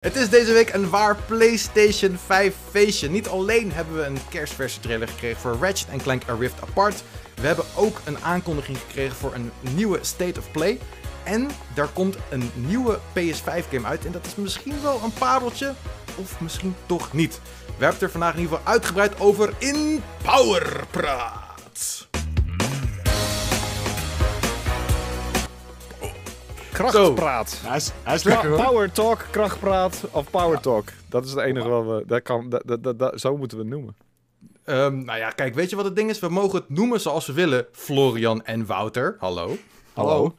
[0.00, 3.10] Het is deze week een waar PlayStation 5 feestje.
[3.10, 7.02] Niet alleen hebben we een kerstversie trailer gekregen voor Ratchet Clank A Rift Apart.
[7.34, 10.78] We hebben ook een aankondiging gekregen voor een nieuwe State of Play.
[11.24, 14.04] En daar komt een nieuwe PS5 game uit.
[14.04, 15.74] En dat is misschien wel een pareltje,
[16.16, 17.40] of misschien toch niet.
[17.64, 21.49] We hebben het er vandaag in ieder geval uitgebreid over in Powerpraat.
[26.88, 27.60] Krachtpraat.
[27.64, 28.64] Hij is, hij is Kra- lekker hoor.
[28.66, 30.88] Power Talk, krachtpraat of Power Talk.
[31.08, 32.02] Dat is het enige wat we...
[32.06, 33.96] Dat kan, dat, dat, dat, dat- zo moeten we het noemen.
[34.64, 36.18] Ehm, nou ja, kijk, weet je wat het ding is?
[36.18, 37.66] We mogen het noemen zoals we willen.
[37.72, 39.56] Florian en Wouter, hallo.
[39.92, 40.34] Hallo.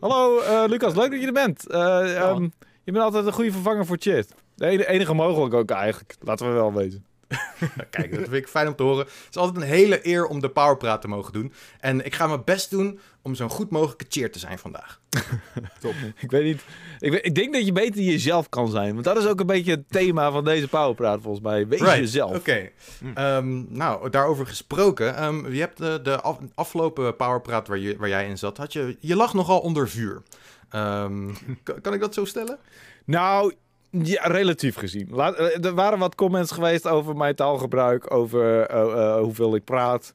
[0.00, 0.94] Hallo, eh, Lucas.
[0.94, 1.66] Leuk dat je er bent.
[1.70, 2.42] Eh, ehm,
[2.84, 4.34] je bent altijd een goede vervanger voor Chit.
[4.54, 6.14] De ene- enige mogelijk ook eigenlijk.
[6.20, 7.04] Laten we wel weten.
[7.90, 8.98] Kijk, dat vind ik fijn om te horen.
[9.04, 11.52] Het is altijd een hele eer om de Powerpraat te mogen doen.
[11.80, 15.00] En ik ga mijn best doen om zo'n goed mogelijke cheer te zijn vandaag.
[16.20, 16.62] Ik weet niet.
[16.98, 18.92] Ik, weet- ik denk dat je beter jezelf kan zijn.
[18.92, 21.66] Want dat is ook een beetje het thema van deze Powerpraat volgens mij.
[21.66, 22.36] Wees jezelf.
[22.36, 22.68] Oké.
[23.14, 25.16] Ehm, nou, daarover gesproken.
[25.16, 28.72] ehm, je hebt de, de af- afgelopen Powerpraat waar, je, waar jij in zat, had
[28.72, 30.22] je, je lag nogal onder vuur.
[30.68, 31.30] Ehm,
[31.62, 32.58] kan, kan ik dat zo stellen?
[33.04, 33.54] Nou,
[33.90, 35.08] ja, relatief gezien.
[35.10, 39.64] Laat, eh, er waren wat comments geweest over mijn taalgebruik, over eh, eh, hoeveel ik
[39.64, 40.14] praat.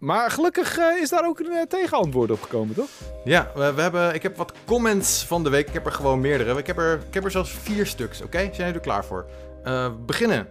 [0.00, 2.88] Maar gelukkig eh, is daar ook een eh, tegenantwoord op gekomen, toch?
[3.24, 5.68] Ja, we, we hebben, ik heb wat comments van de week.
[5.68, 6.58] Ik heb er gewoon meerdere.
[6.58, 8.38] Ik heb er, ik heb er zelfs vier stuks, oké?
[8.38, 9.26] Zijn jullie er klaar voor?
[9.64, 10.48] Eh, we beginnen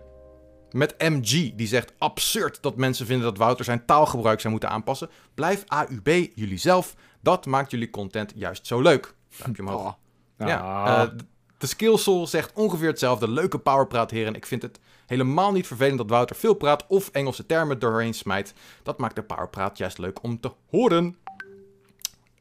[0.72, 1.56] met MG.
[1.56, 5.10] Die zegt absurd dat mensen vinden dat Wouter zijn taalgebruik zou moeten aanpassen.
[5.34, 6.96] Blijf AUB jullie zelf.
[7.22, 9.16] Dat maakt jullie content juist zo leuk.
[9.38, 9.98] Duimpje omhoog.
[10.42, 11.14] Oh, Ja,
[11.58, 13.30] de Skillsoul zegt ongeveer hetzelfde.
[13.30, 14.36] Leuke powerpraat, heren.
[14.36, 18.54] Ik vind het helemaal niet vervelend dat Wouter veel praat of Engelse termen doorheen smijt.
[18.84, 21.18] Dat maakt de powerpraat juist leuk om te horen.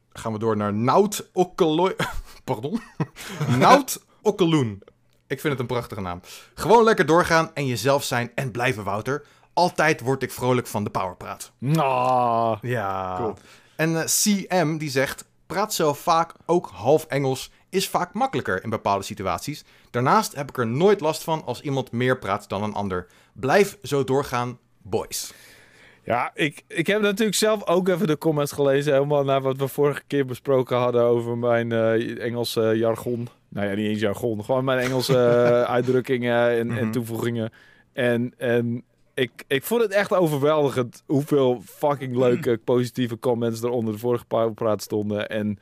[0.09, 1.95] Gaan we door naar Nout Okkeloy...
[2.43, 2.81] Pardon?
[3.59, 4.83] Nout Okkeloen.
[5.27, 6.21] Ik vind het een prachtige naam.
[6.53, 9.25] Gewoon lekker doorgaan en jezelf zijn en blijven, Wouter.
[9.53, 11.51] Altijd word ik vrolijk van de powerpraat.
[11.75, 12.57] Ah.
[12.61, 13.15] Ja.
[13.17, 13.33] Cool.
[13.75, 18.69] En eh, CM die zegt: praat zelf vaak ook half Engels, is vaak makkelijker in
[18.69, 19.63] bepaalde situaties.
[19.91, 23.07] Daarnaast heb ik er nooit last van als iemand meer praat dan een ander.
[23.33, 25.33] Blijf zo doorgaan, boys.
[26.03, 28.93] Ja, ik, ik heb natuurlijk zelf ook even de comments gelezen.
[28.93, 33.27] Helemaal naar wat we vorige keer besproken hadden over mijn eh Engelse jargon.
[33.49, 34.43] Nou ja, niet eens jargon.
[34.45, 35.17] Gewoon mijn Engelse
[35.67, 36.91] uitdrukkingen en, en Mhm.
[36.91, 37.51] toevoegingen.
[37.93, 43.93] En, en ik, ik vond het echt overweldigend hoeveel fucking leuke positieve comments er onder
[43.93, 45.29] de vorige Powerpraat stonden.
[45.29, 45.59] En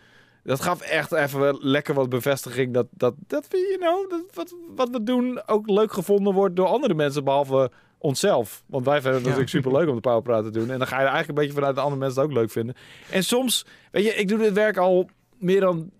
[0.48, 4.36] dat gaf echt even wel lekker wat bevestiging dat, dat, dat we, you know, dat
[4.36, 8.64] wat, wat we doen ook leuk gevonden wordt door andere mensen, behalve onszelf.
[8.66, 9.28] Want wij vinden het Ja.
[9.38, 10.70] natuurlijk super leuk om de Powerpraat te doen.
[10.72, 12.52] En dan ga je er eigenlijk een beetje vanuit dat andere mensen het ook leuk
[12.52, 12.76] vinden.
[13.12, 15.92] En soms, weet je, ik doe dit werk al meer dan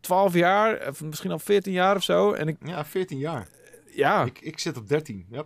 [0.00, 2.32] 12 jaar, of misschien al 14 jaar of zo.
[2.32, 3.48] En ik, Ja, 14 jaar.
[3.94, 5.26] ja, Ik, ik zit op 13.
[5.30, 5.44] Ja.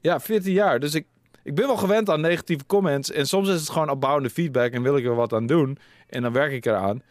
[0.00, 0.80] ja, 14 jaar.
[0.80, 1.06] Dus ik,
[1.42, 3.10] ik ben wel gewend aan negatieve comments.
[3.10, 5.78] En soms is het gewoon opbouwende feedback en wil ik er wat aan doen.
[6.08, 7.02] En dan werk ik eraan.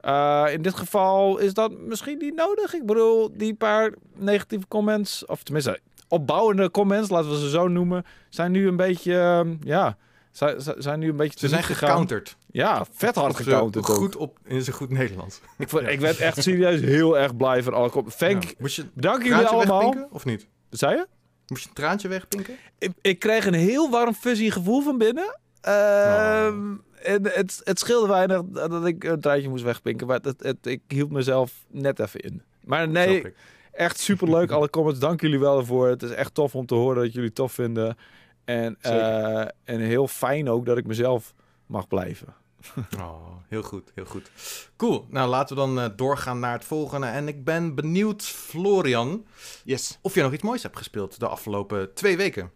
[0.00, 2.74] Eh, in dit geval is dat misschien niet nodig.
[2.74, 8.04] Ik bedoel, die paar negatieve comments, of tenminste opbouwende comments, laten we ze zo noemen,
[8.28, 9.96] zijn nu een beetje, ehm, ja,
[10.32, 12.36] zijn, zijn nu een beetje Ze zijn gecounterd.
[12.52, 13.96] Ja, vet hard gecounterd ook.
[13.96, 15.40] Goed op, in zijn goed Nederlands.
[15.58, 18.16] Ik, vond- ik werd echt serieus heel erg blij van alle comments.
[18.18, 18.50] Thank, Ja.
[18.58, 19.80] Moest je een bedankt jullie traantje allemaal.
[19.80, 20.46] wegpinken of niet?
[20.70, 21.06] Zei je?
[21.46, 22.56] Moest je een traantje wegpinken?
[22.78, 25.38] ik, ik kreeg een heel warm fuzzy gevoel van binnen.
[25.60, 30.06] Ehm, En het, het scheelde weinig dat ik een traantje moest wegpinken.
[30.06, 32.42] Maar het, het, ik hield mezelf net even in.
[32.64, 33.34] Maar nee,
[33.72, 34.50] echt superleuk.
[34.60, 35.88] Alle comments, dank jullie wel ervoor.
[35.88, 37.96] Het is echt tof om te horen dat jullie het tof vinden.
[38.44, 41.34] En, eh, en heel fijn ook dat ik mezelf
[41.66, 42.34] mag blijven.
[42.98, 44.30] Oh, heel goed, heel goed.
[44.76, 45.06] Cool.
[45.10, 47.06] Nou, laten we dan eh, doorgaan naar het volgende.
[47.06, 49.26] En ik ben benieuwd, Florian,
[49.64, 49.98] Yes.
[50.02, 52.50] of jij nog iets moois hebt gespeeld de afgelopen twee weken.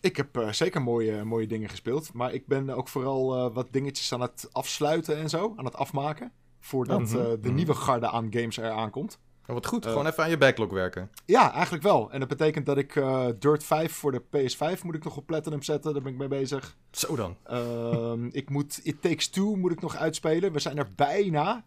[0.00, 2.12] Ik heb eh, zeker mooie, mooie dingen gespeeld.
[2.12, 5.52] Maar ik ben ook vooral eh, wat dingetjes aan het afsluiten en zo.
[5.56, 6.32] Aan het afmaken.
[6.60, 7.16] Voordat Mhm.
[7.18, 7.54] eh, de Mhm.
[7.54, 9.18] nieuwe garde aan games er aankomt.
[9.46, 11.10] Oh, wat goed, gewoon even aan je backlog werken.
[11.26, 12.10] Ja, eigenlijk wel.
[12.10, 15.26] En dat betekent dat ik eh, Dirt 5 voor de PS5 moet ik nog op
[15.26, 15.92] Platinum zetten.
[15.92, 16.76] Daar ben ik mee bezig.
[16.90, 17.36] Zo dan.
[17.44, 20.52] Ehm, ik moet It Takes Two moet ik nog uitspelen.
[20.52, 21.64] We zijn er bijna.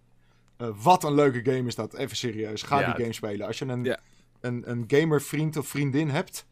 [0.57, 1.93] Eh, wat een leuke game is dat.
[1.93, 2.61] Even serieus.
[2.61, 3.47] Ga Ja, die game spelen.
[3.47, 3.99] Als je een, Ja.
[4.39, 6.45] een, een gamervriend of vriendin hebt.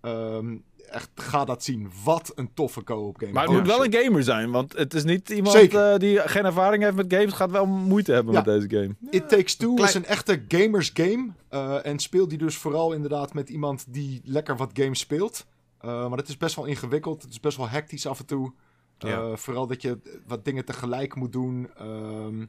[0.00, 0.56] ehm,
[0.90, 1.90] echt, ga dat zien.
[2.04, 3.32] Wat een toffe co-op game.
[3.32, 3.94] Maar het Oh, moet wel shit.
[3.94, 4.50] een gamer zijn.
[4.50, 7.32] Want het is niet iemand eh, die geen ervaring heeft met games.
[7.32, 8.42] Gaat wel moeite hebben Ja.
[8.44, 8.94] met deze game.
[9.10, 11.28] It Takes Two klein- is een echte gamers game.
[11.48, 15.46] eh, en speel die dus vooral inderdaad met iemand die lekker wat games speelt.
[15.78, 17.22] Eh, maar het is best wel ingewikkeld.
[17.22, 18.52] Het is best wel hectisch af en toe.
[18.98, 19.08] Ja.
[19.30, 21.68] Eh, vooral dat je wat dingen tegelijk moet doen.
[21.76, 22.44] Ehm,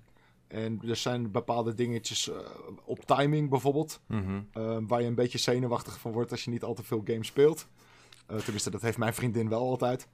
[0.48, 2.32] En er zijn bepaalde dingetjes
[2.86, 4.00] op timing bijvoorbeeld.
[4.08, 4.40] Mhm.
[4.54, 7.28] eh, waar je een beetje zenuwachtig van wordt als je niet al te veel games
[7.28, 7.68] speelt.
[8.28, 10.08] Eh, tenminste, dat heeft mijn vriendin wel altijd.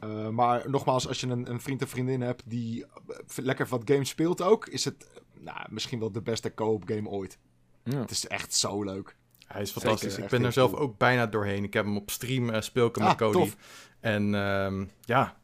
[0.00, 3.82] Eh, maar nogmaals, als je een, een vriend of vriendin hebt die eh, lekker wat
[3.84, 5.06] games speelt ook, is het
[5.38, 7.38] nou, misschien wel de beste co-op game ooit.
[7.84, 8.00] Ja.
[8.00, 9.16] Het is echt zo leuk.
[9.46, 10.10] Hij is fantastisch.
[10.10, 10.82] Zeker, ik ben er zelf cool.
[10.82, 11.64] ook bijna doorheen.
[11.64, 13.38] Ik heb hem op stream, eh, speel ik hem Ah, met Cody.
[13.38, 13.56] tof.
[14.00, 15.36] En ehm, ja,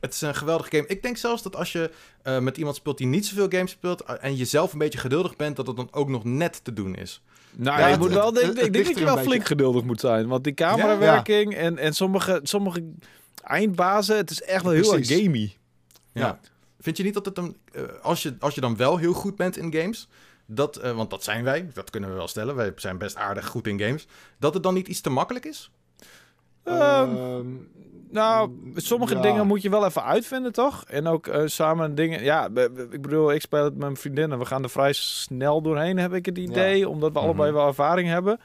[0.00, 0.86] het is een geweldige game.
[0.88, 1.90] Ik denk zelfs dat als je
[2.22, 4.00] eh, met iemand speelt die niet zoveel games speelt...
[4.00, 6.94] en je zelf een beetje geduldig bent, dat het dan ook nog net te doen
[6.94, 7.22] is.
[7.56, 9.30] Nou, Ja, je het- moet wel, het- ik, het ik denk dat je wel flink
[9.30, 9.46] beetje.
[9.46, 10.26] geduldig moet zijn.
[10.28, 12.84] Want die camerawerking en, en sommige, sommige
[13.42, 15.56] eindbazen, het is echt wel heel erg gamey.
[16.12, 16.20] Ja.
[16.26, 16.40] Ja.
[16.80, 17.56] Vind je niet dat het een...
[17.72, 20.08] eh, als, je, als je dan wel heel goed bent in games...
[20.46, 22.54] Dat, eh, want dat zijn wij, dat kunnen we wel stellen.
[22.54, 24.06] Wij zijn best aardig goed in games.
[24.38, 25.70] Dat het dan niet iets te makkelijk is?
[26.64, 27.46] Ehm, Ehm,
[28.10, 29.20] Nou, sommige ja.
[29.20, 30.84] dingen moet je wel even uitvinden, toch?
[30.88, 32.22] En ook eh, samen dingen...
[32.22, 32.46] Ja,
[32.90, 35.96] ik bedoel, ik speel het met mijn vriendin en we gaan er vrij snel doorheen,
[35.98, 36.88] heb ik het idee.
[36.88, 37.26] Omdat we Mhm.
[37.28, 38.40] allebei wel ervaring hebben.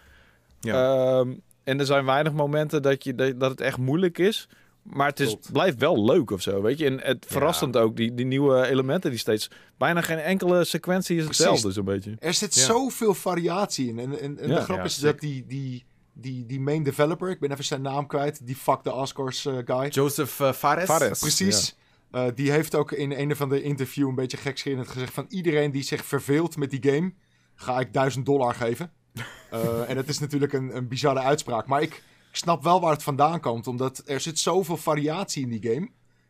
[0.60, 0.96] Ja.
[1.20, 1.32] Ehm,
[1.64, 4.48] en er zijn weinig momenten dat, je, dat, dat het echt moeilijk is.
[4.84, 6.86] Maar het is, blijft wel leuk of zo, weet je.
[6.86, 9.50] En het verrassend ook, die, die nieuwe elementen die steeds...
[9.78, 12.16] Bijna geen enkele sequentie is hetzelfde, zo'n beetje.
[12.20, 12.62] Er zit Ja.
[12.62, 14.00] zoveel variatie in.
[14.00, 14.56] En, en, en Ja.
[14.56, 15.86] de grap is dat die, die,
[16.20, 19.58] die, die main developer, ik ben even zijn naam kwijt, die fuck the Oscars eh,
[19.66, 19.88] guy.
[19.88, 20.86] Joseph eh, Fares?
[20.86, 21.20] Fares.
[21.20, 21.76] Precies.
[22.12, 25.72] Eh, die heeft ook in een of andere interview een beetje gekscherend gezegd van iedereen
[25.72, 27.14] die zich verveelt met die game,
[27.56, 28.92] ga ik 1000 dollar geven.
[29.50, 31.68] Eh, en dat is natuurlijk een, een bizarre uitspraak.
[31.68, 31.94] Maar ik,
[32.30, 35.90] ik snap wel waar het vandaan komt, omdat er zit zoveel variatie in die game.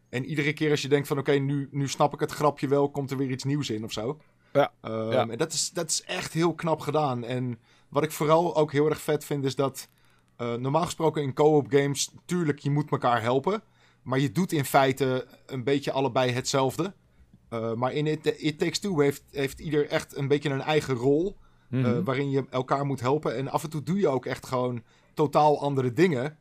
[0.10, 2.90] En iedere keer als je denkt van oké, nu, nu snap ik het grapje wel,
[2.90, 4.20] komt er weer iets nieuws in of zo.
[4.54, 5.28] Ja, Ehm, ja.
[5.28, 7.24] En dat is, dat is echt heel knap gedaan.
[7.24, 7.60] En
[7.90, 9.88] wat ik vooral ook heel erg vet vind, is dat
[10.36, 13.62] eh, normaal gesproken in co-op games, tuurlijk, je moet elkaar helpen.
[14.04, 16.94] Maar je doet in feite een beetje allebei hetzelfde.
[17.50, 20.96] Eh, maar in It, It Takes Two heeft, heeft ieder echt een beetje een eigen
[20.96, 21.38] rol.
[21.70, 21.86] Mhm.
[21.86, 23.36] eh, waarin je elkaar moet helpen.
[23.36, 24.84] En af en toe doe je ook echt gewoon
[25.14, 26.38] totaal andere dingen.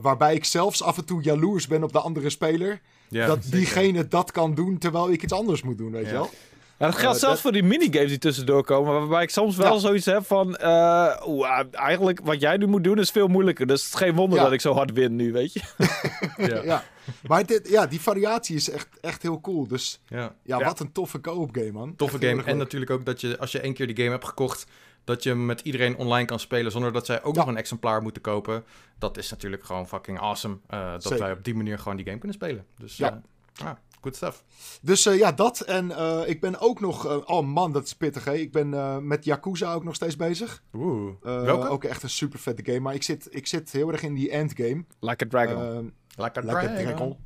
[0.00, 2.80] Waarbij ik zelfs af en toe jaloers ben op de andere speler.
[3.08, 3.58] Ja, dat zeker.
[3.58, 6.08] diegene dat kan doen terwijl ik iets anders moet doen, weet Ja.
[6.08, 6.30] je wel?
[6.78, 8.92] Ja, dat geldt Eh, zelfs dat- voor die minigames die tussendoor komen.
[8.92, 9.78] Waarbij ik soms wel Ja.
[9.78, 10.56] zoiets heb van...
[10.56, 10.68] eh,
[11.16, 13.66] ah, eigenlijk wat jij nu moet doen is veel moeilijker.
[13.66, 14.44] Dus het is geen wonder Ja.
[14.44, 15.60] dat ik zo hard win nu, weet je.
[16.36, 16.62] Ja.
[16.62, 16.84] Ja.
[17.26, 19.66] Maar dit, ja, die variatie is echt, echt heel cool.
[19.66, 20.18] Dus Ja.
[20.42, 20.64] ja, Ja.
[20.64, 21.96] wat een toffe co-op game, man.
[21.96, 22.40] Toffe Echt game.
[22.42, 22.56] En leuk.
[22.56, 24.66] natuurlijk ook dat je, als je één keer die game hebt gekocht,
[25.04, 27.40] dat je hem met iedereen online kan spelen zonder dat zij ook Ja.
[27.40, 28.64] nog een exemplaar moeten kopen.
[28.98, 30.56] Dat is natuurlijk gewoon fucking awesome.
[30.66, 31.18] eh, dat Zeker.
[31.18, 32.64] wij op die manier gewoon die game kunnen spelen.
[32.78, 33.22] Dus Ja.
[33.54, 34.44] ja, ah, good stuff.
[34.82, 35.60] Dus eh, ja, dat.
[35.60, 37.06] En eh, ik ben ook nog...
[37.06, 38.34] eh, oh man, dat is pittig, hè.
[38.34, 40.62] Ik ben eh, met Yakuza ook nog steeds bezig.
[40.74, 41.12] Oeh.
[41.22, 41.68] Eh, Welke?
[41.68, 42.80] Ook echt een super vette game.
[42.80, 44.84] Maar ik zit, ik zit heel erg in die endgame.
[45.00, 45.62] Like a dragon.
[45.62, 45.86] Ehm,
[46.16, 46.84] Lekker Lekker Dragon.
[46.84, 47.16] Dragon.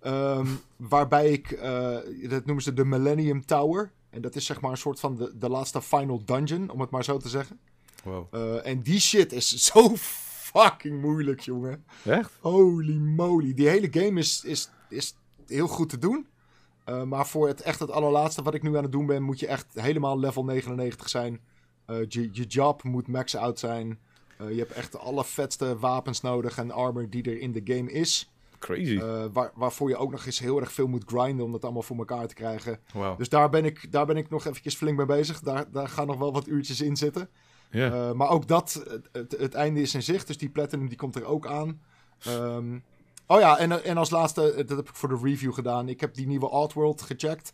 [0.00, 0.46] Ehm,
[0.76, 1.96] waarbij ik, eh,
[2.28, 3.92] dat noemen ze de Millennium Tower.
[4.10, 6.90] En dat is zeg maar een soort van de, de laatste final dungeon, om het
[6.90, 7.58] maar zo te zeggen.
[8.04, 8.34] Wow.
[8.34, 11.84] Eh, en die shit is zo fucking moeilijk, jongen.
[12.04, 12.32] Echt?
[12.40, 13.54] Holy moly.
[13.54, 15.16] Die hele game is, is, is
[15.48, 16.26] heel goed te doen.
[16.86, 19.40] Eh, maar voor het echt het allerlaatste wat ik nu aan het doen ben, moet
[19.40, 21.40] je echt helemaal level 99 zijn.
[21.86, 23.98] Eh, je, je job moet max out zijn.
[24.38, 27.92] Eh, je hebt echt de allervetste wapens nodig en armor die er in de game
[27.92, 28.30] is.
[28.58, 29.00] Crazy.
[29.32, 31.96] Waar, waarvoor je ook nog eens heel erg veel moet grinden om dat allemaal voor
[31.96, 32.78] elkaar te krijgen.
[32.92, 33.18] wow.
[33.18, 35.40] Dus daar ben ik, daar ben ik nog eventjes flink mee bezig.
[35.40, 37.28] Daar, daar gaan nog wel wat uurtjes in zitten.
[38.14, 40.26] maar ook dat, het, het, het einde is in zicht.
[40.26, 41.80] Dus die Platinum die komt er ook aan.
[42.18, 42.78] Ehm,
[43.26, 45.88] oh ja, en, en als laatste, eh, dat heb ik voor de review gedaan.
[45.88, 47.52] Ik heb die nieuwe Outworld gecheckt.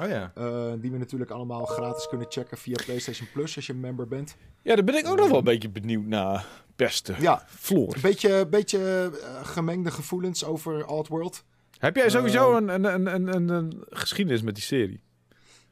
[0.00, 0.32] Oh ja.
[0.34, 4.36] eh, die we natuurlijk allemaal gratis kunnen checken via PlayStation Plus als je member bent.
[4.62, 6.46] ja, daar ben ik ook nog wel een beetje benieuwd naar.
[6.76, 7.14] Beste.
[7.18, 7.94] Ja, Floor.
[7.94, 11.44] een beetje, beetje eh, gemengde gevoelens over Outworld.
[11.78, 15.02] Heb jij sowieso een, een, een, een, een, geschiedenis met die serie?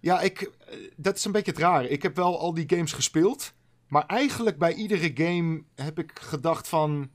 [0.00, 0.50] Ja, ik,
[0.96, 1.84] dat is een beetje het raar.
[1.84, 3.52] Ik heb wel al die games gespeeld.
[3.88, 7.10] Maar eigenlijk bij iedere game heb ik gedacht van...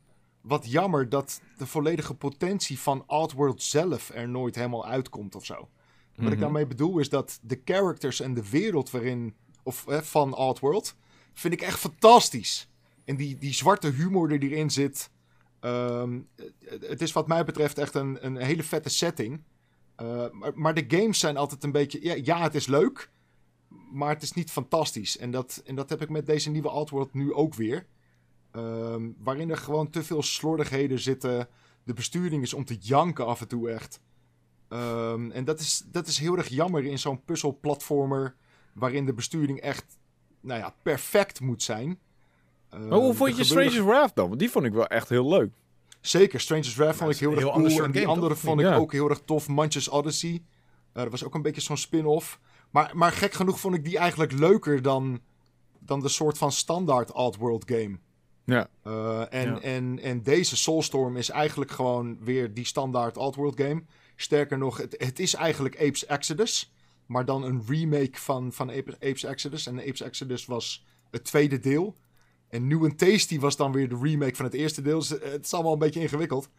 [0.48, 5.54] Wat jammer dat de volledige potentie van Outworld zelf er nooit helemaal uitkomt of zo.
[6.16, 6.40] Wat ik Mhm.
[6.40, 9.36] daarmee bedoel is dat de characters en de wereld waarin...
[9.64, 10.96] Of eh, van Outworld
[11.34, 12.70] vind ik echt fantastisch.
[13.06, 15.10] En die, die zwarte humor die erin zit...
[15.60, 16.20] ehm,
[16.66, 19.44] het- het is wat mij betreft echt een, een hele vette setting...
[20.02, 22.00] Uh, maar, maar de games zijn altijd een beetje...
[22.04, 23.12] Ja, ja, het is leuk,
[23.92, 25.18] maar het is niet fantastisch.
[25.18, 27.86] En dat, en dat heb ik met deze nieuwe Outworld nu ook weer.
[28.58, 31.48] Ehm, waarin er gewoon te veel slordigheden zitten.
[31.84, 34.00] De besturing is om te janken af en toe echt.
[34.70, 38.36] Ehm, en dat is, dat is heel erg jammer in zo'n puzzelplatformer...
[38.74, 39.86] waarin de besturing echt
[40.42, 42.00] nou ja, perfect moet zijn.
[42.70, 44.28] Ehm, Maar hoe vond je gebeuren- Stranger's Wrath dan?
[44.28, 45.54] Want die vond ik wel echt heel leuk.
[46.02, 47.84] Zeker, Stranger's Wrath vond ik heel erg heel cool.
[47.84, 48.44] En die game, andere toch?
[48.44, 48.76] vond ik Ja.
[48.76, 49.48] ook heel erg tof.
[49.48, 50.44] Manchester Odyssey.
[50.94, 52.40] Eh, dat was ook een beetje zo'n spin-off.
[52.72, 55.20] Maar, maar gek genoeg vond ik die eigenlijk leuker dan,
[55.80, 57.98] dan de soort van standaard Oddworld game.
[58.48, 58.70] Ja.
[58.88, 59.60] Uh, en, Ja.
[59.62, 63.84] en, en deze Soulstorm is eigenlijk gewoon weer die standaard Oddworld game.
[64.16, 66.74] Sterker nog, het, het is eigenlijk Apes Exodus.
[67.06, 69.68] Maar dan een remake van, van Ape- Apes Exodus.
[69.68, 71.96] En Apes Exodus was het tweede deel.
[72.50, 75.00] En New and Tasty was dan weer de remake van het eerste deel.
[75.00, 76.50] Dus het is allemaal een beetje ingewikkeld.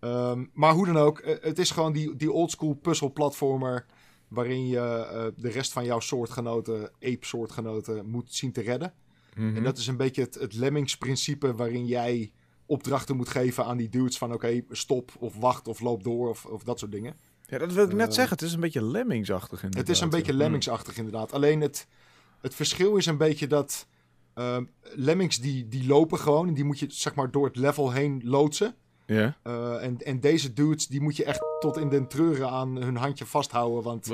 [0.00, 3.86] Ehm, maar hoe dan ook, eh, het is gewoon die, die oldschool puzzelplatformer...
[4.28, 8.92] waarin je eh, de rest van jouw soortgenoten, ape-soortgenoten, moet zien te redden.
[9.36, 9.56] Mhm.
[9.56, 12.32] En dat is een beetje het, het Lemmings-principe waarin jij
[12.66, 16.44] opdrachten moet geven aan die dudes van oké, stop of wacht of loop door of,
[16.44, 17.16] of dat soort dingen.
[17.46, 18.36] Ja, dat wil ik net Eh, zeggen.
[18.36, 19.86] Het is een beetje Lemmingsachtig inderdaad.
[19.86, 21.32] Het is een beetje Lemmings-achtig inderdaad.
[21.32, 21.86] Alleen het,
[22.40, 23.86] het verschil is een beetje dat
[24.34, 27.90] ehm, Lemmings die, die lopen gewoon en die moet je zeg maar door het level
[27.92, 28.74] heen loodsen.
[29.06, 29.36] Ja.
[29.42, 32.96] Eh, en, en deze dudes die moet je echt tot in den treuren aan hun
[32.96, 34.06] handje vasthouden, want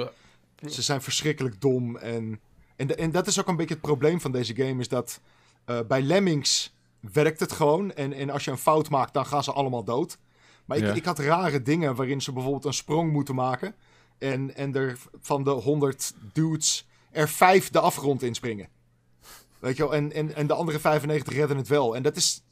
[0.67, 1.97] Ze zijn verschrikkelijk dom.
[1.97, 2.41] En,
[2.79, 4.81] en, de- en dat is ook een beetje het probleem van deze game.
[4.81, 5.21] Is dat
[5.65, 6.75] eh, bij Lemmings
[7.13, 7.93] werkt het gewoon.
[7.93, 10.19] En, en als je een fout maakt, dan gaan ze allemaal dood.
[10.65, 10.93] Maar ik, Ja.
[10.93, 13.75] ik had rare dingen waarin ze bijvoorbeeld een sprong moeten maken.
[14.19, 18.69] En, en er van de 100 dudes er vijf de afgrond inspringen.
[19.59, 19.95] Weet je wel?
[19.95, 21.97] En, en, en de andere 95 redden het wel.
[21.97, 22.43] En dat is,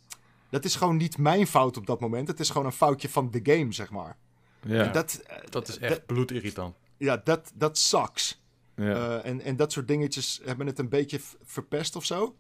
[0.48, 2.28] dat is gewoon niet mijn fout op dat moment.
[2.28, 4.16] Het is gewoon een foutje van de game, zeg maar.
[4.62, 4.84] Ja.
[4.84, 6.74] En dat, eh, Dat is echt bloedirritant.
[6.96, 8.40] ja, dat, dat sucks.
[8.76, 9.18] Ja.
[9.18, 12.36] Eh, en, en dat soort dingetjes hebben het een beetje verpest of zo.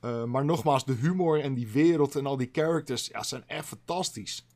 [0.00, 3.66] Eh, maar nogmaals, de humor en die wereld en al die characters ja, zijn echt
[3.66, 4.46] fantastisch.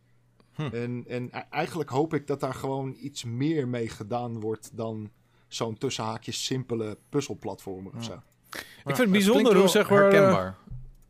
[0.54, 0.62] Hm.
[0.62, 5.10] En, en e- eigenlijk hoop ik dat daar gewoon iets meer mee gedaan wordt dan
[5.48, 8.12] zo'n tussenhaakjes simpele puzzelplatformer of Ja.
[8.12, 8.22] zo.
[8.84, 10.56] vind het bijzonder hoe, zeg maar, eh, Herkenbaar.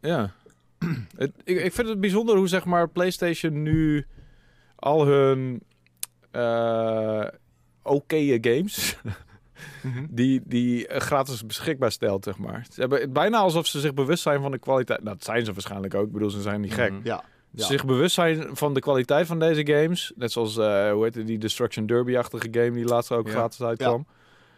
[0.01, 0.33] Ja.
[1.17, 4.07] het, ik, ik vind het bijzonder hoe zeg maar PlayStation nu
[4.77, 5.63] al hun
[6.31, 7.27] eh
[7.83, 8.97] oké games
[10.11, 12.67] die, die eh, gratis beschikbaar stelt, zeg maar.
[12.73, 15.03] Ze hebben het bijna alsof ze zich bewust zijn van de kwaliteit.
[15.03, 16.07] Nou, dat zijn ze waarschijnlijk ook.
[16.07, 16.91] Ik bedoel, ze zijn niet gek.
[16.93, 17.01] Mhm.
[17.05, 17.65] Ja, ja.
[17.67, 20.13] Zich bewust zijn van de kwaliteit van deze games.
[20.17, 23.33] Net zoals, eh, hoe heet het, die Destruction Derby-achtige game die laatst ook Ja.
[23.33, 24.07] gratis uitkwam.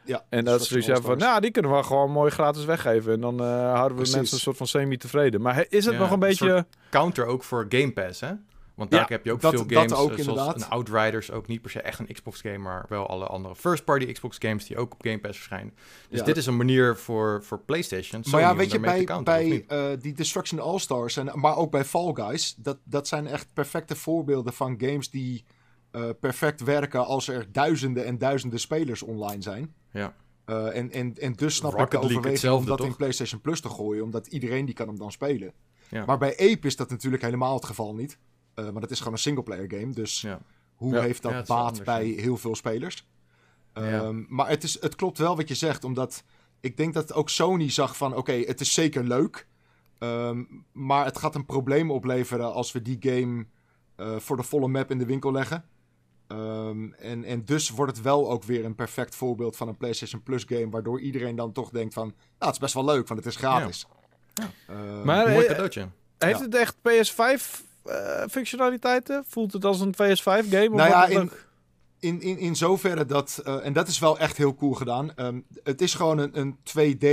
[0.05, 0.25] ja.
[0.29, 3.13] En dat ze zoiets hebben van, nou, die kunnen we gewoon mooi gratis weggeven.
[3.13, 4.15] En dan eh, houden we Precies.
[4.15, 5.41] mensen een soort van semi-tevreden.
[5.41, 6.67] Maar is het Ja, nog een een beetje...
[6.91, 8.31] Counter ook voor Game Pass, hè?
[8.79, 10.57] Want daar Ja, heb je ook dat- veel games, ook eh, zoals inderdaad.
[10.63, 14.13] een Outriders, ook niet per se echt een Xbox game, maar wel alle andere first-party
[14.13, 15.75] Xbox games die ook op Game Pass verschijnen.
[16.09, 16.25] Dus Ja.
[16.25, 19.87] dit is een manier voor, voor PlayStation, Sony, Maar ja, weet je, bij, bij eh,
[20.01, 24.53] die Destruction All-Stars, en, maar ook bij Fall Guys, dat, dat zijn echt perfecte voorbeelden
[24.53, 25.45] van games die
[25.91, 29.75] eh, perfect werken als er duizenden en duizenden spelers online zijn.
[29.93, 30.15] Ja.
[30.45, 32.97] Eh, en, en, en dus snap Rocket ik de overweging om dat in?
[32.97, 35.53] PlayStation Plus te gooien, omdat iedereen die kan hem dan spelen.
[35.89, 36.05] Ja.
[36.05, 38.19] Maar bij Ape is dat natuurlijk helemaal het geval niet.
[38.59, 40.39] Eh want het is gewoon een singleplayer game, dus Ja.
[40.75, 41.01] hoe Ja.
[41.01, 42.21] heeft dat Ja, baat anders, bij ja.
[42.21, 43.07] heel veel spelers?
[43.75, 43.83] Ja.
[43.83, 46.23] Ehm, maar het, is, het klopt wel wat je zegt, omdat
[46.61, 49.47] ik denk dat ook Sony zag van oké, het is zeker leuk.
[49.99, 53.47] ehm, maar het gaat een probleem opleveren als we die game
[53.97, 55.65] eh, voor de volle map in de winkel leggen.
[56.27, 60.23] Ehm, en, en dus wordt het wel ook weer een perfect voorbeeld van een PlayStation
[60.23, 63.25] Plus game, waardoor iedereen dan toch denkt van, nou, het is best wel leuk, want
[63.25, 63.87] het is gratis.
[64.35, 64.51] Ja.
[65.05, 65.89] Maar Mooi cadeautje.
[66.19, 66.45] heeft Ja.
[66.45, 67.67] het echt PS5 eh,
[68.31, 69.25] functionaliteiten?
[69.29, 70.69] Voelt het als een PS5 game?
[70.69, 71.31] Nou ja, in,
[71.99, 75.15] in, in, in zoverre dat, eh, en dat is wel echt heel cool gedaan.
[75.15, 77.07] ehm, het is gewoon een, een 2D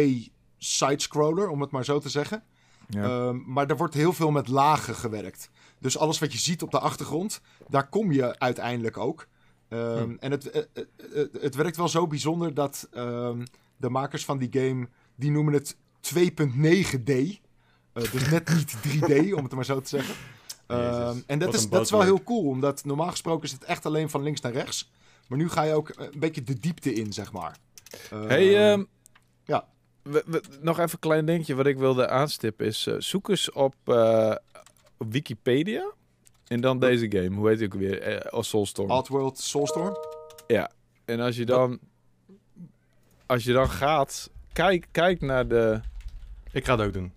[0.57, 2.43] sidescroller, om het maar zo te zeggen.
[2.89, 3.03] Ja.
[3.03, 5.49] Ehm, maar er wordt heel veel met lagen gewerkt.
[5.79, 9.27] Dus alles wat je ziet op de achtergrond, daar kom je uiteindelijk ook.
[9.69, 10.15] Ehm, Hm.
[10.19, 10.83] En het, eh, eh,
[11.21, 13.45] eh, het werkt wel zo bijzonder dat ehm,
[13.77, 17.09] de makers van die game, die noemen het 2.9D.
[17.93, 20.15] Eh, dus net niet 3D, om het maar zo te zeggen.
[20.67, 23.85] Ehm, en dat is, dat is wel heel cool, omdat normaal gesproken is het echt
[23.85, 24.91] alleen van links naar rechts.
[25.27, 27.57] Maar nu ga je ook een beetje de diepte in, zeg maar.
[28.11, 28.83] Ehm, Hey, ehm,
[29.43, 29.67] ja.
[30.01, 32.87] we- we- nog even een klein dingetje wat ik wilde aanstippen is...
[32.87, 34.35] eh, zoek eens op, eh,
[34.97, 35.91] op Wikipedia
[36.47, 37.35] en dan deze game.
[37.35, 38.01] Hoe heet die ook weer?
[38.01, 38.91] Eh, als Soulstorm.
[38.91, 39.97] Oddworld Soulstorm.
[41.05, 41.79] En als je dan...
[43.25, 44.29] Als je dan gaat...
[44.53, 45.79] Kijk, kijk naar de...
[46.51, 47.13] Ik ga het ook doen.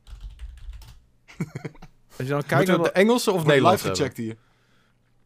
[2.18, 4.36] Als je dan Kijk kijkt naar de Engelse of Wordt Nederlands live gecheckt hier.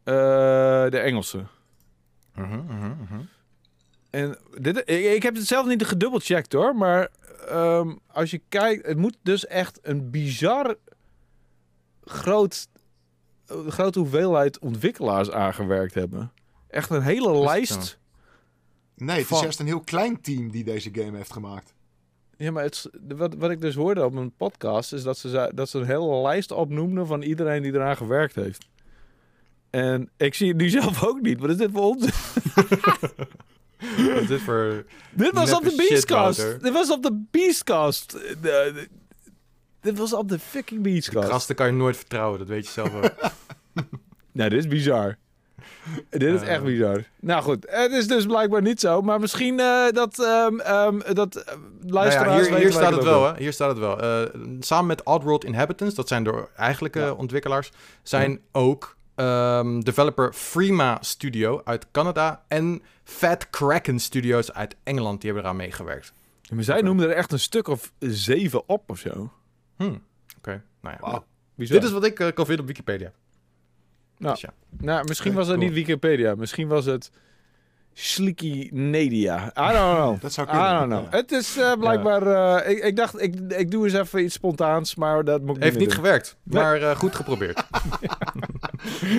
[0.03, 1.43] eh, de Engelse.
[2.35, 3.21] Mhm, mhm, mhm.
[4.09, 7.09] En dit, ik, ik heb het zelf niet gedubbelcheckt hoor, maar
[7.47, 10.75] ehm, als je kijkt, het moet dus echt een bizar
[12.03, 12.67] groot,
[13.45, 16.31] eh, grote hoeveelheid ontwikkelaars aangewerkt hebben.
[16.67, 17.99] Echt een hele lijst.
[18.95, 21.73] Nee, het is juist een heel klein team die deze game heeft gemaakt.
[22.37, 25.69] Ja, maar het, wat, wat ik dus hoorde op een podcast is dat ze, dat
[25.69, 28.65] ze een hele lijst opnoemden van iedereen die eraan gewerkt heeft.
[29.69, 32.05] En ik zie het nu zelf ook niet, wat is dit voor ons?
[33.97, 34.85] Wat is dit voor...
[35.11, 36.61] Dit was op de Beastcast.
[36.61, 38.11] Dit was op de Beastcast.
[38.41, 38.87] De-
[39.81, 41.29] Dit was op de fucking Beastcast.
[41.29, 43.13] Gasten kan je nooit vertrouwen, dat weet je zelf ook.
[44.31, 45.17] Nou, dit is bizar.
[46.09, 46.47] dit is Eh.
[46.47, 47.03] echt bizar.
[47.19, 49.01] Nou goed, het is dus blijkbaar niet zo.
[49.01, 53.25] Maar misschien eh, dat, ehm dat eh, Nou luisteraars ja, hier, hier staat het wel,
[53.25, 53.33] hè?
[53.37, 53.99] Hier staat het wel.
[54.01, 57.11] Eh, samen met Oddworld Inhabitants, dat zijn de eigenlijke Ja.
[57.13, 57.71] ontwikkelaars,
[58.03, 65.21] zijn ook ehm, developer Freema Studio uit Canada en Fat Kraken Studios uit Engeland.
[65.21, 66.13] Die hebben eraan meegewerkt.
[66.53, 69.31] Maar zij noemden er echt een stuk of zeven op of zo.
[69.77, 69.95] Hm.
[70.37, 71.23] Oké, nou ja.
[71.55, 71.75] Bizar.
[71.79, 73.11] Dit is wat ik eh, kan vinden op Wikipedia.
[74.17, 74.33] Nou.
[74.33, 74.53] Dus ja.
[74.79, 75.67] Nou, misschien was het cool.
[75.67, 76.35] niet Wikipedia.
[76.35, 77.11] Misschien was het
[77.93, 79.45] Slicky Nadia.
[79.45, 80.19] I don't know.
[80.21, 81.03] Dat zou I don't know.
[81.11, 81.17] Ja.
[81.17, 82.27] Het is eh, blijkbaar...
[82.61, 85.63] eh, ik, ik dacht, ik, ik doe eens even iets spontaans, maar dat moet ik
[85.63, 86.63] Heeft niet gewerkt, Nee.
[86.63, 87.63] maar eh, goed geprobeerd.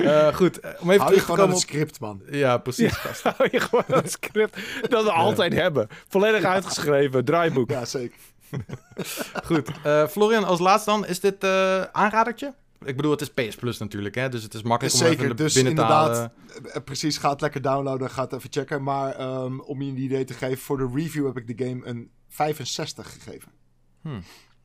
[0.05, 2.23] Eh, goed, om even Hou je terug te het script, man.
[2.31, 3.03] Ja, precies.
[3.03, 3.33] doen.
[3.37, 4.59] Hou je gewoon dat script
[4.89, 5.89] dat we altijd hebben.
[6.09, 7.71] Volledig uitgeschreven, draaiboek.
[7.71, 8.19] Ja, zeker.
[9.45, 9.71] Goed.
[9.85, 12.55] Eh, Florian, als laatste dan, is dit eh aanradertje?
[12.85, 14.29] Ik bedoel, het is PS Plus natuurlijk, hè?
[14.29, 16.33] dus het is makkelijk om Zeker, even dus binnen te inderdaad, halen.
[16.73, 18.83] eh, precies, ga het lekker downloaden, ga het even checken.
[18.83, 21.87] Maar ehm, om je een idee te geven, voor de review heb ik de game
[21.87, 23.53] een 65 gegeven.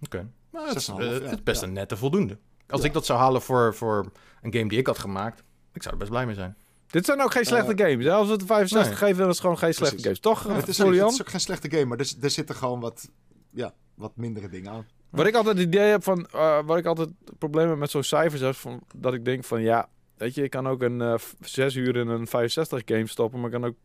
[0.02, 0.30] Oké.
[0.52, 1.68] Nou, het, is, 6,5, eh, het is best Ja.
[1.68, 2.38] een nette voldoende.
[2.68, 2.88] Als Ja.
[2.88, 4.12] ik dat zou halen voor, voor
[4.42, 6.58] een game die ik had gemaakt, ik zou er best blij mee zijn.
[6.88, 8.06] Dit zijn ook geen slechte games.
[8.06, 8.12] hè?
[8.12, 9.00] Als we het 65 Nee.
[9.00, 10.20] geven, dan is het gewoon geen slechte Precies.
[10.22, 10.40] games.
[10.40, 13.10] Toch, het, is, het is ook geen slechte game, maar er, er zitten gewoon wat,
[13.52, 14.86] ja, wat mindere dingen aan.
[15.10, 18.42] Wat ik altijd het idee heb van, eh wat ik altijd problemen met zo'n cijfers
[18.42, 21.34] heb, van, dat ik denk van ja, weet je, ik kan ook een eh, v-
[21.42, 23.75] zes uur in een 65 game stoppen, maar ik kan ook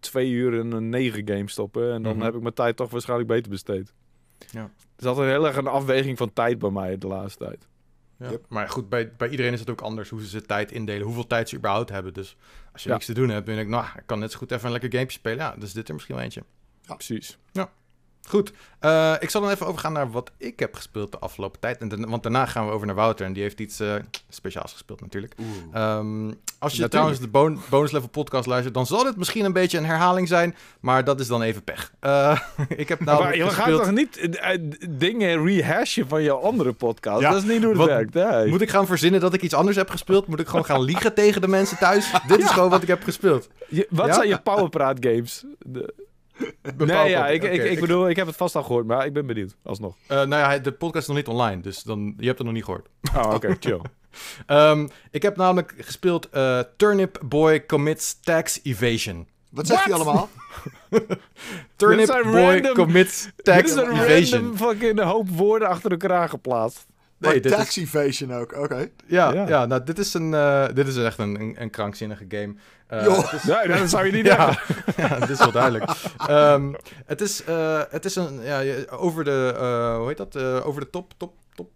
[0.00, 2.24] twee uur in een 9 game stoppen en dan Mhm.
[2.24, 3.92] heb ik mijn tijd toch waarschijnlijk beter besteed.
[4.50, 4.62] Ja.
[4.62, 7.66] Het is altijd heel erg een afweging van tijd bij mij de laatste tijd.
[8.18, 8.30] Ja.
[8.30, 8.44] Yep.
[8.48, 11.26] Maar goed, bij, bij iedereen is het ook anders hoe ze zijn tijd indelen, hoeveel
[11.26, 12.14] tijd ze überhaupt hebben.
[12.14, 12.36] Dus
[12.72, 12.94] als je Ja.
[12.94, 14.72] niks te doen hebt, dan denk ik, nou, ik kan net zo goed even een
[14.72, 15.38] lekker gamepje spelen.
[15.38, 16.42] Ja, dus dit er misschien wel eentje.
[16.86, 17.38] Precies.
[18.28, 21.80] Goed, eh, ik zal dan even overgaan naar wat ik heb gespeeld de afgelopen tijd.
[21.80, 23.94] En dan- want daarna gaan we over naar Wouter en die heeft iets eh,
[24.28, 25.34] speciaals gespeeld natuurlijk.
[25.72, 26.26] Ehm,
[26.58, 26.90] als je Natuurlijk.
[26.90, 30.28] trouwens de bon- bonus level podcast luistert, dan zal dit misschien een beetje een herhaling
[30.28, 31.92] zijn, maar dat is dan even pech.
[32.00, 32.38] Eh,
[32.76, 34.28] ik heb maar nou je gaat toch niet
[34.90, 37.20] dingen rehashen van jouw andere podcast?
[37.20, 38.50] Ja, dat is niet hoe het wat- werkt.
[38.50, 40.26] Moet ik gaan verzinnen dat ik iets anders heb gespeeld?
[40.26, 42.12] Moet ik gewoon gaan liegen tegen de mensen thuis?
[42.28, 43.48] Dit is gewoon wat ik heb gespeeld.
[43.68, 44.12] Je- wat Ja?
[44.12, 45.44] zijn je powerpraat games?
[45.58, 46.06] De-
[46.76, 49.26] nee, ja, ik, ik, ik bedoel, ik heb het vast al gehoord, maar ik ben
[49.26, 49.94] benieuwd, alsnog.
[50.06, 52.56] Eh, nou ja, de podcast is nog niet online, dus dan, je hebt het nog
[52.56, 52.88] niet gehoord.
[53.16, 53.80] Oh, oké, chill.
[54.46, 59.26] Ehm, ik heb namelijk gespeeld eh, Turnip Boy Commits Tax Evasion.
[59.50, 60.28] Wat zegt hij allemaal?
[61.76, 64.40] Turnip Boy random- Commits Dit Tax is een Evasion.
[64.40, 66.86] random fucking hoop woorden achter elkaar geplaatst.
[67.18, 68.88] Nee, dit is, Tax Evasion ook, oké.
[69.06, 69.48] ja, Ja.
[69.48, 69.66] ja.
[69.66, 72.54] nou, dit is, een, eh, dit is echt een, een, een krankzinnige game.
[72.90, 73.32] Joh.
[73.44, 74.58] Nee, dat zou je niet ja,
[74.96, 75.90] ja, dit is wel duidelijk.
[76.26, 76.72] Ehm,
[77.06, 80.36] het, is, eh, het is een, ja, over de, eh, hoe heet dat?
[80.36, 81.70] Eh, over de top, top, top.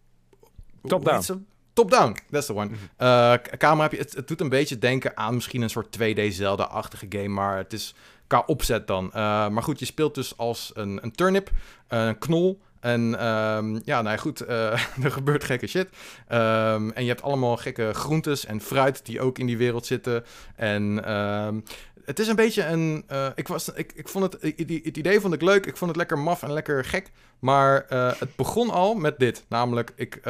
[0.83, 1.47] Top-down.
[1.73, 2.65] Top-down, that's the one.
[2.65, 2.77] Mhm.
[2.97, 6.21] Eh, camera heb je, het, het doet een beetje denken aan misschien een soort 2D
[6.29, 7.95] Zelda-achtige game, maar het is
[8.27, 9.07] qua opzet dan.
[9.13, 11.51] Eh, maar goed, je speelt dus als een, een turnip,
[11.89, 12.61] een knol.
[12.83, 14.73] En ehm, ja, nou goed, eh,
[15.05, 15.89] er gebeurt gekke shit.
[16.29, 20.25] Ehm, en je hebt allemaal gekke groentes en fruit die ook in die wereld zitten.
[20.57, 21.61] En ehm,
[22.05, 23.05] het is een beetje een.
[23.07, 25.67] eh, ik, was, ik, ik vond het, het idee vond ik leuk.
[25.67, 27.11] Ik vond het lekker maf en lekker gek.
[27.39, 29.45] Maar eh, het begon al met dit.
[29.49, 30.21] Namelijk, ik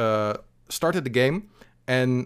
[0.67, 1.43] startte de game.
[1.85, 2.19] En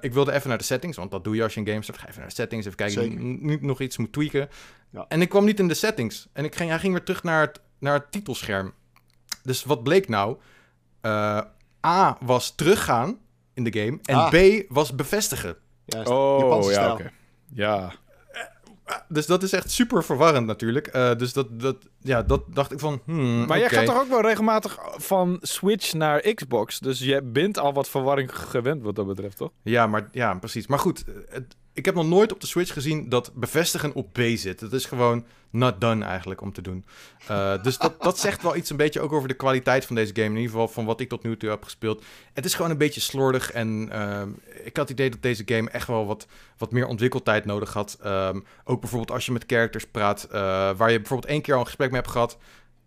[0.00, 0.96] ik wilde even naar de settings.
[0.96, 1.98] Want dat doe je als je een game start.
[1.98, 2.66] Ga even naar de settings.
[2.66, 3.02] Even kijken.
[3.02, 3.18] Zeker.
[3.24, 4.48] n- Niet nog iets moet tweaken.
[4.90, 5.04] Ja.
[5.08, 6.28] En ik kwam niet in de settings.
[6.32, 8.72] En ik ging, hij ging weer terug naar het, naar het titelscherm.
[9.42, 10.36] Dus wat bleek nou?
[11.00, 11.40] Eh,
[11.86, 13.18] A was teruggaan
[13.54, 13.98] in de game.
[14.02, 14.30] En Ah.
[14.30, 15.56] B was bevestigen.
[15.84, 17.10] Juist, Oh, Japanse ja, oké.
[17.54, 17.92] Ja.
[19.08, 20.86] Dus dat is echt super verwarrend natuurlijk.
[20.86, 23.00] Eh, dus dat, dat, ja, dat dacht ik van...
[23.04, 26.78] Hmm, Maar jij gaat toch ook wel regelmatig van Switch naar Xbox?
[26.78, 29.50] Dus je bent al wat verwarring gewend wat dat betreft, toch?
[29.62, 30.66] Ja, maar, ja, precies.
[30.66, 34.12] Maar goed, eh, het- ik heb nog nooit op de Switch gezien dat bevestigen op
[34.12, 34.60] B zit.
[34.60, 36.84] Het is gewoon not done eigenlijk om te doen.
[37.26, 40.14] Eh, dus dat, dat zegt wel iets een beetje ook over de kwaliteit van deze
[40.14, 40.26] game.
[40.26, 42.04] In ieder geval van wat ik tot nu toe heb gespeeld.
[42.32, 43.52] Het is gewoon een beetje slordig.
[43.52, 44.28] En ehm,
[44.64, 46.26] ik had het idee dat deze game echt wel wat,
[46.58, 47.98] wat meer ontwikkeltijd nodig had.
[48.02, 50.24] Ehm, ook bijvoorbeeld als je met characters praat.
[50.24, 50.40] eh,
[50.76, 52.38] waar je bijvoorbeeld één keer al een gesprek mee hebt gehad.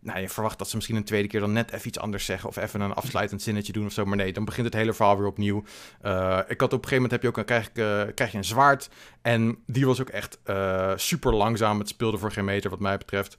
[0.06, 2.50] Nou, je verwacht dat ze misschien een tweede keer dan net even iets anders zeggen.
[2.50, 4.06] Of even een afsluitend zinnetje doen of zo.
[4.06, 5.64] Maar nee, dan begint het hele verhaal weer opnieuw.
[6.02, 8.32] Eh, ik had op een gegeven moment heb je ook een, krijg, ik, eh, krijg
[8.32, 8.90] je een zwaard.
[9.22, 11.80] En die was ook echt eh, super langzaam.
[11.80, 13.38] Het speelde voor geen meter wat mij betreft.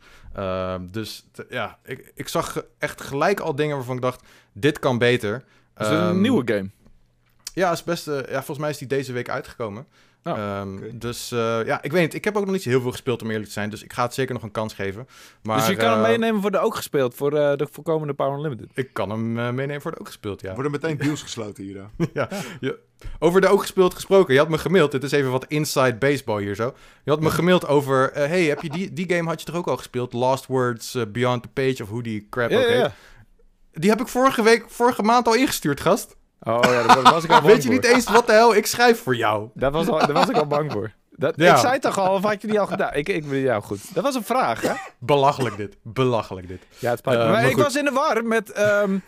[0.81, 5.45] Dus ja, ik, ik zag echt gelijk al dingen waarvan ik dacht, dit kan beter.
[5.77, 6.71] Is een Ehm, nieuwe game?
[7.55, 9.87] Ja, is best, ja, volgens mij is die deze week uitgekomen.
[10.27, 10.99] Oh, Ehm.
[10.99, 12.15] Dus eh, ja, ik weet niet.
[12.15, 13.71] Ik heb ook nog niet zo heel veel gespeeld om eerlijk te zijn.
[13.71, 15.07] Dus ik ga het zeker nog een kans geven.
[15.43, 18.15] Maar, dus je kan hem eh, meenemen voor de ook gespeeld, voor eh, de voorkomende
[18.15, 18.71] Power Unlimited.
[18.75, 20.49] Ik kan hem eh, meenemen voor de ook gespeeld, ja.
[20.49, 21.75] Er worden meteen deals gesloten hier.
[21.75, 22.09] dan.
[22.15, 22.29] ja.
[22.61, 22.73] ja.
[23.19, 24.35] Over de ook gespeeld gesproken.
[24.35, 24.91] Je had me gemaild.
[24.91, 26.75] Dit is even wat inside baseball hier zo.
[27.05, 28.13] Je had me gemaild over...
[28.13, 30.13] eh, hey, heb je die, die game had je toch ook al gespeeld?
[30.13, 32.79] Last Words Beyond the Page of hoe die crap Ja, ook ja, heet.
[32.81, 32.93] ja.
[33.73, 36.17] Die heb ik vorige week, vorige maand al ingestuurd, gast.
[36.47, 37.73] Oh ja, daar was ik al bang Weet je voor.
[37.73, 39.49] niet eens wat de hel ik schrijf voor jou?
[39.55, 40.93] Dat was al, daar was ik al bang voor.
[41.11, 41.53] Dat, Ja.
[41.53, 42.95] Ik zei toch al, of had je die al gedaan?
[42.95, 43.95] Ik, ik, ja, goed.
[43.95, 44.73] Dat was een vraag, hè?
[44.99, 45.77] Belachelijk dit.
[45.83, 46.63] Belachelijk dit.
[46.79, 47.23] Ja, het spijt me.
[47.25, 48.51] Eh, maar maar ik was in de war met...
[48.53, 48.99] ehm,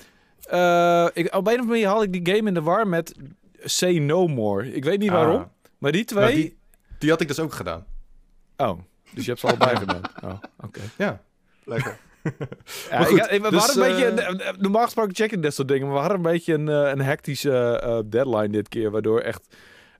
[0.42, 3.14] eh, ik, op een of andere manier had ik die game in de war met
[3.64, 4.72] Say No More.
[4.72, 5.46] Ik weet niet waarom, Ah.
[5.78, 6.22] maar die twee...
[6.24, 6.58] Nou, die,
[6.98, 7.84] die had ik dus ook gedaan.
[8.56, 8.78] Oh,
[9.10, 10.00] dus je hebt ze allebei gedaan.
[10.24, 10.32] Oh,
[10.64, 10.80] oké.
[10.96, 11.20] Ja.
[11.64, 11.98] Lekker.
[12.90, 14.22] Ja, Maar goed, ik- we dus, waren een beetje...
[14.44, 16.90] eh, Normaal gesproken check ik dit soort dingen, maar we hadden een beetje een, eh,
[16.90, 19.56] een hectische eh, deadline dit keer, waardoor echt...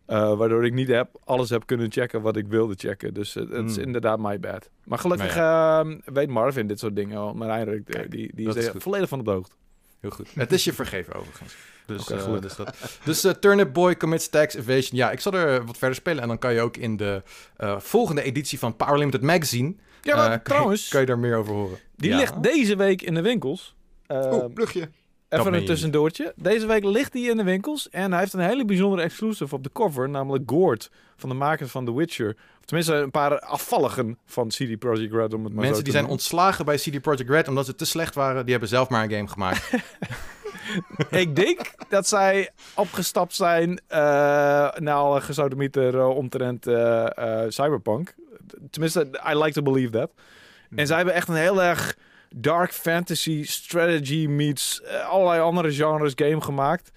[0.06, 3.14] waardoor ik niet heb, alles heb kunnen checken wat ik wilde checken.
[3.14, 3.84] Dus het is Hmm.
[3.84, 4.68] inderdaad my bad.
[4.84, 7.34] Maar gelukkig Nou eh, weet Marvin dit soort dingen al.
[7.34, 9.54] Maar Heinrich, Kijk, die, die is volledig van de hoogte.
[10.00, 10.28] Heel goed.
[10.34, 11.56] Het is je vergeven overigens.
[11.86, 12.04] Dus,
[12.40, 12.98] dus, dat.
[13.04, 14.98] dus Turnip Boy commits tax evasion.
[14.98, 16.22] Ja, ik zal er wat verder spelen.
[16.22, 17.22] En dan kan je ook in de
[17.78, 19.74] volgende editie van Power Limited Magazine...
[20.08, 21.78] Ja, maar eh, kan je- trouwens, Kan je daar meer over horen.
[21.96, 22.16] die Ja.
[22.16, 23.76] ligt deze week in de winkels.
[24.06, 24.88] Eh, Oeh, plugje.
[25.28, 26.32] even een tussendoortje.
[26.36, 27.88] Deze week ligt hij in de winkels.
[27.90, 30.08] En hij heeft een hele bijzondere exclusive op de cover.
[30.08, 32.36] Namelijk Gord, van de makers van The Witcher.
[32.58, 35.82] Of tenminste, een paar afvalligen van CD Projekt Red, om het maar zo Mensen te
[35.82, 36.10] die zijn noemen.
[36.10, 39.10] ontslagen bij CD Projekt Red omdat ze te slecht waren, die hebben zelf maar een
[39.10, 39.70] game gemaakt.
[41.10, 43.98] Ik denk dat zij opgestapt zijn eh
[44.74, 47.06] na alle gesodemieter uh, omtrent eh,
[47.44, 48.14] eh, Cyberpunk.
[48.70, 50.10] Tenminste, I like to believe that.
[50.76, 51.96] En zij hebben echt een heel erg
[52.36, 56.90] dark fantasy strategy meets eh, allerlei andere genres game gemaakt.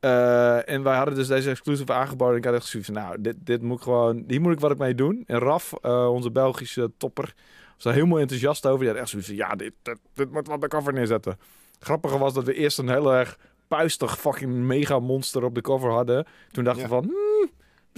[0.00, 2.32] Eh, en wij hadden dus deze exclusive aangeboden.
[2.32, 4.60] En ik had echt zoiets van, nou, dit, dit moet ik gewoon, hier moet ik
[4.60, 5.24] wat ik mee doen.
[5.26, 7.34] En Raf, eh, onze Belgische topper,
[7.74, 8.78] was daar helemaal enthousiast over.
[8.78, 11.38] Die had echt zoiets van, ja, dit, dit, dit moet wat de cover neerzetten.
[11.80, 13.38] Grappige was dat we eerst een heel erg
[13.68, 16.26] puistig fucking mega monster op de cover hadden.
[16.50, 16.88] Toen dachten Ja.
[16.88, 17.50] we van, hmm,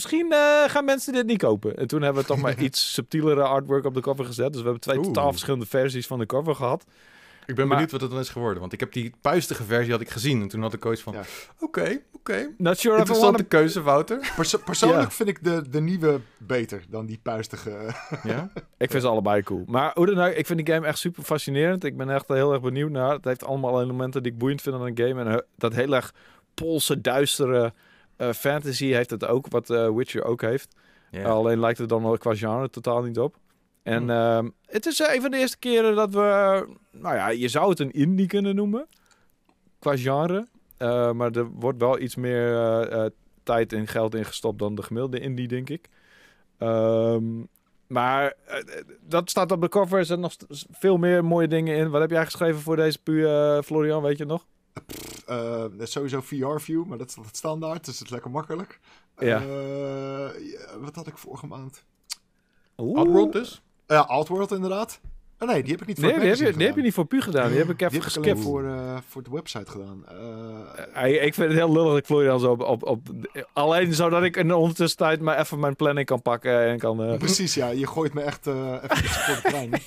[0.05, 1.77] misschien eh, gaan mensen dit niet kopen.
[1.77, 4.47] En toen hebben we toch maar iets subtielere artwork op de cover gezet.
[4.47, 5.07] Dus we hebben twee Oeh.
[5.07, 6.85] totaal verschillende versies van de cover gehad.
[7.47, 8.61] ik ben Maar- benieuwd wat het dan is geworden.
[8.61, 10.43] Want ik heb die puistige versie had ik gezien.
[10.43, 11.23] En toen had ik ooit van, Ja.
[11.61, 12.49] oké, oké.
[12.59, 14.31] Not sure Interessante wanna- keuze, Wouter.
[14.37, 15.11] Perso- persoonlijk Ja.
[15.11, 17.71] vind ik de, de nieuwe beter dan die puistige.
[18.25, 18.51] ja?
[18.79, 19.65] Ik vind ze allebei cool.
[19.67, 21.85] Maar hoe dan ook, ik vind die game echt super fascinerend.
[21.85, 23.13] Ik ben echt heel erg benieuwd naar.
[23.13, 25.21] Het heeft allemaal elementen die ik boeiend vind aan een game.
[25.25, 26.15] En eh, dat heel erg
[26.55, 27.73] polse, duistere
[28.19, 30.77] fantasy heeft het ook, wat eh, Witcher ook heeft.
[31.25, 33.37] Alleen lijkt het dan wel qua genre totaal niet op.
[33.83, 34.11] En Hmm.
[34.11, 36.67] ehm, het is eh, een van de eerste keren dat we...
[36.93, 38.87] nou ja, je zou het een indie kunnen noemen.
[39.79, 40.47] Qua genre.
[40.77, 43.11] Eh, maar er wordt wel iets meer eh, eh,
[43.43, 45.89] tijd en geld in gestopt dan de gemiddelde indie, denk ik.
[46.59, 47.25] Ehm,
[47.87, 49.99] maar eh, eh, dat staat op de cover.
[49.99, 50.35] Er zijn nog
[50.71, 51.91] veel meer mooie dingen in.
[51.91, 54.03] Wat heb jij geschreven voor deze pu, eh, Florian?
[54.03, 54.47] Weet je nog?
[55.27, 58.81] Eh, is sowieso VR-view, maar dat is altijd standaard, dus het is lekker makkelijk.
[59.19, 59.41] Ja.
[59.43, 60.31] Eh,
[60.81, 61.85] wat had ik vorige maand?
[62.77, 63.63] Oddworld dus?
[63.87, 65.01] Ja, Outworld inderdaad.
[65.41, 66.77] Oh nee, die heb ik niet voor Nee, het die heb, je, magazine die heb
[66.77, 66.85] je gedaan.
[66.85, 67.49] niet voor pu gedaan.
[67.49, 70.05] Die heb ik even Die heb ik voor, eh, voor de website gedaan.
[70.07, 73.01] Eh, Eh, ik vind het heel lullig dat ik Florian zo op, op, op...
[73.53, 77.03] Alleen zodat ik in de ondertussentijd maar even mijn planning kan pakken en kan...
[77.03, 77.69] eh, Precies, ja.
[77.69, 79.71] Je gooit me echt eh even voor de trein.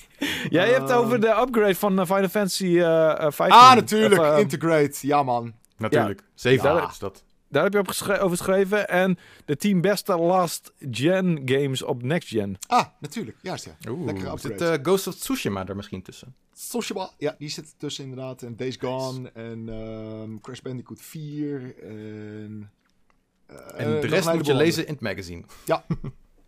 [0.49, 0.99] Ja, je hebt het Ehm.
[0.99, 3.45] over de upgrade van eh, Final Fantasy eh eh, 15.
[3.59, 4.21] ah, natuurlijk.
[4.21, 5.07] Of, eh, Integrate.
[5.07, 5.53] Ja, man.
[5.77, 6.21] Natuurlijk.
[6.33, 6.89] Zeven Ja.
[6.89, 7.23] is dat.
[7.47, 8.87] daar heb je op geschre- over geschreven.
[8.89, 12.57] En de 10 beste last gen games op next gen.
[12.67, 13.37] Ah, natuurlijk.
[13.41, 13.89] Juist, ja.
[13.91, 16.35] Oeh, Lekkere zit eh, Ghost of Tsushima er misschien tussen?
[16.53, 18.41] Soshima, ja, die zit er tussen inderdaad.
[18.41, 22.71] En Days Gone en ehm, Crash Bandicoot 4 en...
[23.47, 25.43] eh, En de rest moet je lezen in het magazine.
[25.65, 25.83] Ja,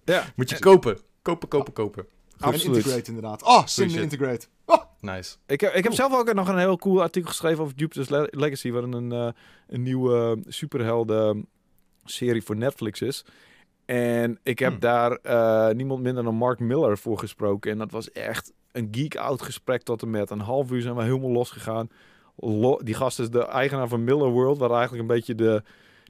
[0.35, 0.97] Moet je kopen.
[1.21, 2.05] Kopen, kopen, kopen.
[2.43, 2.75] En absoluut.
[2.77, 3.43] Integrate inderdaad.
[3.43, 4.01] Oh, Sim shit.
[4.01, 4.47] Integrate.
[4.65, 5.35] Oh, Nice.
[5.45, 8.27] Ik, heb- ik heb zelf ook nog een heel cool artikel geschreven over Jupiter's Le-
[8.31, 8.71] Legacy.
[8.71, 9.27] Wat een, eh,
[9.67, 11.47] een nieuwe superhelden
[12.03, 13.25] serie voor Netflix is.
[13.85, 14.79] En ik heb Hmm.
[14.79, 17.71] daar eh, niemand minder dan Mark Miller voor gesproken.
[17.71, 20.29] En dat was echt een geek-out gesprek tot en met.
[20.29, 21.89] Een half uur zijn we helemaal losgegaan.
[22.35, 24.57] Lo die gast is de eigenaar van Miller World.
[24.57, 25.63] Wat eigenlijk een beetje de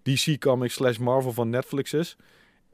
[0.03, 2.17] DC Comics slash Marvel van Netflix is.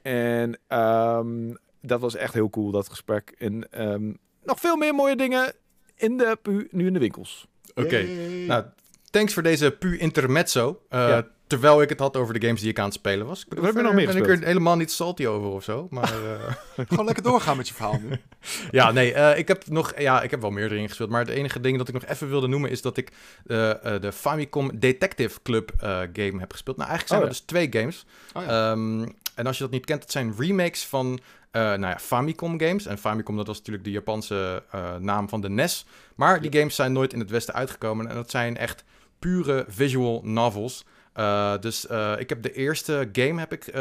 [0.02, 3.36] En ehm, dat was echt heel cool, dat gesprek.
[3.38, 4.14] En ehm,
[4.44, 5.54] nog veel meer mooie dingen
[5.96, 7.48] in de pu nu in de winkels.
[7.76, 8.02] Oké.
[8.48, 8.64] Nou,
[9.12, 10.82] thanks voor deze pu intermezzo.
[10.90, 11.28] Eh, Ja.
[11.48, 13.40] terwijl ik het had over de games die ik aan het spelen was.
[13.40, 15.64] Ik Wat heb je nog verder meer ben ik er helemaal niet salty over of
[15.64, 15.88] zo.
[15.90, 16.54] Maar eh,
[16.90, 18.18] Gewoon lekker doorgaan met je verhaal nu.
[18.80, 21.10] ja, nee, eh, ik heb nog, ja, ik heb wel meer erin gespeeld.
[21.10, 23.12] Maar het enige ding dat ik nog even wilde noemen is dat ik
[23.46, 26.78] eh, eh, de Famicom Detective Club eh, game heb gespeeld.
[26.78, 28.06] Nou, eigenlijk zijn Oh, er dus twee games.
[28.34, 28.72] Oh ja.
[28.72, 31.20] Ehm, en als je dat niet kent, het zijn remakes van
[31.52, 32.86] eh, nou ja, Famicom games.
[32.86, 35.86] En Famicom, dat was natuurlijk de Japanse eh, naam van de NES.
[36.16, 38.08] Maar die games zijn nooit in het Westen uitgekomen.
[38.08, 38.84] En dat zijn echt
[39.20, 40.86] pure visual novels.
[41.14, 41.86] Eh, dus
[42.18, 43.72] ik heb de eerste game heb ik,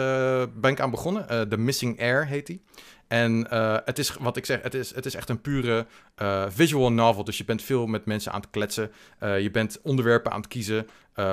[0.61, 1.48] ben ik aan begonnen.
[1.48, 2.62] The Missing Air heet die.
[3.09, 6.44] En eh, het is, wat ik zeg, het is, het is echt een pure eh,
[6.49, 7.25] visual novel.
[7.25, 8.92] Dus je bent veel met mensen aan het kletsen.
[9.18, 10.87] Eh, je bent onderwerpen aan het kiezen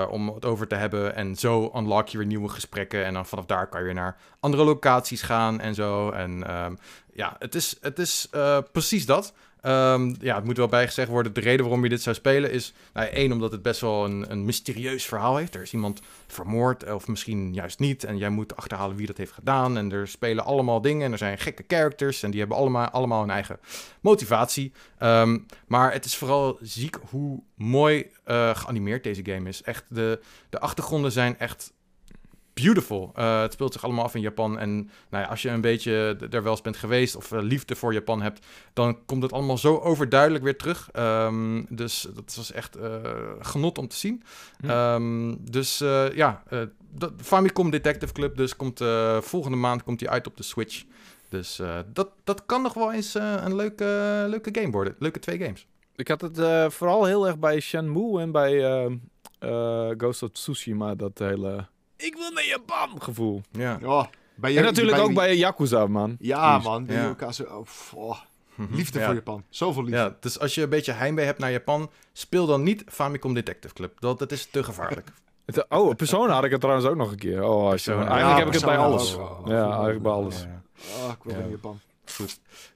[0.09, 1.15] om het over te hebben.
[1.15, 3.05] En zo unlock je weer nieuwe gesprekken.
[3.05, 6.09] En dan vanaf daar kan je naar andere locaties gaan en zo.
[6.09, 6.75] En ehm,
[7.13, 8.29] ja, het is, het is
[8.71, 9.33] precies dat.
[9.65, 11.34] Ehm, ja, het moet wel bijgezegd worden.
[11.34, 12.73] De reden waarom je dit zou spelen is...
[12.93, 15.56] Nou, één, omdat het best wel een, een mysterieus verhaal heeft.
[15.56, 18.04] Er is iemand vermoord, of misschien juist niet.
[18.04, 19.78] En jij moet achterhalen wie dat heeft gedaan.
[19.78, 21.06] En er spelen allemaal dingen.
[21.06, 22.23] En er zijn gekke characters.
[22.23, 23.60] En die hebben allemaal, allemaal hun eigen
[24.01, 24.71] motivatie.
[24.97, 29.62] Ehm, maar het is vooral ziek hoe mooi eh, geanimeerd deze game is.
[29.62, 31.73] Echt, de, de achtergronden zijn echt
[32.61, 33.11] beautiful.
[33.15, 34.59] Eh, het speelt zich allemaal af in Japan.
[34.59, 34.75] En
[35.09, 37.93] nou ja, als je een beetje er wel eens bent geweest of eh, liefde voor
[37.93, 40.89] Japan hebt, dan komt het allemaal zo overduidelijk weer terug.
[40.91, 42.99] Ehm, dus dat was echt eh,
[43.39, 44.23] genot om te zien.
[44.59, 44.69] Hm.
[44.69, 45.77] Ehm, dus
[46.13, 48.83] ja, de Famicom Detective Club dus komt
[49.19, 50.83] volgende maand komt die uit op de Switch.
[51.29, 51.61] Dus
[51.93, 54.95] dat, dat kan nog wel eens een leuke, leuke game worden.
[54.99, 55.67] Leuke twee games.
[55.95, 56.37] Ik had het
[56.73, 58.59] vooral heel erg bij Shenmue en bij
[59.97, 61.67] Ghost of Tsushima, dat hele...
[61.97, 63.41] Ik wil naar Japan gevoel.
[63.51, 63.77] Ja.
[63.81, 66.15] Ja, bij En je- natuurlijk ook die- bij Yakuza, man.
[66.19, 66.84] Ja, man.
[66.86, 67.31] Die Ja.
[67.31, 67.43] zo...
[67.43, 68.17] Oh, oh,
[68.71, 69.05] liefde Ja.
[69.05, 69.43] voor Japan.
[69.49, 69.97] Zoveel liefde.
[69.97, 73.73] Ja, dus als je een beetje heimwee hebt naar Japan, speel dan niet Famicom Detective
[73.73, 73.99] Club.
[73.99, 75.08] Dat, dat is te gevaarlijk.
[75.45, 77.43] Het- oh, Persona had ik het trouwens ook nog een keer.
[77.43, 77.95] Oh, je- Persona.
[77.97, 79.17] eigenlijk Ja, heb ik het bij alles.
[79.17, 79.47] ook.
[79.47, 80.41] Ja, eigenlijk bij alles.
[80.41, 80.62] Ja.
[81.05, 81.39] Oh, ik wil Ja.
[81.39, 81.79] naar Japan.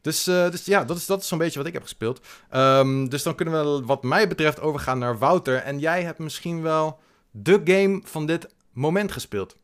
[0.01, 2.21] Dus, eh, dus ja, dat is, dat is zo'n beetje wat ik heb gespeeld.
[2.49, 5.55] Ehm, dus dan kunnen we wat mij betreft overgaan naar Wouter.
[5.58, 6.99] En jij hebt misschien wel
[7.32, 9.55] de game van dit moment gespeeld.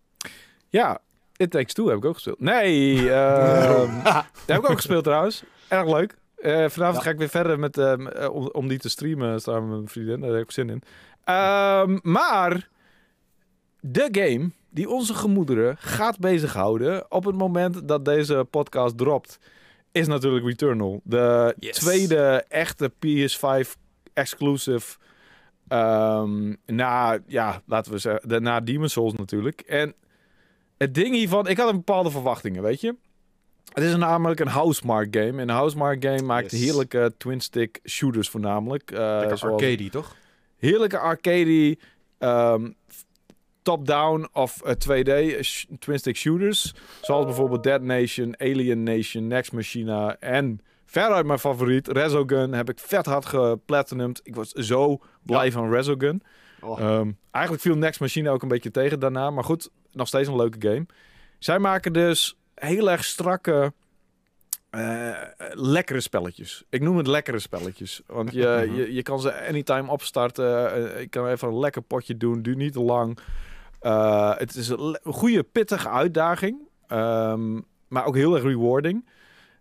[0.70, 1.00] Ja,
[1.38, 2.40] It Takes Two heb ik ook gespeeld.
[2.40, 3.90] Nee, ehm
[4.48, 5.44] heb ik ook gespeeld trouwens.
[5.68, 6.16] Erg leuk.
[6.36, 7.02] Eh, vanavond Ja.
[7.04, 9.88] ga ik weer verder met, ehm, eh, om, om die te streamen samen met mijn
[9.90, 10.20] vriendin.
[10.20, 10.82] Daar heb ik zin in.
[11.24, 12.70] Ehm, maar
[13.80, 19.40] de game die onze gemoederen gaat bezighouden op het moment dat deze podcast dropt,
[19.92, 21.02] is natuurlijk Returnal.
[21.04, 21.78] De Yes.
[21.78, 23.76] tweede echte PS5
[24.14, 24.98] exclusive.
[25.68, 29.62] Ehm na, ja, laten we zeggen, na Demon's Souls natuurlijk.
[29.62, 29.94] En
[30.78, 32.96] het ding hiervan, ik had een bepaalde verwachtingen, weet je.
[33.74, 35.28] Het is namelijk een housemark game.
[35.32, 36.62] En een housemark game maakt Yes.
[36.62, 38.92] heerlijke twin-stick shooters voornamelijk.
[38.92, 40.16] Eh, Lekker zoals- arcade, toch?
[40.58, 41.78] heerlijke arcade,
[42.18, 42.70] ehm,
[43.62, 46.74] top-down of eh, 2D sh- twin-stick shooters.
[47.02, 52.80] Zoals bijvoorbeeld Dead Nation, Alien Nation, Next Machina en veruit mijn favoriet, Resogun, heb ik
[52.80, 54.20] vet hard geplatinumd.
[54.24, 56.22] Ik was zo blij van Resogun.
[56.62, 56.80] Oh.
[56.80, 59.30] Ehm, eigenlijk viel Next Machine ook een beetje tegen daarna.
[59.30, 60.86] Maar goed, nog steeds een leuke game.
[61.40, 63.74] Zij maken dus heel erg strakke,
[64.70, 65.12] eh,
[65.52, 66.64] lekkere spelletjes.
[66.70, 68.02] Ik noem het lekkere spelletjes.
[68.08, 70.74] Want je, je, je kan ze anytime opstarten.
[70.74, 72.42] Eh, je kan even een lekker potje doen.
[72.42, 73.20] Duurt niet te lang.
[73.80, 76.58] Eh, het is een goede, pittige uitdaging.
[76.88, 79.06] Ehm, maar ook heel erg rewarding.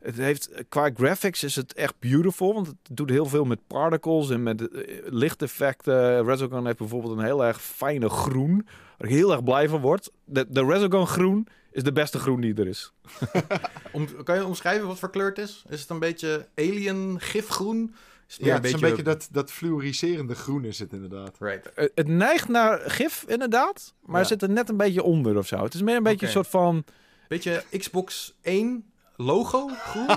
[0.05, 4.31] Het heeft, qua graphics is het echt beautiful, want het doet heel veel met particles
[4.31, 6.25] en met eh, lichteffecten.
[6.25, 8.67] Resogun heeft bijvoorbeeld een heel erg fijne groen,
[8.99, 10.11] waar ik heel erg blij van word.
[10.25, 12.93] De, de Resogun groen is de beste groen die er is.
[13.93, 15.65] Om, kan je omschrijven wat voor kleur het is?
[15.69, 17.95] Is het een beetje alien gifgroen?
[18.29, 21.37] Is Ja, het is een beetje dat, dat fluoriserende groen is het inderdaad.
[21.39, 21.73] Right.
[21.73, 24.27] Eh, het neigt naar gif inderdaad, maar Ja.
[24.27, 25.63] zit er net een beetje onder of zo.
[25.63, 26.85] Het is meer een beetje een soort van...
[27.29, 28.85] Beetje Xbox 1
[29.17, 30.07] logo groen?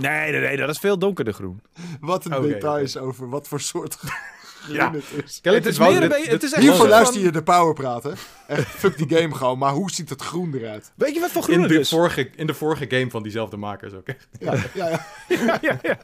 [0.00, 1.62] Nee, nee, nee, dat is veel donkerder groen.
[2.00, 4.92] Wat een Oké, details over wat voor soort groen Ja.
[4.92, 5.38] het is.
[5.42, 8.14] Het is meer dit- dit- het is echt Hiervoor luister van- je de power praten.
[8.46, 9.58] Echt, fuck die game gewoon.
[9.58, 10.92] Maar hoe ziet het groen eruit?
[10.94, 11.88] Weet je wat voor groen in het de, is?
[11.88, 14.06] vorige, in de vorige game van diezelfde makers ook.
[14.08, 14.28] echt.
[14.38, 15.06] Ja, ja, ja.
[15.28, 15.98] ja, ja, ja.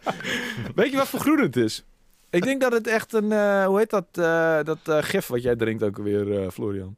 [0.75, 1.85] Weet je wat voor groen het is?
[2.31, 5.43] Ik denk dat het echt een, eh, hoe heet dat, eh, dat eh, gif wat
[5.43, 6.97] jij drinkt ook alweer, eh, Florian?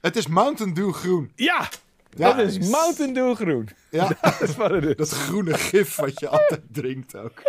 [0.00, 1.32] Het is Mountain Dew groen.
[1.34, 1.68] Ja,
[2.16, 3.68] Ja, dat is Mountain Dew groen.
[3.90, 4.96] Ja, Dat is wat het is.
[4.96, 7.42] dat groene gif wat je altijd drinkt ook.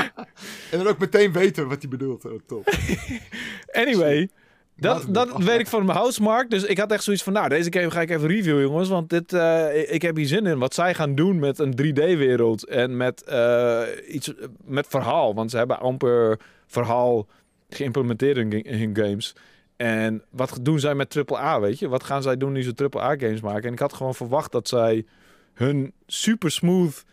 [0.70, 2.24] en dan ook meteen weten wat hij bedoelt.
[2.24, 2.68] Oh, top.
[3.72, 4.28] Anyway,
[4.76, 6.50] dat, dat weet ik van mijn housemark.
[6.50, 8.88] Dus ik had echt zoiets van, nou, deze game ga ik even reviewen, jongens.
[8.88, 10.58] Want dit, eh, ik heb hier zin in.
[10.58, 14.32] Wat zij gaan doen met een 3D-wereld en met eh, iets
[14.64, 15.34] met verhaal.
[15.34, 17.26] Want ze hebben amper verhaal
[17.68, 19.34] geïmplementeerd in, in hun games.
[19.76, 21.88] En wat doen zij met AAA, weet je?
[21.88, 23.64] Wat gaan zij doen nu ze AAA-games maken?
[23.66, 25.06] En ik had gewoon verwacht dat zij
[25.54, 27.04] hun super smooth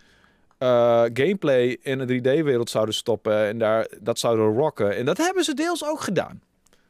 [0.58, 4.95] eh, gameplay in een 3D-wereld zouden stoppen en daar dat zouden rocken.
[4.95, 6.41] En dat hebben ze deels ook gedaan.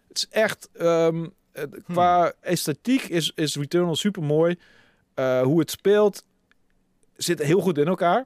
[0.08, 4.58] Het is echt ehm, het- qua esthetiek is, is Returnal super mooi.
[5.44, 6.24] hoe het speelt
[7.16, 8.26] zit heel goed in elkaar.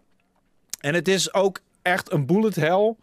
[0.80, 2.96] En het is ook echt een bullet hell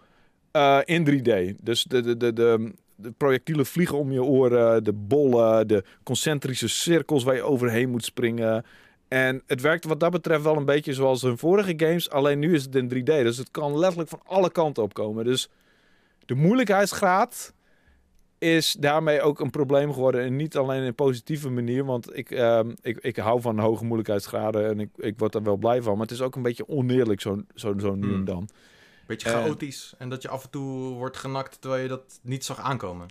[0.50, 1.56] eh, in 3D.
[1.60, 6.68] Dus de, de, de, de, de projectielen vliegen om je oren, de bollen, de concentrische
[6.68, 8.64] cirkels waar je overheen moet springen.
[9.08, 12.10] En het werkt wat dat betreft wel een beetje zoals hun vorige games.
[12.10, 13.04] Alleen nu is het in 3D.
[13.04, 15.24] Dus het kan letterlijk van alle kanten opkomen.
[15.24, 15.48] Dus
[16.24, 17.54] de moeilijkheidsgraad
[18.38, 20.20] is daarmee ook een probleem geworden.
[20.24, 21.84] En niet alleen in een positieve manier.
[21.84, 24.68] Want ik, ehm, ik, ik hou van hoge moeilijkheidsgraden.
[24.68, 25.92] En ik, ik word er wel blij van.
[25.92, 28.14] Maar het is ook een beetje oneerlijk zo, zo, zo nu Hmm.
[28.14, 28.48] en dan.
[29.06, 29.34] Beetje Eh.
[29.42, 29.94] chaotisch.
[29.98, 33.06] en dat je af en toe wordt genakt terwijl je dat niet zag aankomen.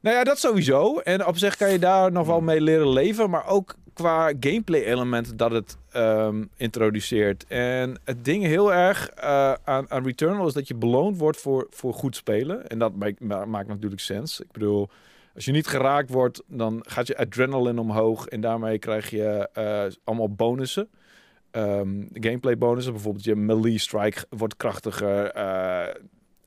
[0.00, 0.98] Nou ja, dat sowieso.
[0.98, 3.30] En op zich kan je daar nog wel mee leren leven.
[3.30, 7.44] Maar ook qua gameplay elementen dat het ehm, introduceert.
[7.48, 11.66] En het ding heel erg eh, aan, aan Returnal is dat je beloond wordt voor,
[11.70, 12.68] voor goed spelen.
[12.68, 14.40] En dat maakt, ma- maakt natuurlijk sens.
[14.40, 14.88] Ik bedoel,
[15.34, 18.26] als je niet geraakt wordt, dan gaat je adrenaline omhoog.
[18.26, 20.88] En daarmee krijg je eh, allemaal bonussen.
[21.50, 25.26] Ehm, gameplay bonussen, bijvoorbeeld je melee strike wordt krachtiger.
[25.30, 25.94] eh,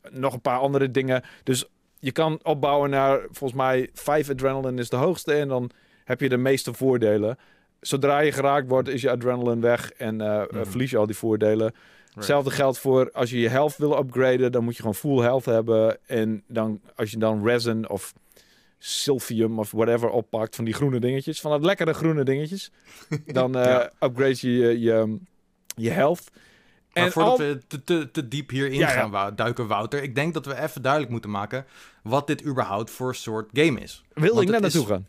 [0.09, 1.23] nog een paar andere dingen.
[1.43, 1.65] Dus
[1.99, 5.33] je kan opbouwen naar, volgens mij, 5 adrenaline is de hoogste.
[5.33, 5.69] En dan
[6.03, 7.37] heb je de meeste voordelen.
[7.79, 10.65] Zodra je geraakt wordt, is je adrenaline weg en eh, eh, Mhm.
[10.65, 11.73] verlies je al die voordelen.
[12.13, 15.45] Hetzelfde geldt voor als je je health wil upgraden, dan moet je gewoon full health
[15.45, 15.97] hebben.
[16.07, 18.13] En dan als je dan resin of
[18.83, 22.71] silphium of whatever oppakt van die groene dingetjes, van dat lekkere groene dingetjes,
[23.25, 23.91] dan eh, Ja.
[23.99, 25.17] upgrade je je, je,
[25.75, 26.23] je health.
[26.93, 30.15] Maar En voordat al- we te, te, te diep hierin Ja, gaan duiken, Wouter, ik
[30.15, 31.65] denk dat we even duidelijk moeten maken
[32.03, 34.03] wat dit überhaupt voor soort game is.
[34.13, 35.07] Wilde Want ik net naartoe is- gaan.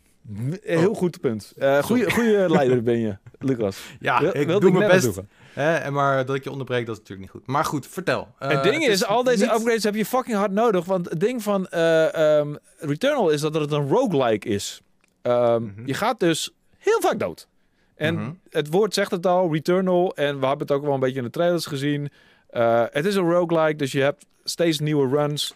[0.63, 1.53] Heel goed punt.
[1.57, 3.77] Eh goeie, goeie leider ben je, Lucas.
[3.99, 5.03] Ja, Wil- ik doe mijn net best.
[5.05, 5.25] naartoe.
[5.53, 7.47] Hè, en maar dat ik je onderbreek, dat is natuurlijk niet goed.
[7.53, 8.27] Maar goed, vertel.
[8.39, 10.85] Eh, het ding is, al deze niet- upgrades heb je fucking hard nodig.
[10.85, 14.81] Want het ding van eh, ehm, Returnal is dat het een roguelike is.
[15.21, 15.85] Ehm, Mhm.
[15.87, 17.47] Je gaat dus heel vaak dood.
[17.95, 18.31] En Mhm.
[18.49, 20.15] het woord zegt het al, Returnal.
[20.15, 22.09] En we hebben het ook wel een beetje in de trailers gezien.
[22.49, 25.53] Eh, het is een roguelike, dus je hebt steeds nieuwe runs.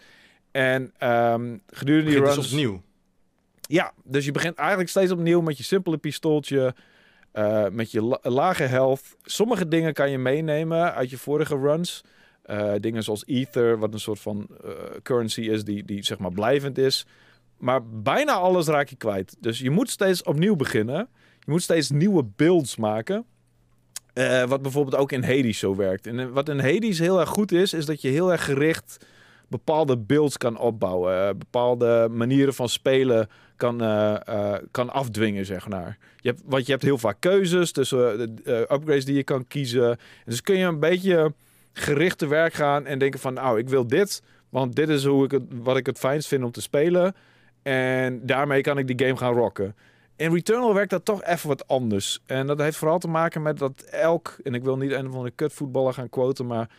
[0.52, 2.50] En ehm gedurende die begint runs...
[2.50, 2.82] dus opnieuw.
[3.62, 6.76] Ja, dus je begint eigenlijk steeds opnieuw met je simpele pistooltje.
[7.38, 9.02] Eh, met je la- lage health.
[9.24, 12.04] Sommige dingen kan je meenemen uit je vorige runs.
[12.44, 14.72] Eh, dingen zoals Ether, wat een soort van eh,
[15.04, 17.06] currency is die, die zeg maar blijvend is.
[17.58, 19.36] Maar bijna alles raak je kwijt.
[19.40, 21.10] Dus je moet steeds opnieuw beginnen.
[21.40, 23.26] Je moet steeds nieuwe builds maken.
[24.48, 26.08] Wat bijvoorbeeld ook in Hades zo werkt.
[26.08, 29.06] En wat in Hades heel erg goed is, is dat je heel erg gericht
[29.48, 31.28] bepaalde builds kan opbouwen.
[31.28, 35.98] eh, bepaalde manieren van spelen kan, eh, eh, kan afdwingen, zeg maar.
[36.18, 39.90] Je hebt, want je hebt heel vaak keuzes tussen de upgrades die je kan kiezen.
[39.90, 41.34] En dus kun je een beetje
[41.74, 43.34] gericht te werk gaan en denken van...
[43.34, 46.44] nou, ik wil dit, want dit is hoe ik het, wat ik het fijnst vind
[46.44, 47.16] om te spelen.
[47.64, 49.76] En daarmee kan ik die game gaan rocken.
[50.16, 52.20] In Returnal werkt dat toch even wat anders.
[52.26, 54.38] En dat heeft vooral te maken met dat elk...
[54.44, 56.70] en ik wil niet een of andere kutvoetballer gaan quoten, maar...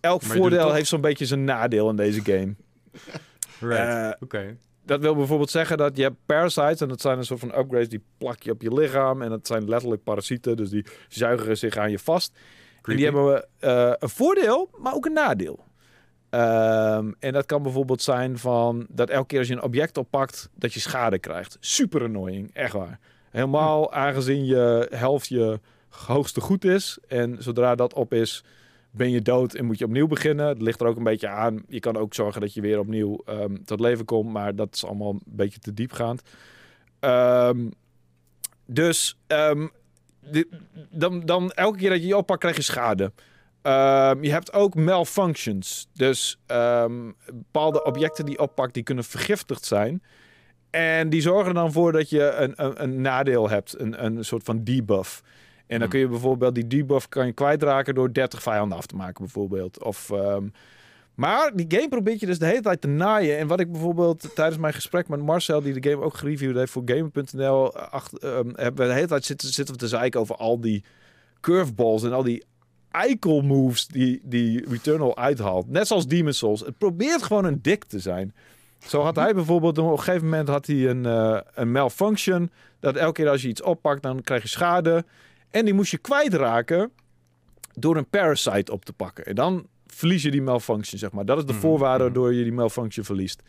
[0.00, 2.54] Elk Maar voordeel heeft zo'n beetje zijn nadeel in deze game.
[3.60, 4.14] Right.
[4.14, 4.56] Eh, Oké.
[4.84, 7.88] dat wil bijvoorbeeld zeggen dat je hebt parasites en dat zijn een soort van upgrades
[7.88, 11.76] die plak je op je lichaam en dat zijn letterlijk parasieten, dus die zuigen zich
[11.76, 12.38] aan je vast.
[12.82, 15.64] En die hebben eh, een voordeel, maar ook een nadeel.
[16.30, 20.48] Ehm, en dat kan bijvoorbeeld zijn van dat elke keer als je een object oppakt,
[20.54, 21.56] dat je schade krijgt.
[21.60, 22.98] Super annoying, echt waar.
[23.30, 26.98] Helemaal aangezien je helft je hoogste goed is.
[27.08, 28.44] En zodra dat op is,
[28.90, 30.46] ben je dood en moet je opnieuw beginnen.
[30.46, 31.62] Het ligt er ook een beetje aan.
[31.68, 34.32] Je kan ook zorgen dat je weer opnieuw ehm, tot leven komt.
[34.32, 36.22] Maar dat is allemaal een beetje te diepgaand.
[37.00, 37.66] Ehm
[38.72, 39.66] dus ehm,
[40.90, 43.12] dan, dan elke keer dat je je oppakt, krijg je schade.
[44.20, 45.88] Je hebt ook malfunctions.
[45.94, 46.38] Dus
[47.32, 50.02] bepaalde objecten die je oppakt, die kunnen vergiftigd zijn.
[50.70, 53.80] En die zorgen dan voor dat je een, een, een nadeel hebt.
[53.80, 55.22] Een, een soort van debuff.
[55.70, 55.88] En dan Hmm.
[55.88, 59.82] kun je bijvoorbeeld die debuff kan je kwijtraken door 30 vijanden af te maken, bijvoorbeeld.
[59.84, 60.46] Of, ehm,
[61.14, 63.38] maar die game probeert je dus de hele tijd te naaien.
[63.38, 66.72] En wat ik bijvoorbeeld tijdens mijn gesprek met Marcel, die de game ook gereviewd heeft
[66.72, 70.36] voor Gamer.nl, acht- ehm, hebben we de hele tijd zitten, zitten we te zeiken over
[70.36, 70.84] al die
[71.40, 72.44] curveballs en al die
[72.90, 75.68] eikel moves die, die Returnal uithaalt.
[75.68, 76.60] Net zoals Demon's Souls.
[76.60, 78.34] Het probeert gewoon een dik te zijn.
[78.86, 82.50] Zo had hij bijvoorbeeld op een gegeven moment had hij een, eh, een malfunction.
[82.80, 85.04] Dat elke keer als je iets oppakt, dan krijg je schade.
[85.50, 86.92] En die moest je kwijtraken
[87.74, 89.24] door een parasite op te pakken.
[89.26, 91.24] En dan verlies je die malfunction, zeg maar.
[91.24, 92.12] Dat is de Mhm, voorwaarde mhm.
[92.12, 93.42] waardoor je die malfunction verliest.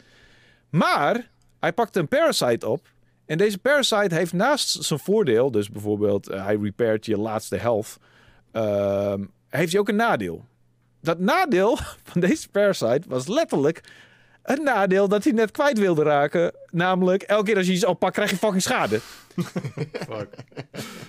[0.69, 1.29] Maar
[1.59, 2.87] Hij pakt een parasite op.
[3.25, 7.97] En deze parasite heeft naast zijn voordeel, dus bijvoorbeeld eh, hij repairt je laatste health,
[8.51, 10.45] ehm, heeft hij ook een nadeel.
[11.01, 11.77] Dat nadeel
[12.09, 13.81] van deze parasite was letterlijk
[14.43, 16.51] een nadeel dat hij net kwijt wilde raken.
[16.69, 18.99] Namelijk, elke keer als je iets oppakt, krijg je fucking schade.
[20.09, 20.27] Fuck.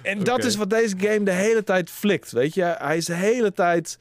[0.03, 2.75] En dat is wat deze game de hele tijd flikt, weet je.
[2.79, 3.99] Hij is de hele tijd...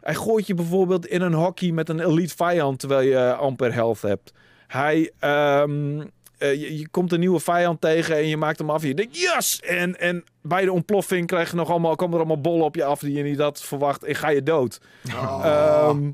[0.00, 3.74] Hij gooit je bijvoorbeeld in een hockey met een elite vijand terwijl je eh, amper
[3.74, 4.32] health hebt.
[4.66, 5.10] Hij...
[5.18, 6.00] ehm,
[6.42, 8.94] eh, je, je komt een nieuwe vijand tegen en je maakt hem af en je
[8.94, 9.60] denkt yes!
[9.60, 12.84] En, en bij de ontploffing krijg je nog allemaal, komen er allemaal bollen op je
[12.84, 14.80] af die je niet had verwacht en ga je dood.
[15.14, 15.40] Oh.
[15.44, 16.10] Ehm,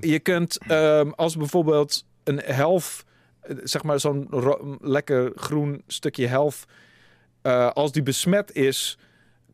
[0.00, 3.02] je kunt ehm, als bijvoorbeeld een health,
[3.40, 4.28] eh, zeg maar zo'n
[4.80, 6.64] lekker groen stukje health,
[7.42, 8.98] eh, als die besmet is,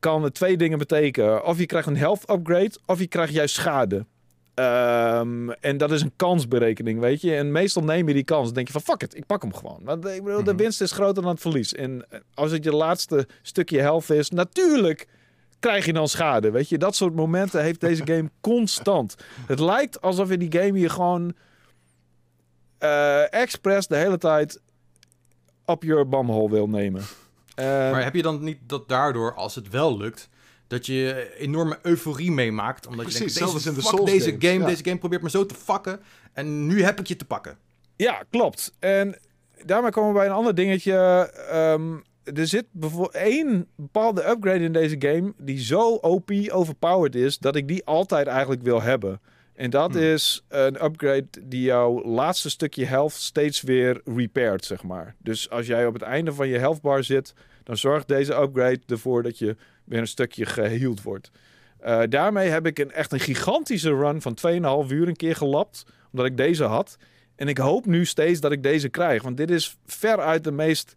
[0.01, 1.45] kan het twee dingen betekenen.
[1.45, 4.07] Of je krijgt een health upgrade, of je krijgt juist schade.
[4.55, 7.35] Ehm, en dat is een kansberekening, weet je.
[7.37, 8.45] En meestal neem je die kans.
[8.45, 9.81] Dan denk je van, fuck it, ik pak hem gewoon.
[9.83, 10.62] Want ik bedoel, de Mhm.
[10.62, 11.75] winst is groter dan het verlies.
[11.75, 15.07] En eh, als het je laatste stukje health is, natuurlijk
[15.67, 16.51] krijg je dan schade.
[16.51, 19.14] Weet je, dat soort momenten heeft deze game constant.
[19.47, 21.35] Het lijkt alsof in die game je gewoon
[22.79, 24.61] eh expres de hele tijd
[25.64, 27.03] op je bamhol wil nemen.
[27.55, 30.29] Eh, Maar heb je dan niet dat daardoor, als het wel lukt,
[30.67, 32.87] dat je enorme euforie meemaakt?
[32.87, 34.67] Omdat Precies, je denkt, zelfs deze, in de fuck deze games, game, ja.
[34.67, 36.01] deze game probeert me zo te fucken.
[36.33, 37.59] En nu heb ik je te pakken.
[37.97, 38.73] Ja, klopt.
[38.79, 39.19] En
[39.64, 40.95] daarmee komen we bij een ander dingetje.
[41.51, 41.97] Ehm,
[42.35, 47.57] er zit bijvoorbeeld één bepaalde upgrade in deze game die zo OP overpowered is dat
[47.57, 49.20] ik die altijd eigenlijk wil hebben.
[49.55, 50.03] En dat Hmm.
[50.03, 55.14] is een upgrade die jouw laatste stukje health steeds weer repairt, zeg maar.
[55.18, 58.81] Dus als jij op het einde van je health bar zit, dan zorgt deze upgrade
[58.87, 61.31] ervoor dat je weer een stukje geheeld wordt.
[61.81, 65.87] Eh, daarmee heb ik een, echt een gigantische run van 2,5 uur een keer gelapt,
[66.11, 66.97] omdat ik deze had.
[67.37, 69.22] En ik hoop nu steeds dat ik deze krijg.
[69.22, 70.97] Want dit is veruit de meest...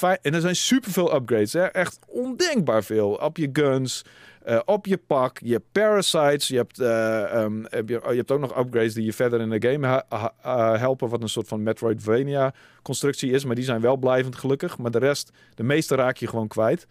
[0.00, 1.52] En er zijn superveel upgrades.
[1.52, 1.64] Hè?
[1.64, 3.10] Echt ondenkbaar veel.
[3.10, 4.04] Op je guns,
[4.44, 6.48] eh, op je pak, je parasites.
[6.48, 9.68] Je hebt, eh, ehm, oh, je hebt ook nog upgrades die je verder in de
[9.68, 11.08] game eh, helpen.
[11.08, 13.44] Wat een soort van Metroidvania constructie is.
[13.44, 14.78] Maar die zijn wel blijvend gelukkig.
[14.78, 16.86] Maar de rest, de meeste raak je gewoon kwijt.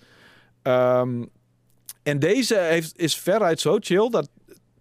[0.62, 1.24] Ehm,
[2.04, 4.30] en deze heeft, is veruit zo chill dat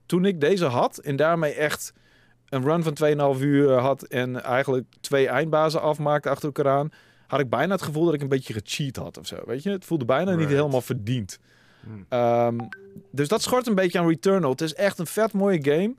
[0.07, 1.93] toen ik deze had en daarmee echt
[2.49, 6.91] een run van 2,5 uur had en eigenlijk twee eindbazen afmaakte achter elkaar aan,
[7.27, 9.37] had ik bijna het gevoel dat ik een beetje gecheat had of zo.
[9.47, 11.39] Weet je, het voelde bijna niet helemaal verdiend.
[11.85, 12.07] Hmm.
[12.09, 12.59] Ehm,
[13.11, 14.51] dus dat schort een beetje aan Returnal.
[14.51, 15.95] Het is echt een vet mooie game.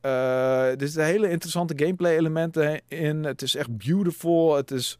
[0.00, 3.24] Eh, er zitten hele interessante gameplay elementen in.
[3.24, 4.56] Het is echt beautiful.
[4.56, 4.98] Het is Ziet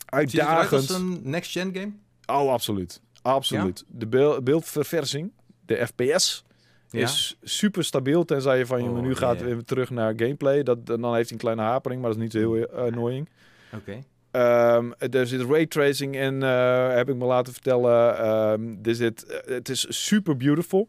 [0.00, 0.10] het
[0.40, 0.72] uitdagend.
[0.72, 1.92] als een next-gen game?
[2.40, 3.00] Oh, absoluut.
[3.22, 3.84] Absoluut.
[3.88, 5.32] De beeld, beeldverversing,
[5.66, 6.44] de FPS,
[6.90, 7.00] Ja.
[7.02, 8.24] is super stabiel.
[8.24, 9.46] Tenzij je van je Oh, menu gaat yeah.
[9.52, 10.62] weer terug naar gameplay.
[10.62, 13.28] Dat, dan heeft hij een kleine hapering, maar dat is niet zo heel eh, annoying.
[13.74, 14.02] Oké.
[14.38, 18.18] Ehm, er zit raytracing in, eh, heb ik me laten vertellen.
[18.18, 20.88] Ehm, er zit, eh, het is super beautiful.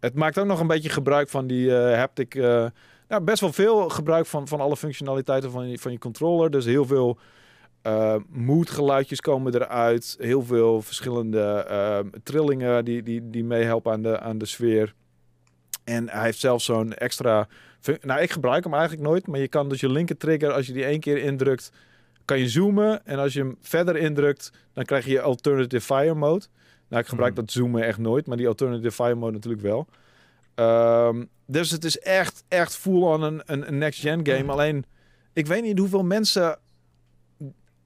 [0.00, 2.34] Het maakt ook nog een beetje gebruik van die eh, haptic...
[3.08, 6.50] nou, best wel veel gebruik van, van alle functionaliteiten van je, van je controller.
[6.50, 7.18] Dus heel veel
[7.82, 10.16] eh moodgeluidjes komen eruit.
[10.18, 14.94] Heel veel verschillende ehm, trillingen die, die, die meehelpen aan de, aan de sfeer.
[15.84, 17.48] En hij heeft zelfs zo'n extra...
[18.00, 19.26] Nou, ik gebruik hem eigenlijk nooit.
[19.26, 21.72] Maar je kan dus je linker trigger, als je die één keer indrukt
[22.24, 23.06] kan je zoomen.
[23.06, 26.44] En als je hem verder indrukt, dan krijg je alternative fire mode.
[26.88, 27.40] Nou, ik gebruik Mhm.
[27.40, 29.86] dat zoomen echt nooit, maar die alternative fire mode natuurlijk wel.
[30.54, 34.52] Ehm, dus het is echt, echt full-on een, een, een next-gen game.
[34.52, 34.84] Alleen,
[35.32, 36.58] ik weet niet hoeveel mensen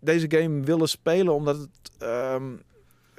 [0.01, 2.53] deze game willen spelen, omdat het ehm,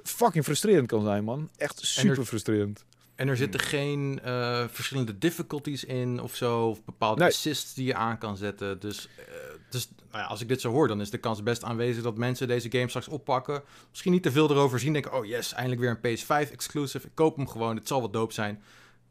[0.04, 1.50] fucking frustrerend kan zijn, man.
[1.58, 2.86] Echt super frustrerend.
[3.20, 7.30] En er zitten geen eh, verschillende difficulties in of zo, of bepaalde Nee.
[7.30, 8.80] assists die je aan kan zetten.
[8.80, 9.24] Dus, eh,
[9.70, 12.18] dus nou ja, als ik dit zo hoor, dan is de kans best aanwezig dat
[12.18, 13.64] mensen deze game straks oppakken.
[13.90, 17.08] Misschien niet te veel erover zien, denken, oh yes, eindelijk weer een PS5 exclusive.
[17.08, 18.62] Ik koop hem gewoon, het zal wat dope zijn.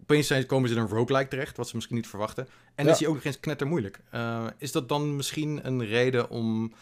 [0.00, 2.48] Opeens zijn, komen ze in een roguelike terecht, wat ze misschien niet verwachten.
[2.74, 2.90] En Ja.
[2.92, 4.00] is die ook nog eens knettermoeilijk.
[4.10, 6.72] Eh is dat dan misschien een reden om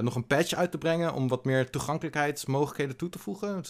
[0.00, 3.62] nog een patch uit te brengen, om wat meer toegankelijkheidsmogelijkheden toe te voegen?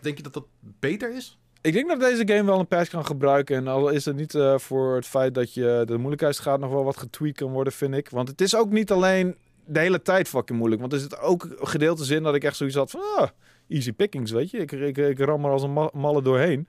[0.00, 1.38] Denk je dat dat beter is?
[1.66, 3.56] Ik denk dat deze game wel een patch kan gebruiken.
[3.56, 6.84] En al is het niet eh, voor het feit dat je de moeilijkheidsgraad nog wel
[6.84, 8.08] wat getweakt kan worden, vind ik.
[8.10, 10.80] Want het is ook niet alleen de hele tijd fucking moeilijk.
[10.80, 13.00] Want er zit ook gedeeltes in dat ik echt zoiets had van...
[13.16, 13.28] Ah,
[13.68, 14.58] easy pickings, weet je.
[14.58, 16.68] Ik, ik, ik ram er als een ma- malle doorheen.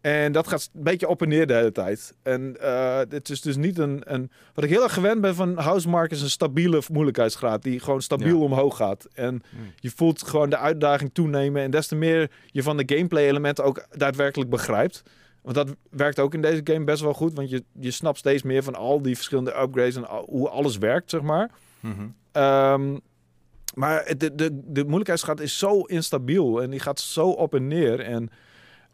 [0.00, 2.14] En dat gaat een beetje op en neer de hele tijd.
[2.22, 4.30] En eh, het is dus niet een, een...
[4.54, 7.62] Wat ik heel erg gewend ben van Housemark is een stabiele moeilijkheidsgraad.
[7.62, 8.44] Die gewoon stabiel Ja.
[8.44, 9.08] omhoog gaat.
[9.14, 9.72] En Hmm.
[9.76, 11.62] je voelt gewoon de uitdaging toenemen.
[11.62, 15.02] En des te meer je van de gameplay elementen ook daadwerkelijk begrijpt.
[15.42, 17.34] Want dat werkt ook in deze game best wel goed.
[17.34, 20.78] Want je, je snapt steeds meer van al die verschillende upgrades en al- hoe alles
[20.78, 21.50] werkt, zeg maar.
[21.80, 22.06] Mhm.
[22.32, 22.96] Ehm,
[23.74, 28.00] Maar de, de, de moeilijkheidsgraad is zo instabiel en die gaat zo op en neer.
[28.00, 28.30] En,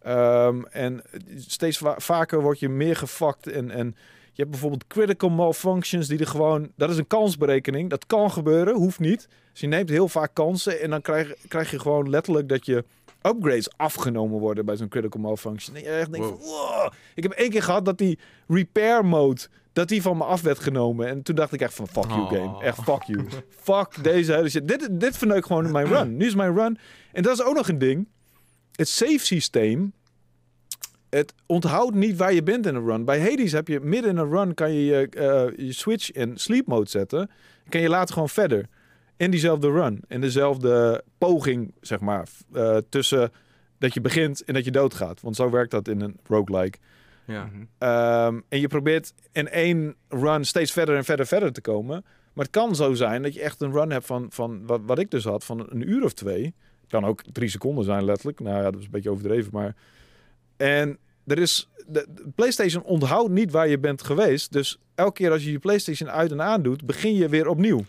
[0.04, 1.02] ehm, en
[1.36, 3.46] steeds va- vaker word je meer gefakt.
[3.46, 3.86] En, en
[4.32, 6.72] je hebt bijvoorbeeld critical malfunctions die er gewoon...
[6.76, 7.90] Dat is een kansberekening.
[7.90, 9.28] Dat kan gebeuren, hoeft niet.
[9.52, 12.84] Dus je neemt heel vaak kansen en dan krijg, krijg je gewoon letterlijk dat je
[13.22, 15.76] upgrades afgenomen worden bij zo'n critical malfunction.
[15.76, 16.38] En je echt denkt Wow.
[16.40, 16.92] van, wow.
[17.14, 19.40] Ik heb één keer gehad dat die repair mode,
[19.72, 21.06] dat die van me af werd genomen.
[21.06, 22.28] En toen dacht ik echt van, fuck you Oh.
[22.30, 22.62] game.
[22.64, 23.24] Echt fuck you.
[23.48, 24.68] fuck deze hele shit.
[24.68, 26.16] Dit, dit verneukt gewoon mijn run.
[26.16, 26.78] Nu is mijn run.
[27.12, 28.08] En dat is ook nog een ding.
[28.72, 29.92] Het save systeem,
[31.10, 33.04] het onthoudt niet waar je bent in een run.
[33.04, 36.36] Bij Hades heb je midden in een run kan je je, eh, je switch in
[36.38, 37.30] sleep mode zetten.
[37.68, 38.66] Kan je later gewoon verder.
[39.16, 40.02] In diezelfde run.
[40.08, 42.28] In dezelfde poging, zeg maar.
[42.52, 43.30] eh, tussen
[43.78, 45.20] dat je begint en dat je doodgaat.
[45.20, 46.78] Want zo werkt dat in een roguelike.
[47.26, 47.44] Ja.
[47.44, 47.64] Mhm.
[47.78, 52.04] Ehm, en je probeert in één run steeds verder en verder verder te komen.
[52.32, 54.98] Maar het kan zo zijn dat je echt een run hebt van, van wat, wat
[54.98, 56.54] ik dus had, van een uur of twee.
[56.92, 58.40] Het kan ook drie seconden zijn, letterlijk.
[58.40, 59.74] Nou ja, dat is een beetje overdreven, maar...
[60.56, 61.70] En er is...
[61.86, 64.52] De, de PlayStation onthoudt niet waar je bent geweest.
[64.52, 67.84] Dus elke keer als je je PlayStation uit en aan doet, begin je weer opnieuw.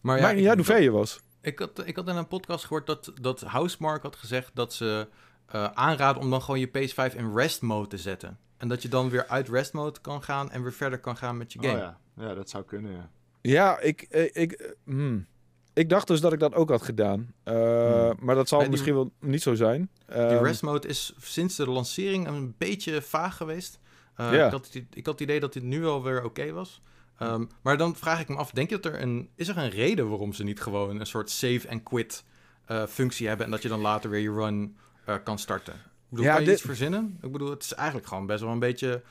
[0.00, 1.20] Maar Maakt niet uit hoe ver je was.
[1.40, 5.08] Ik had, ik had in een podcast gehoord dat, dat Housemark had gezegd dat ze
[5.46, 8.38] eh, aanraden om dan gewoon je PS5 in rest mode te zetten.
[8.56, 11.36] En dat je dan weer uit rest mode kan gaan en weer verder kan gaan
[11.36, 11.72] met je game.
[11.72, 11.98] Oh, ja.
[12.16, 13.10] ja, dat zou kunnen, ja.
[13.40, 15.26] Ja, ik, eh, ik, eh, hmm.
[15.74, 17.34] Ik dacht dus dat ik dat ook had gedaan.
[17.42, 18.12] Eh, Hmm.
[18.20, 19.90] Maar dat zal die- misschien wel niet zo zijn.
[20.06, 23.78] Die Ehm, rest mode is sinds de lancering een beetje vaag geweest.
[24.16, 26.80] Eh, ik, had, het- ik had het idee dat dit nu wel weer oké was.
[27.18, 29.28] Ehm, maar dan vraag ik me af, denk je dat er een...
[29.36, 32.24] Is er een reden waarom ze niet gewoon een soort save en quit
[32.66, 33.46] eh, functie hebben...
[33.46, 34.76] en dat je dan later weer je run
[35.24, 35.74] kan starten?
[35.74, 37.18] Ik bedoel, Ja, kan je dit- iets verzinnen?
[37.22, 39.02] Ik bedoel, het is eigenlijk gewoon best wel een beetje...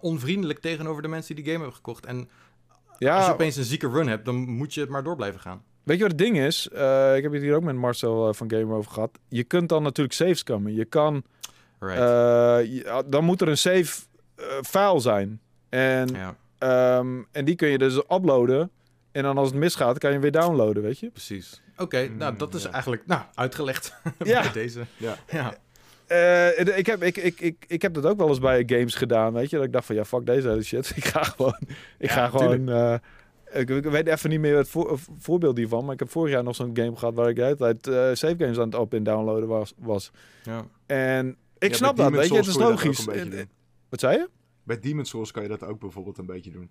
[0.00, 2.06] onvriendelijk tegenover de mensen die die game hebben gekocht.
[2.06, 2.28] En
[3.08, 5.40] ja, als je opeens een zieke run hebt, dan moet je het maar door blijven
[5.40, 5.62] gaan.
[5.82, 6.68] Weet je wat het ding is?
[6.68, 9.18] Eh, ik heb het hier ook met Marcel eh, van Gamer over gehad.
[9.28, 10.74] Je kunt dan natuurlijk saves komen.
[10.74, 11.22] Je kan...
[11.78, 11.98] Right.
[12.00, 14.00] eh, je- dan moet er een save
[14.62, 15.40] file zijn.
[15.68, 18.70] En, ja, ehm, en die kun je dus uploaden.
[19.12, 21.10] En dan als het misgaat, kan je hem weer downloaden, weet je?
[21.10, 21.62] precies.
[21.76, 22.70] Oké, nou Mm, dat is ja.
[22.70, 23.94] eigenlijk nou, uitgelegd
[24.24, 24.40] Ja.
[24.42, 24.80] bij deze.
[24.96, 25.14] Ja.
[25.30, 25.54] Ja.
[26.10, 29.32] Eh, ik, heb, ik, ik, ik, ik heb dat ook wel eens bij games gedaan,
[29.32, 29.56] weet je.
[29.56, 30.92] Dat ik dacht van, ja, fuck deze hele shit.
[30.96, 31.56] Ik ga gewoon...
[31.98, 32.68] Ik Ja, ga gewoon...
[32.68, 32.94] eh,
[33.52, 35.84] ik, ik weet even niet meer het voor- voorbeeld hiervan.
[35.84, 37.94] Maar ik heb vorig jaar nog zo'n game gehad waar ik de hele tijd eh,
[37.94, 39.74] save games aan het op- en downloaden was.
[39.78, 40.10] was.
[40.42, 40.66] Ja.
[40.86, 42.36] En ik Ja, snap dat, weet je.
[42.36, 43.06] Het is logisch.
[43.06, 43.48] En-.
[43.88, 44.28] Wat zei je?
[44.62, 46.70] Bij Demon's Souls kan je dat ook bijvoorbeeld een beetje doen.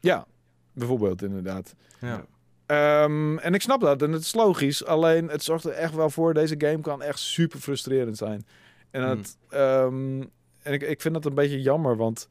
[0.00, 0.26] Ja,
[0.72, 1.74] bijvoorbeeld inderdaad.
[2.00, 2.24] Ja.
[2.68, 4.84] Ehm, en ik snap dat en het is logisch.
[4.84, 6.34] Alleen het zorgt er echt wel voor.
[6.34, 8.46] Deze game kan echt super frustrerend zijn.
[8.90, 9.10] En, Hmm.
[9.10, 10.20] het, ehm,
[10.62, 12.28] en ik, ik vind dat een beetje jammer, want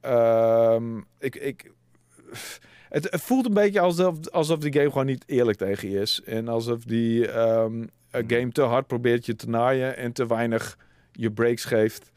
[0.00, 1.70] ehm, ik, ik,
[2.88, 6.20] het, het voelt een beetje alsof, alsof die game gewoon niet eerlijk tegen je is.
[6.24, 8.30] En alsof die een Hmm.
[8.30, 10.78] game te hard probeert je te naaien en te weinig
[11.12, 12.10] je breaks geeft.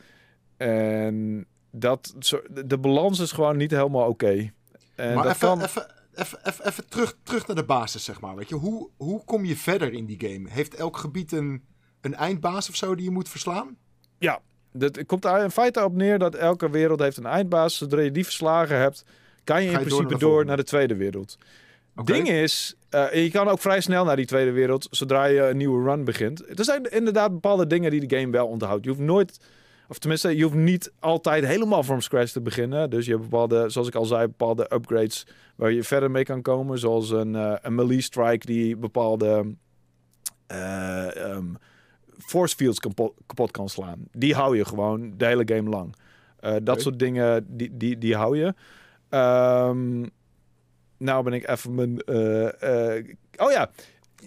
[0.57, 2.15] En dat,
[2.49, 4.51] de, de balans is gewoon niet helemaal oké.
[4.95, 5.61] En maar dat even, kan...
[5.61, 8.35] even, even, even, even terug, terug naar de basis, zeg maar.
[8.35, 10.49] Weet je, hoe, hoe kom je verder in die game?
[10.49, 11.63] Heeft elk gebied een,
[12.01, 13.77] een eindbaas of zo die je moet verslaan?
[14.17, 14.41] Ja,
[14.71, 17.77] dat komt er in feite op neer dat elke wereld heeft een eindbaas.
[17.77, 19.05] Zodra je die verslagen hebt,
[19.43, 21.37] kan je in door principe naar de door naar de tweede wereld.
[21.95, 22.13] Oké.
[22.13, 25.57] Ding is, eh, je kan ook vrij snel naar die tweede wereld zodra je een
[25.57, 26.59] nieuwe run begint.
[26.59, 28.83] Er zijn inderdaad bepaalde dingen die de game wel onderhoudt.
[28.83, 29.39] Je hoeft nooit,
[29.87, 32.89] of tenminste, je hoeft niet altijd helemaal from scratch te beginnen.
[32.89, 36.41] Dus je hebt bepaalde, zoals ik al zei, bepaalde upgrades waar je verder mee kan
[36.41, 36.79] komen.
[36.79, 39.55] Zoals een, eh, een melee strike die bepaalde
[40.47, 41.45] eh, ehm,
[42.17, 44.07] force fields kapot, kapot kan slaan.
[44.11, 45.95] Die hou je gewoon de hele game lang.
[46.39, 48.53] Eh, dat soort dingen, die, die, die hou je.
[49.09, 50.05] Ehm,
[50.97, 51.99] nou ben ik even mijn...
[53.37, 53.69] oh ja,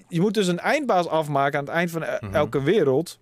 [0.09, 2.35] je moet dus een eindbaas afmaken aan het eind van Mhm.
[2.35, 3.19] elke wereld.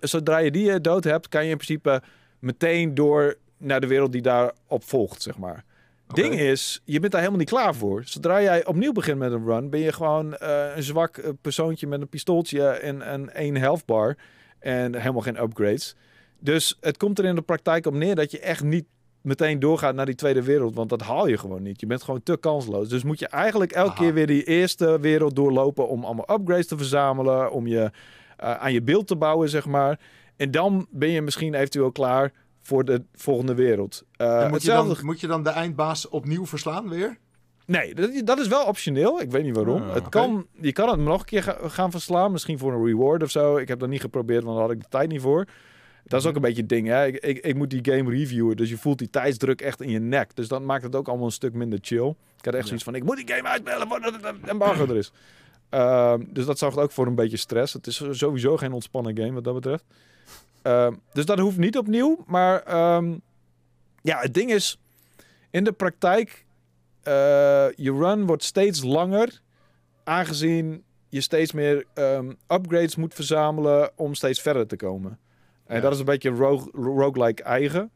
[0.00, 2.02] Zodra, je die eh, dood hebt, kan je in principe
[2.38, 5.64] meteen door naar de wereld die daarop volgt, zeg maar.
[6.14, 8.02] Ding is, je bent daar helemaal niet klaar voor.
[8.04, 11.86] Zodra jij opnieuw begint met een run, ben je gewoon eh, een zwak eh, persoontje
[11.86, 14.16] met een pistooltje en, en één health bar.
[14.58, 15.96] En helemaal geen upgrades.
[16.38, 18.84] Dus het komt er in de praktijk op neer dat je echt niet
[19.20, 20.74] meteen doorgaat naar die tweede wereld.
[20.74, 21.80] Want dat haal je gewoon niet.
[21.80, 22.88] Je bent gewoon te kansloos.
[22.88, 24.02] Dus moet je eigenlijk elke Aha.
[24.02, 27.50] keer weer die eerste wereld doorlopen om allemaal upgrades te verzamelen.
[27.50, 27.90] Om je
[28.36, 30.00] aan je beeld te bouwen, zeg maar.
[30.36, 32.32] En dan ben je misschien eventueel klaar
[32.62, 34.02] voor de volgende wereld.
[34.16, 37.16] Eh, moet je, dan, moet je dan de eindbaas opnieuw verslaan weer?
[37.66, 39.20] Nee, dat, dat is wel optioneel.
[39.20, 39.82] Ik weet niet waarom.
[39.82, 42.32] Ah, het kan, je kan het nog een keer ga- gaan verslaan.
[42.32, 43.56] Misschien voor een reward of zo.
[43.56, 45.44] Ik heb dat niet geprobeerd, want daar had ik de tijd niet voor.
[46.04, 46.86] Dat is ook een beetje het ding.
[46.88, 47.06] Hè?
[47.06, 48.56] Ik, ik, ik moet die game reviewen.
[48.56, 50.36] Dus je voelt die tijdsdruk echt in je nek.
[50.36, 52.08] Dus dat maakt het ook allemaal een stuk minder chill.
[52.38, 52.66] Ik had echt Ja.
[52.66, 55.12] zoiets van, ik moet die game uitspelen voordat het een embargo er is.
[55.76, 57.72] Ehm, dus dat zorgt ook voor een beetje stress.
[57.72, 59.84] Het is sowieso geen ontspannen game wat dat betreft.
[60.62, 62.24] Ehm, dus dat hoeft niet opnieuw.
[62.26, 63.16] Maar ehm,
[64.02, 64.78] ja, het ding is,
[65.50, 66.44] in de praktijk,
[67.02, 67.12] eh,
[67.74, 69.40] je run wordt steeds langer,
[70.04, 71.84] aangezien je steeds meer
[72.48, 75.18] upgrades moet verzamelen om steeds verder te komen.
[75.66, 75.82] En Ja.
[75.82, 77.90] dat is een beetje rogue, roguelike eigen.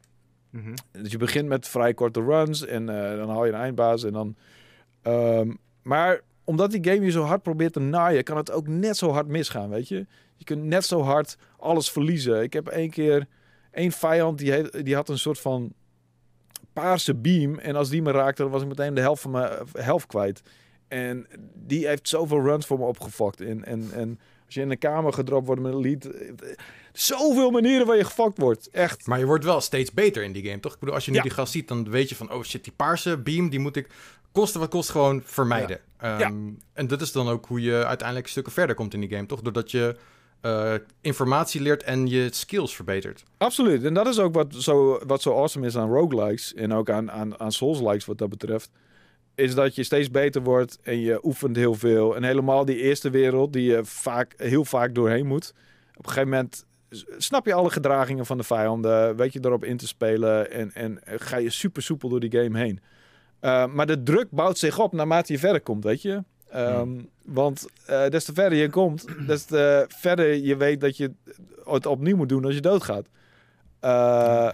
[0.51, 0.75] Mhm.
[0.93, 4.13] Dus je begint met vrij korte runs en eh, dan haal je een eindbaas en
[4.13, 4.37] dan...
[5.83, 6.21] maar
[6.51, 9.27] omdat die game je zo hard probeert te naaien, kan het ook net zo hard
[9.27, 10.07] misgaan, weet je?
[10.37, 12.43] Je kunt net zo hard alles verliezen.
[12.43, 13.27] Ik heb één keer
[13.73, 15.73] één vijand die, he- die had een soort van
[16.73, 19.51] paarse beam en als die me raakte, dan was ik meteen de helft van mijn
[19.51, 20.43] eh, helft kwijt.
[20.89, 23.41] En die heeft zoveel runs voor me opgefokt.
[23.41, 26.31] En, en, en als je in een kamer gedropt wordt met een lied, eh,
[26.93, 28.71] zoveel manieren waar je gefokt wordt.
[28.71, 29.07] Echt.
[29.07, 30.73] Maar je wordt wel steeds beter in die game, toch?
[30.75, 31.23] Ik bedoel, als je nu Ja.
[31.23, 32.33] die gast ziet, dan weet je van...
[32.33, 33.87] Oh shit, die paarse beam, die moet ik
[34.33, 35.79] koste wat kost gewoon vermijden.
[35.99, 39.27] Ehm, En dat is dan ook hoe je uiteindelijk stukken verder komt in die game,
[39.27, 39.41] toch?
[39.41, 39.97] Doordat je
[40.41, 43.25] eh, informatie leert en je skills verbetert.
[43.37, 43.85] Absoluut.
[43.85, 46.55] En dat is ook wat zo, wat zo awesome is aan roguelikes.
[46.55, 48.71] En ook aan, aan, aan souls-likes wat dat betreft.
[49.35, 52.17] Is dat je steeds beter wordt en je oefent heel veel.
[52.17, 55.55] En helemaal die eerste wereld die je vaak, heel vaak doorheen moet.
[55.97, 56.65] Op een gegeven moment
[57.19, 59.17] snap je alle gedragingen van de vijanden.
[59.17, 60.51] Weet je erop in te spelen.
[60.51, 62.81] En, en ga je super soepel door die game heen.
[63.41, 66.23] Uh, maar de druk bouwt zich op naarmate je verder komt, weet je.
[66.55, 71.13] Um, Want uh, des te verder je komt, des te verder je weet dat je
[71.65, 73.07] het opnieuw moet doen als je doodgaat.
[73.85, 74.49] Uh,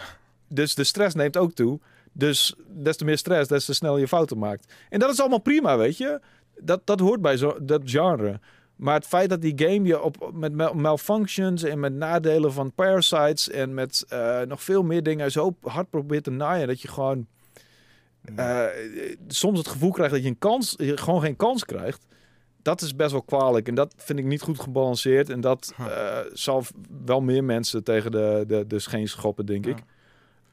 [0.48, 1.80] dus de stress neemt ook toe.
[2.12, 4.72] Dus des te meer stress, des te sneller je fouten maakt.
[4.88, 6.20] En dat is allemaal prima, weet je.
[6.60, 8.40] Dat, dat hoort bij zo, dat genre.
[8.76, 13.50] Maar het feit dat die game je op, met malfunctions en met nadelen van parasites
[13.50, 17.26] en met uh, nog veel meer dingen zo hard probeert te naaien dat je gewoon
[18.36, 18.64] uh,
[19.28, 22.06] soms het gevoel krijgt dat je een kans, je gewoon geen kans krijgt.
[22.62, 25.30] Dat is best wel kwalijk en dat vind ik niet goed gebalanceerd.
[25.30, 26.64] En dat uh, zal
[27.04, 29.78] wel meer mensen tegen de, de, de scheen schoppen, denk ik.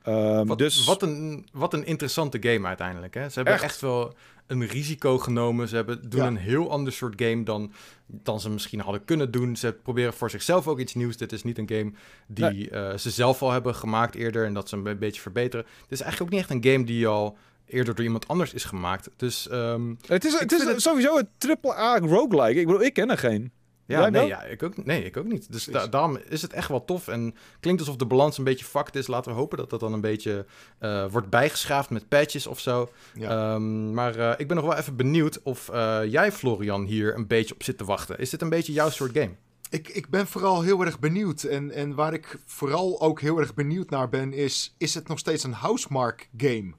[0.07, 0.86] Um, wat, dus...
[0.86, 3.13] wat, een, wat een interessante game uiteindelijk.
[3.13, 3.30] Hè?
[3.30, 4.13] Ze hebben echt, echt wel
[4.47, 5.67] een risico genomen.
[5.67, 6.28] Ze hebben, doen ja.
[6.28, 7.71] een heel ander soort game dan,
[8.05, 9.55] dan ze misschien hadden kunnen doen.
[9.55, 11.17] Ze proberen voor zichzelf ook iets nieuws.
[11.17, 11.91] Dit is niet een game
[12.28, 12.71] die nee.
[12.71, 15.65] uh, ze zelf al hebben gemaakt eerder en dat ze een beetje verbeteren.
[15.65, 18.64] Dit is eigenlijk ook niet echt een game die al eerder door iemand anders is
[18.64, 19.09] gemaakt.
[19.16, 20.82] Dus um, het is, het is het...
[20.82, 22.59] sowieso een triple A roguelike.
[22.59, 23.51] Ik bedoel, ik ken er geen.
[23.86, 25.51] Ja, nee, ja ik, ook, nee, ik ook niet.
[25.51, 27.07] Dus da daarom is het echt wel tof.
[27.07, 29.07] En klinkt alsof de balans een beetje fucked is.
[29.07, 30.45] Laten we hopen dat dat dan een beetje
[30.80, 32.89] uh, wordt bijgeschaafd met patches of zo.
[33.14, 33.53] Ja.
[33.53, 37.28] Um, maar uh, ik ben nog wel even benieuwd of uh, jij, Florian, hier een
[37.28, 38.20] beetje op zit te wachten.
[38.20, 39.32] Is dit een beetje jouw soort game?
[39.70, 41.43] Ik, ik ben vooral heel erg benieuwd.
[41.43, 45.20] En, en waar ik vooral ook heel erg benieuwd naar ben, is: is het nog
[45.20, 46.74] steeds een housemark game?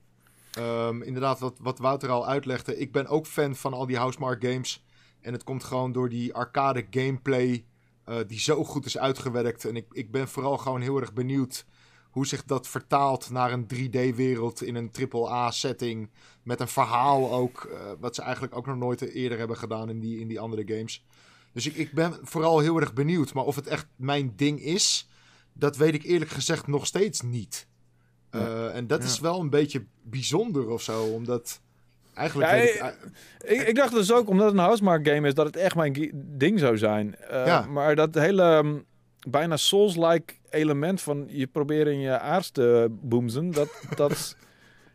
[0.58, 2.78] Um, inderdaad, wat, wat Wouter al uitlegde.
[2.78, 4.84] Ik ben ook fan van al die housemark games.
[5.20, 7.64] En het komt gewoon door die arcade gameplay
[8.08, 9.64] uh, die zo goed is uitgewerkt.
[9.64, 11.66] En ik, ik ben vooral gewoon heel erg benieuwd
[12.10, 16.10] hoe zich dat vertaalt naar een 3D-wereld in een AAA-setting.
[16.42, 20.00] Met een verhaal ook, uh, wat ze eigenlijk ook nog nooit eerder hebben gedaan in
[20.00, 21.04] die, in die andere games.
[21.52, 23.34] Dus ik, ik ben vooral heel erg benieuwd.
[23.34, 25.08] Maar of het echt mijn ding is,
[25.52, 27.66] dat weet ik eerlijk gezegd nog steeds niet.
[28.34, 28.68] Uh, ja.
[28.68, 29.04] En dat ja.
[29.04, 31.60] is wel een beetje bijzonder of zo, omdat...
[32.14, 32.96] Eigenlijk ja, ik,
[33.44, 36.10] ik, ik, dacht dus ook, omdat het een housemark game is, dat het echt mijn
[36.14, 37.16] ding zou zijn.
[37.30, 37.66] Uh, ja.
[37.66, 38.84] Maar dat hele um,
[39.28, 44.36] bijna Souls-like element van je proberen in je aars te boomzen, dat, dat,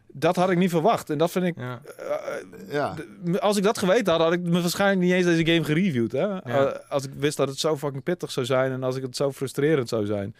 [0.08, 1.10] dat had ik niet verwacht.
[1.10, 1.56] En dat vind ik...
[1.58, 1.82] Ja.
[2.00, 2.96] Uh, ja.
[3.40, 6.12] Als ik dat geweten had, had ik me waarschijnlijk niet eens deze game gereviewd.
[6.12, 6.26] Hè?
[6.26, 6.44] Ja.
[6.46, 9.16] Uh, als ik wist dat het zo fucking pittig zou zijn en als ik het
[9.16, 10.36] zo frustrerend zou zijn.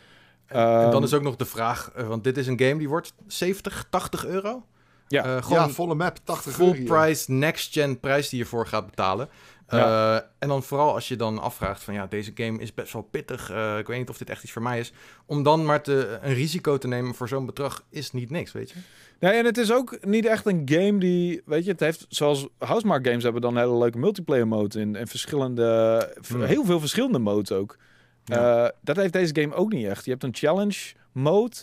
[0.50, 3.14] En, en dan is ook nog de vraag, want dit is een game die wordt
[3.28, 4.64] 70, 80 euro?
[5.10, 6.84] Ja, uh, gewoon ja, volle map, 80 full euro.
[6.84, 9.30] price, next gen prijs die je voor gaat betalen.
[9.70, 10.16] Ja.
[10.16, 13.02] Uh, en dan vooral als je dan afvraagt van ja, deze game is best wel
[13.02, 13.52] pittig.
[13.52, 14.94] Uh, ik weet niet of dit echt iets voor mij is.
[15.26, 18.70] Om dan maar te, een risico te nemen voor zo'n bedrag is niet niks, weet
[18.70, 18.76] je.
[19.20, 22.48] Nee, en het is ook niet echt een game die, weet je, het heeft zoals
[22.58, 26.44] Housemark games hebben dan hele leuke multiplayer modes in en verschillende, hmm.
[26.44, 27.78] heel veel verschillende modes ook.
[28.30, 28.64] Ja.
[28.64, 30.06] Uh, dat heeft deze game ook niet echt.
[30.06, 31.56] Je hebt een challenge mode,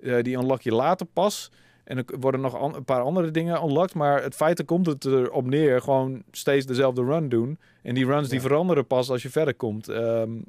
[0.00, 1.50] uh, die unlock je later pas.
[1.84, 3.94] En er worden nog an een paar andere dingen unlocked.
[3.94, 5.80] Maar het feit komt het erop neer.
[5.80, 7.58] Gewoon steeds dezelfde run doen.
[7.82, 8.30] En die runs ja.
[8.30, 9.88] die veranderen pas als je verder komt.
[9.88, 10.44] Um,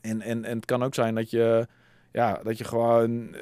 [0.00, 1.66] en, en, en het kan ook zijn dat je...
[2.12, 3.36] Ja, dat je gewoon...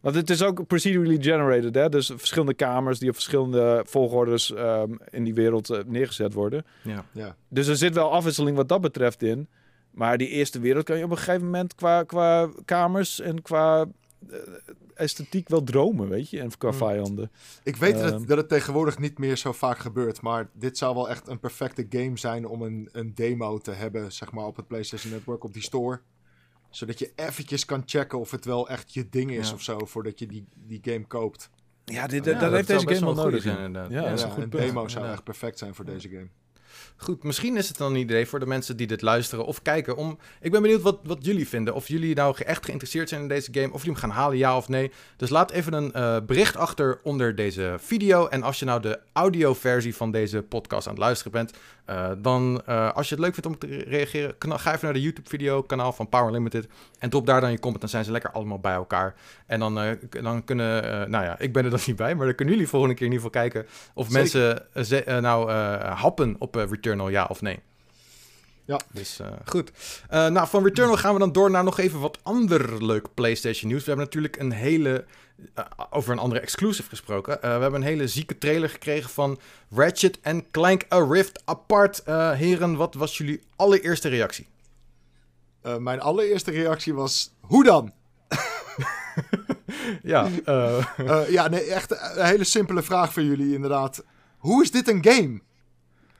[0.00, 1.74] Want het is ook procedurally generated.
[1.74, 1.88] Hè?
[1.88, 6.64] Dus verschillende kamers die op verschillende volgordes um, in die wereld uh, neergezet worden.
[6.82, 7.04] Ja.
[7.12, 7.36] ja.
[7.48, 9.48] Dus er zit wel afwisseling wat dat betreft in.
[9.96, 13.86] Maar die eerste wereld kan je op een gegeven moment qua, qua kamers en qua
[14.30, 14.36] eh,
[14.94, 16.78] esthetiek wel dromen, weet je, en qua Hmm.
[16.78, 17.30] vijanden.
[17.62, 18.14] Ik weet dat, Ehm.
[18.18, 21.40] het, dat het tegenwoordig niet meer zo vaak gebeurt, maar dit zou wel echt een
[21.40, 25.44] perfecte game zijn om een, een demo te hebben, zeg maar, op het PlayStation Network,
[25.44, 26.00] op die store.
[26.70, 29.54] Zodat je eventjes kan checken of het wel echt je ding is Ja.
[29.54, 31.50] of zo, voordat je die, die game koopt.
[31.84, 33.42] Ja, dit, Ja, dat, dat heeft deze game wel nodig.
[33.42, 33.90] zijn, inderdaad.
[33.90, 34.62] Ja, Ja, dat is Ja, een goed een punt.
[34.62, 36.28] demo zou echt perfect zijn voor deze game.
[36.96, 39.96] Goed, misschien is het dan een idee voor de mensen die dit luisteren of kijken.
[39.96, 41.74] Om, ik ben benieuwd wat, wat jullie vinden.
[41.74, 43.72] Of jullie nou echt geïnteresseerd zijn in deze game.
[43.72, 44.92] Of jullie hem gaan halen, ja of nee.
[45.16, 48.26] Dus laat even een eh, bericht achter onder deze video.
[48.26, 51.52] En als je nou de audioversie van deze podcast aan het luisteren bent.
[51.86, 54.92] Eh, dan, eh, als je het leuk vindt om te re- reageren, ga even naar
[54.92, 56.68] de YouTube-video kanaal van Power Limited.
[56.98, 57.80] En drop daar dan je comment.
[57.80, 59.14] Dan zijn ze lekker allemaal bij elkaar.
[59.46, 59.90] En dan, eh,
[60.22, 62.14] dan kunnen, nou ja, ik ben er dan niet bij.
[62.14, 63.66] Maar dan kunnen jullie volgende keer in ieder geval kijken.
[63.94, 64.20] Of Zeker.
[64.72, 65.50] mensen nou
[65.82, 67.58] happen op Returnal, ja of nee.
[68.66, 68.80] Ja.
[68.92, 69.70] Dus eh, goed.
[70.08, 73.68] Eh, nou, van Returnal gaan we dan door naar nog even wat ander leuk PlayStation
[73.68, 73.80] nieuws.
[73.84, 75.04] We hebben natuurlijk een hele.
[75.54, 77.38] eh, over een andere exclusive gesproken.
[77.40, 79.38] We hebben een hele zieke trailer gekregen van
[79.70, 82.02] Ratchet en Clank A Rift Apart.
[82.36, 84.46] Heren, wat was jullie allereerste reactie?
[85.78, 87.92] Mijn allereerste reactie was, hoe dan?
[90.02, 90.28] Ja,
[91.28, 94.04] ja, nee, echt een hele simpele vraag voor jullie inderdaad.
[94.38, 95.34] Hoe is dit een game?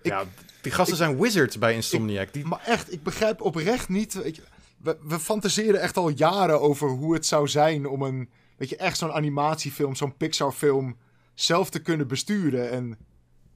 [0.02, 0.24] Ik- ja
[0.66, 2.32] die gasten zijn wizards bij Insomniac.
[2.32, 4.14] Die, Maar echt, ik begrijp oprecht niet.
[4.14, 4.42] Weet je,
[4.82, 8.76] we, we fantaseren echt al jaren over hoe het zou zijn om een, weet je,
[8.76, 10.96] echt zo'n animatiefilm, zo'n Pixar-film
[11.34, 12.70] zelf te kunnen besturen.
[12.70, 12.98] En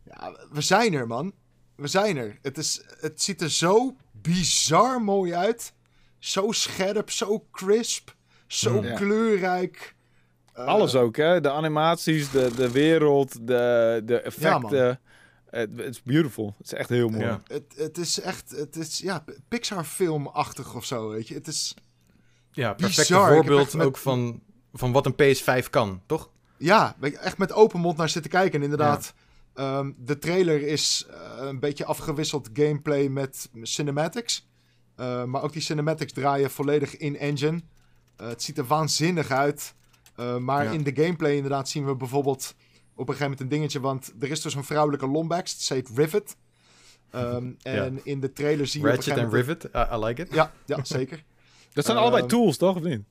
[0.04, 1.32] ja, we zijn er, man.
[1.76, 2.38] We zijn er.
[2.42, 5.72] Het, is, het ziet er zo bizar mooi uit.
[6.18, 8.14] Zo scherp, zo crisp,
[8.46, 8.94] zo Ja.
[8.94, 9.94] kleurrijk.
[10.52, 11.40] Eh, Alles ook, hè?
[11.40, 15.00] De animaties, de, de wereld, de, de effecten.
[15.50, 16.54] Het is beautiful.
[16.58, 17.24] Het is echt heel mooi.
[17.24, 17.42] Ja.
[17.46, 21.34] Het, het is echt, het is ja, Pixar-filmachtig of zo, weet je.
[21.34, 21.74] Het is,
[22.52, 24.42] ja, heb voorbeeld met- ook van,
[24.72, 26.30] van wat een PS5 kan, toch?
[26.56, 28.58] Ja, echt met open mond naar zitten kijken.
[28.58, 29.14] En inderdaad,
[29.54, 34.48] ehm, de trailer is eh, een beetje afgewisseld gameplay met cinematics.
[34.96, 37.60] Eh, maar ook die cinematics draaien volledig in engine.
[38.16, 39.74] Eh, het ziet er waanzinnig uit.
[40.16, 40.70] Eh, maar Ja.
[40.70, 42.54] in de gameplay inderdaad zien we bijvoorbeeld
[43.00, 43.80] op een gegeven moment een dingetje.
[43.80, 46.36] Want er is dus een vrouwelijke Lombax, het heet Rivet.
[47.10, 49.62] Ehm, en in de trailer zie je op een Ratchet gegeven en moment...
[49.62, 50.34] Rivet, I, I like it.
[50.34, 51.24] Ja, ja, zeker.
[51.72, 52.76] Dat zijn Ehm, allebei tools, toch?
[52.76, 53.02] Of niet?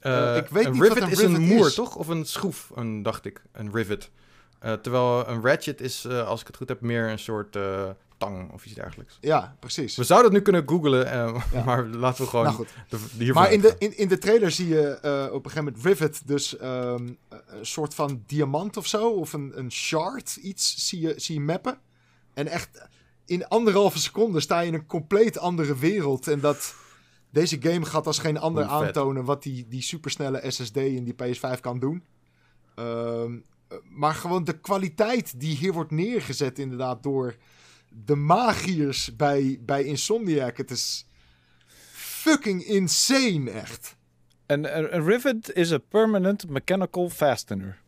[0.00, 1.74] Eh, ik weet een niet wat rivet een is een moer, is.
[1.74, 1.96] toch?
[1.96, 3.42] Of een schroef, een, dacht ik.
[3.52, 4.10] Een rivet.
[4.58, 7.90] Eh, terwijl een ratchet is, eh, als ik het goed heb, meer een soort eh,
[8.20, 9.18] tang of iets dergelijks.
[9.20, 9.96] Ja, precies.
[9.96, 11.64] We zouden het nu kunnen googlen, eh, Ja.
[11.68, 14.68] maar laten we gewoon nou de, de Maar in de, in, in de trailer zie
[14.68, 19.08] je eh, op een gegeven moment Rivet dus ehm, een soort van diamant of zo,
[19.10, 21.78] of een, een shard, iets, zie je, zie je mappen.
[22.34, 22.88] En echt
[23.26, 26.28] in anderhalve seconde sta je in een compleet andere wereld.
[26.28, 26.74] En dat
[27.30, 28.86] deze game gaat als geen ander Hoe vet.
[28.86, 32.04] aantonen wat die, die supersnelle SSD in die PS5 kan doen.
[32.74, 37.36] Ehm, eh, maar gewoon de kwaliteit die hier wordt neergezet inderdaad door
[37.90, 40.56] de magiërs bij, bij Insomniac.
[40.56, 41.06] Het is
[41.92, 43.96] fucking insane, echt.
[44.46, 47.78] Een, rivet is a permanent mechanical fastener.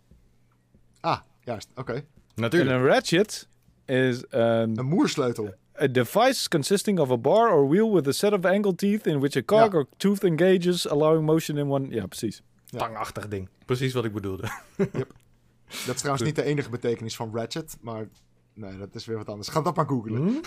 [1.00, 1.92] Ah, juist, oké.
[1.92, 2.76] En Natuurlijk.
[2.76, 3.48] een ratchet
[3.84, 5.54] is een Een moersleutel.
[5.80, 9.18] A device consisting of a bar or wheel with a set of angle teeth in
[9.18, 9.78] which a cog Ja.
[9.78, 11.88] or tooth engages, allowing motion in one.
[11.88, 12.42] Ja, precies.
[12.66, 12.78] Ja.
[12.78, 13.48] Tangachtig ding.
[13.66, 14.48] Precies wat ik bedoelde.
[15.86, 18.08] Dat is trouwens niet de enige betekenis van Ratchet, maar
[18.54, 19.48] nee, dat is weer wat anders.
[19.48, 20.40] Ga dat maar googlen.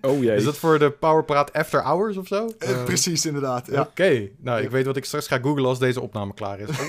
[0.00, 0.36] Oh jee.
[0.36, 2.48] Is dat voor de Powerpraat After Hours of zo?
[2.58, 3.66] Eh, Eh, precies, inderdaad.
[3.66, 3.80] Ja.
[3.80, 6.68] Oké, nou ik weet wat ik straks ga googlen als deze opname klaar is.
[6.78, 6.86] Oh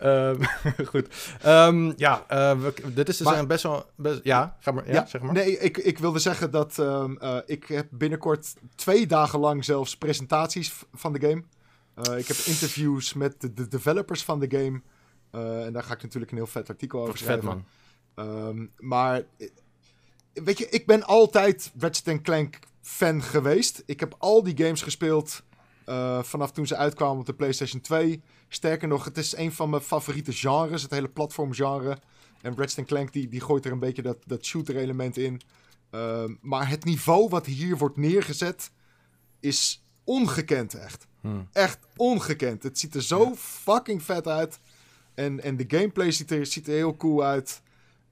[0.00, 0.30] yeah.
[0.30, 0.42] Ehm,
[0.92, 1.06] goed.
[1.42, 3.84] Ehm, ja, eh, we- dit is dus Maar- een best wel...
[3.96, 5.32] Best, ja, ga maar, ja, Ja, zeg maar.
[5.32, 9.96] Nee, ik, ik wilde zeggen dat ehm, eh, ik heb binnenkort twee dagen lang zelfs
[9.96, 11.42] presentaties van de game.
[11.94, 14.80] Eh, ik heb interviews met de, de developers van de game.
[15.30, 17.48] Eh, en daar ga ik natuurlijk een heel vet artikel over Wat vet schrijven.
[17.48, 17.64] man.
[18.18, 19.48] Ehm, maar eh,
[20.32, 23.82] weet je, ik ben altijd Ratchet Clank fan geweest.
[23.86, 25.42] Ik heb al die games gespeeld
[25.84, 28.22] eh, vanaf toen ze uitkwamen op de PlayStation 2.
[28.48, 31.98] Sterker nog, het is een van mijn favoriete genres, het hele platformgenre.
[32.40, 35.40] En Ratchet Clank die, die gooit er een beetje dat, dat shooter element in.
[35.90, 38.70] Ehm, maar het niveau wat hier wordt neergezet
[39.40, 41.06] is ongekend echt.
[41.20, 41.48] Hmm.
[41.52, 42.62] Echt ongekend.
[42.62, 44.60] Het ziet er zo fucking vet uit.
[45.14, 47.62] En, en de gameplay ziet er, ziet er heel cool uit.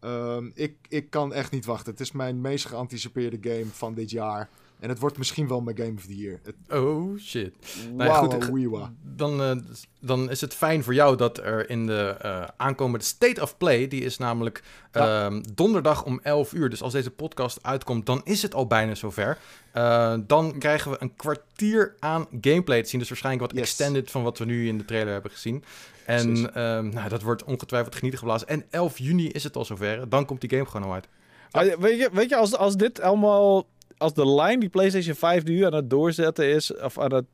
[0.00, 1.92] Ehm, ik, ik kan echt niet wachten.
[1.92, 4.48] Het is mijn meest geanticipeerde game van dit jaar.
[4.80, 6.38] En het wordt misschien wel mijn Game of the Year.
[6.42, 7.54] Het, Oh shit.
[7.94, 8.88] Nou ja, Wauw, goed.
[9.02, 9.56] Dan, eh,
[10.00, 13.88] dan is het fijn voor jou dat er in de eh, aankomende State of Play,
[13.88, 15.26] die is namelijk Ja.
[15.26, 16.70] ehm, donderdag om 11 uur.
[16.70, 19.38] Dus als deze podcast uitkomt, dan is het al bijna zover.
[19.72, 23.00] Eh, dan krijgen we een kwartier aan gameplay te zien.
[23.00, 23.68] Dus waarschijnlijk wat Yes.
[23.68, 25.64] extended van wat we nu in de trailer hebben gezien.
[26.06, 28.48] En ehm, nou, dat wordt ongetwijfeld genieten geblazen.
[28.48, 30.08] En 11 juni is het al zover.
[30.08, 31.08] Dan komt die game gewoon al uit.
[31.50, 33.66] Ah, weet, je, weet je, als, als dit allemaal...
[33.98, 36.74] Als de lijn die PlayStation 5 nu aan het doorzetten is...
[36.76, 37.24] Of aan het...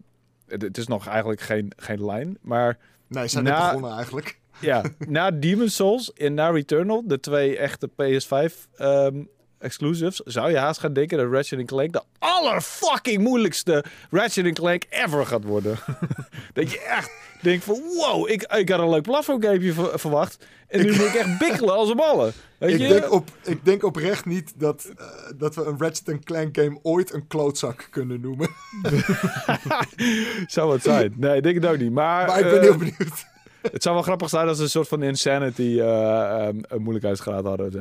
[0.47, 2.79] Het is nog eigenlijk geen, geen lijn, maar...
[3.07, 4.41] Nee, ze zijn Na- net begonnen eigenlijk.
[4.61, 9.23] Ja, na Demon's Souls en na Returnal, de twee echte PS5 ehm,
[9.62, 15.26] exclusives, zou je haast gaan denken dat Ratchet Clank de allerfucking moeilijkste Ratchet Clank ever
[15.26, 15.78] gaat worden.
[16.54, 17.10] dat je echt
[17.40, 21.14] denkt van wow, ik, ik had een leuk platformgamepje ver- verwacht en nu moet ik
[21.14, 22.32] echt bikkelen als een ballen.
[22.58, 22.88] Weet Ik je?
[22.88, 25.06] denk, op, ik denk oprecht niet dat, eh,
[25.36, 28.48] dat we een Ratchet Clank game ooit een klootzak kunnen noemen.
[30.46, 31.14] Zou het zijn?
[31.16, 31.92] Nee, ik denk het ook niet.
[31.92, 33.24] Maar, Maar ik ben eh, heel benieuwd.
[33.72, 37.72] het zou wel grappig zijn als ze een soort van insanity eh, een moeilijkheidsgraad hadden.
[37.72, 37.80] Zo.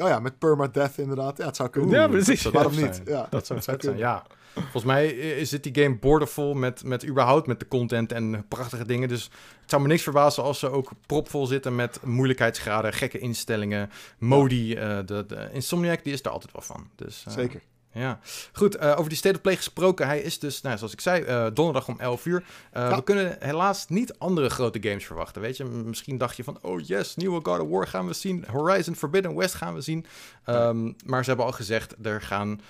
[0.00, 1.38] Oh ja, met permadeath inderdaad.
[1.38, 1.90] Ja, het zou kunnen.
[1.90, 2.42] Ja, precies.
[2.42, 3.02] dat Waarom niet?
[3.04, 3.98] Ja, Dat zou het zijn, kunnen.
[3.98, 4.22] ja.
[4.54, 8.84] Volgens mij is dit die game boordevol met, met überhaupt met de content en prachtige
[8.86, 9.08] dingen.
[9.08, 9.24] Dus
[9.60, 14.74] het zou me niks verbazen als ze ook propvol zitten met moeilijkheidsgraden, gekke instellingen, modi.
[14.74, 16.86] eh, de, de Insomniac, die is daar altijd wel van.
[16.96, 17.60] Dus, eh, Zeker.
[17.94, 18.18] Ja,
[18.52, 18.74] goed.
[18.76, 20.06] eh, over die State of Play gesproken.
[20.06, 22.44] Hij is dus, nou, zoals ik zei, eh, donderdag om 11 uur.
[22.72, 22.96] Eh, Ja.
[22.96, 25.42] We kunnen helaas niet andere grote games verwachten.
[25.42, 28.44] Weet je, misschien dacht je van, oh yes, nieuwe God of War gaan we zien.
[28.50, 30.06] Horizon Forbidden West gaan we zien.
[30.44, 32.60] Ehm, maar ze hebben al gezegd, er gaan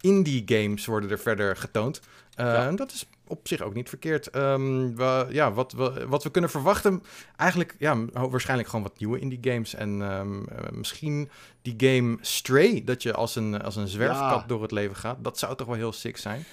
[0.00, 2.00] indie games worden er verder getoond.
[2.30, 2.66] Ja.
[2.66, 4.30] En dat is op zich ook niet verkeerd.
[4.30, 7.02] Ehm, we, ja, wat, we, wat we kunnen verwachten,
[7.36, 9.74] eigenlijk ja, waarschijnlijk gewoon wat nieuwe indie games.
[9.74, 11.30] En ehm, eh, misschien
[11.62, 14.46] die game Stray, dat je als een, als een zwerfkat Ja.
[14.46, 15.16] door het leven gaat.
[15.20, 16.44] Dat zou toch wel heel sick zijn.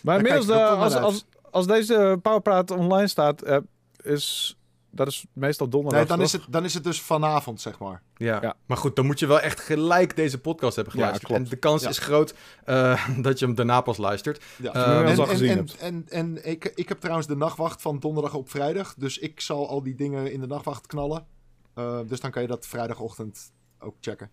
[0.00, 3.56] Maar Daar inmiddels, eh, als, als, als deze Powerpraat online staat, eh,
[4.02, 4.56] is
[4.90, 6.00] dat is meestal donderdag.
[6.00, 8.02] Nee, dan is, het, dan is het dus vanavond, zeg maar.
[8.16, 8.38] Ja.
[8.42, 8.56] Ja.
[8.66, 11.32] maar goed, dan moet je wel echt gelijk deze podcast hebben Ja, geluisterd.
[11.32, 11.44] klopt.
[11.44, 11.88] en de kans Ja.
[11.88, 12.34] is groot
[12.64, 14.44] eh, dat je hem daarna pas luistert.
[14.56, 14.70] Ja.
[14.72, 15.76] Je hem en, al en, gezien en, hebt.
[15.76, 18.94] en, en ik, ik heb trouwens de nachtwacht van donderdag op vrijdag.
[18.94, 21.26] Dus ik zal al die dingen in de nachtwacht knallen.
[21.74, 24.30] Eh, dus dan kan je dat vrijdagochtend ook checken.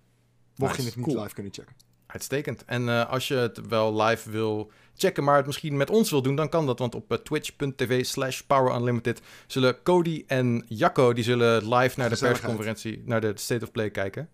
[0.56, 1.22] Mocht je het niet cool.
[1.22, 1.76] live kunnen checken.
[2.08, 2.66] Uitstekend.
[2.66, 6.22] En eh, als je het wel live wil checken, maar het misschien met ons wil
[6.22, 6.80] doen, dan kan dat.
[6.80, 12.18] Want op eh, twitch.tv slash powerunlimited zullen Cody en Jacco, die zullen live naar de
[12.18, 14.30] persconferentie, naar de State of Play kijken.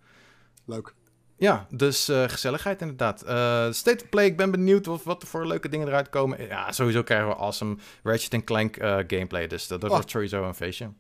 [0.66, 0.94] Leuk.
[1.38, 3.22] Ja, dus eh, gezelligheid inderdaad.
[3.22, 6.48] Eh, State of Play, ik ben benieuwd wat, wat er voor leuke dingen eruit komen.
[6.48, 9.96] Ja, sowieso krijgen we awesome Ratchet Clank eh, gameplay, dus dat, dat Oh.
[9.96, 10.92] wordt sowieso een feestje.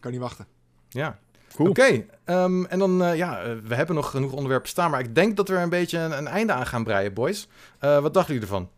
[0.00, 0.46] Kan niet wachten.
[0.88, 1.18] Ja.
[1.54, 1.68] Cool.
[1.68, 5.48] Oké, ehm, en dan, ja, we hebben nog genoeg onderwerpen staan, maar ik denk dat
[5.48, 7.48] we er een beetje een, een einde aan gaan breien, boys.
[7.78, 8.70] Eh, wat dachten jullie ervan?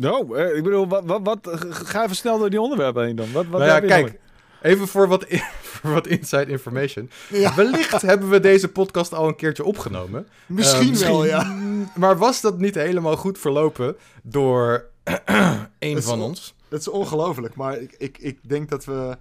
[0.00, 1.38] Nou, ik bedoel, wat, wat, wat,
[1.70, 3.32] ga even snel door die onderwerpen heen dan.
[3.32, 4.14] Wat, wat nou ja, kijk, nog?
[4.62, 5.24] even voor wat,
[5.80, 7.10] voor wat inside information.
[7.28, 7.54] Ja.
[7.54, 10.28] Wellicht hebben we deze podcast al een keertje opgenomen.
[10.46, 11.56] Misschien, Eh, wel, ja.
[11.94, 14.84] Maar was dat niet helemaal goed verlopen door
[15.78, 16.54] een van on- ons?
[16.68, 19.16] Het is ongelooflijk, maar ik, ik, ik denk dat we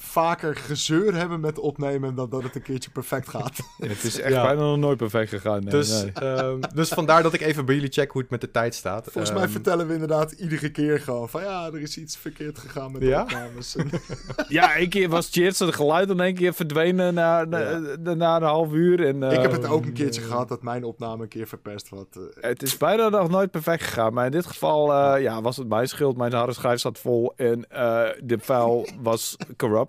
[0.00, 3.56] vaker gezeur hebben met opnemen dan dat het een keertje perfect gaat.
[3.78, 4.42] Het is echt Ja.
[4.42, 5.60] bijna nog nooit perfect gegaan.
[5.60, 6.12] Nee, Dus, nee.
[6.12, 9.04] ehm, dus vandaar dat ik even bij jullie check hoe het met de tijd staat.
[9.10, 12.58] Volgens mij Ehm, vertellen we inderdaad iedere keer gewoon van ja, er is iets verkeerd
[12.58, 13.22] gegaan met de Ja?
[13.22, 13.76] opnames.
[13.76, 13.90] En-
[14.48, 18.14] Ja, één keer was Cheers het geluid in één keer verdwenen na, na, Ja.
[18.14, 19.06] na een half uur.
[19.06, 21.88] En, ik heb eh, het ook een keertje gehad dat mijn opname een keer verpest
[21.88, 22.04] was.
[22.12, 24.12] eh, Het is bijna nog nooit perfect gegaan.
[24.12, 26.16] Maar in dit geval eh, ja, was het mijn schuld.
[26.16, 29.87] Mijn harde schijf zat vol en eh, de file was corrupt.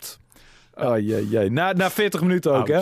[0.82, 1.50] Oh jee, jee.
[1.52, 2.80] Na, na 40 minuten ook, hè?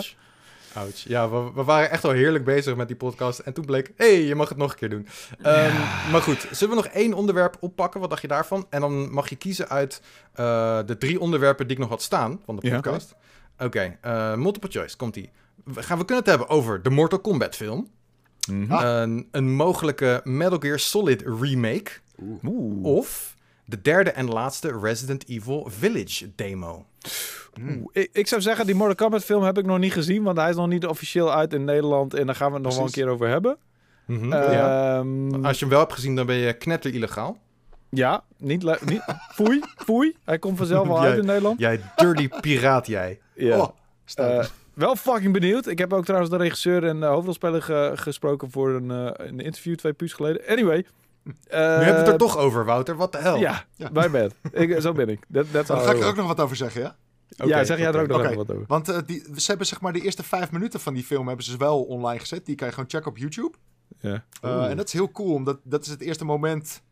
[0.74, 0.96] Ouch.
[0.96, 3.38] Ja, we, we waren echt al heerlijk bezig met die podcast.
[3.38, 5.06] En toen bleek, hé, hey, je mag het nog een keer doen.
[5.42, 5.74] Ehm,
[6.12, 8.00] Maar goed, zullen we nog één onderwerp oppakken?
[8.00, 8.66] Wat dacht je daarvan?
[8.70, 12.40] En dan mag je kiezen uit eh, de drie onderwerpen die ik nog had staan
[12.44, 12.74] van de Ja.
[12.74, 13.14] podcast.
[13.58, 15.30] Oké, eh, multiple choice, komt-ie.
[15.64, 17.88] We, gaan, we kunnen het hebben over de Mortal Kombat film.
[18.50, 18.72] Mhm.
[18.72, 21.90] Een, een mogelijke Metal Gear Solid remake.
[22.44, 22.84] Oeh.
[22.84, 23.36] Of
[23.68, 26.86] de derde en laatste Resident Evil Village demo.
[27.60, 27.84] Oeh.
[27.92, 30.22] Ik, ik zou zeggen, die Mortal Kombat film heb ik nog niet gezien.
[30.22, 32.14] Want hij is nog niet officieel uit in Nederland.
[32.14, 33.56] En daar gaan we het nog wel een keer over hebben.
[34.06, 34.96] Mhm, Eh, ja.
[34.98, 37.38] Ehm, Als je hem wel hebt gezien, dan ben je knetter illegaal.
[37.90, 39.02] Ja, niet, niet
[39.32, 40.16] foei, foei.
[40.24, 41.58] Hij komt vanzelf wel uit in Nederland.
[41.60, 43.18] Jij dirty piraat, jij.
[43.34, 43.58] Ja.
[43.58, 43.68] Oh.
[44.14, 44.44] Eh,
[44.74, 45.66] wel fucking benieuwd.
[45.66, 49.40] Ik heb ook trouwens de regisseur en de hoofdrolspeler ge- gesproken voor een, eh, een
[49.40, 50.42] interview twee puurs geleden.
[50.48, 50.86] Anyway.
[51.28, 52.96] Nu hebben we het er toch over, Wouter.
[52.96, 53.36] Wat de hel?
[53.36, 53.90] Ja, Ja.
[53.90, 54.34] bij bed.
[54.52, 55.24] Ik, zo ben ik.
[55.28, 56.96] Dat dat Dan ga ik er ook nog wat over zeggen, ja?
[57.28, 58.64] Ja, zeg jij er ook nog even wat over.
[58.66, 61.44] Want eh, die, ze hebben zeg maar de eerste vijf minuten van die film hebben
[61.44, 62.46] ze wel online gezet.
[62.46, 63.52] Die kan je gewoon checken op YouTube.
[64.00, 64.24] Ja.
[64.40, 66.82] Eh, en dat is heel cool, omdat dat is het eerste moment...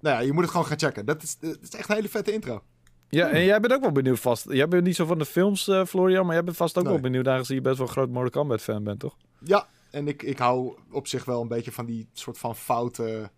[0.00, 1.06] Nou ja, je moet het gewoon gaan checken.
[1.06, 2.62] Dat is, dat is echt een hele vette intro.
[3.08, 4.46] Ja, en jij bent ook wel benieuwd vast.
[4.52, 6.92] Jij bent niet zo van de films, eh, Florian, maar jij bent vast ook Nee.
[6.92, 9.16] wel benieuwd aangezien je best wel een groot Mortal Kombat fan bent, toch?
[9.38, 13.30] Ja, en ik, ik hou op zich wel een beetje van die soort van foute,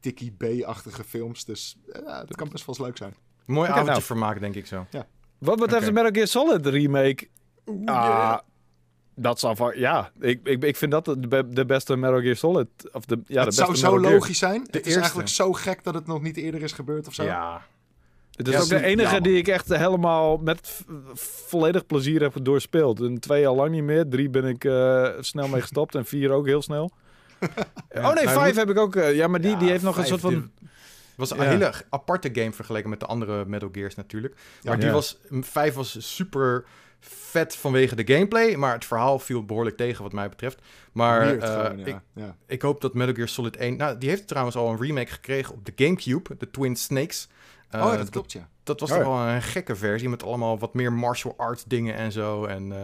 [0.00, 1.44] tikkie B-achtige films.
[1.44, 3.14] Dus eh, ja, dat kan best wel eens leuk zijn.
[3.46, 4.02] Mooi avondje nou.
[4.02, 4.86] vermaken, denk ik zo.
[5.38, 7.28] Wat betreft de Metal Gear Solid remake,
[7.66, 8.38] ah, yeah.
[9.14, 12.36] dat zal van, ja, ik, ik, ik vind dat de, be- de beste Metal Gear
[12.36, 14.12] Solid, of de, ja, de het beste zou zo Metal Gear.
[14.12, 14.60] logisch zijn.
[14.60, 14.98] het is eerste.
[14.98, 17.22] eigenlijk zo gek dat het nog niet eerder is gebeurd of zo.
[17.22, 17.62] Ja.
[18.30, 19.20] Het is Ja, ook de enige ja.
[19.20, 20.80] die ik echt helemaal met
[21.14, 23.00] volledig plezier heb doorspeeld.
[23.00, 24.08] En twee al lang niet meer.
[24.08, 25.94] Drie ben ik eh, snel mee gestopt.
[25.94, 26.90] En vier ook heel snel.
[28.06, 28.96] oh nee, maar vijf moet- heb ik ook.
[28.96, 30.50] eh, ja, maar die, die heeft nog een soort van...
[31.14, 31.42] was een Ja.
[31.42, 34.34] hele aparte game vergeleken met de andere Metal Gears natuurlijk.
[34.62, 34.92] Maar die Ja.
[34.92, 36.64] was, 5 was super
[37.00, 40.60] vet vanwege de gameplay, maar het verhaal viel behoorlijk tegen wat mij betreft.
[40.92, 41.96] Maar Weird eh, gewoon, ik,
[42.46, 45.54] ik hoop dat Metal Gear Solid 1, nou die heeft trouwens al een remake gekregen
[45.54, 47.28] op de Gamecube, de Twin Snakes.
[47.70, 48.48] Eh, oh, ja, dat dat, klopt, ja.
[48.62, 51.94] dat was Oh, toch wel een gekke versie met allemaal wat meer martial arts dingen
[51.94, 52.44] en zo.
[52.44, 52.78] En eh,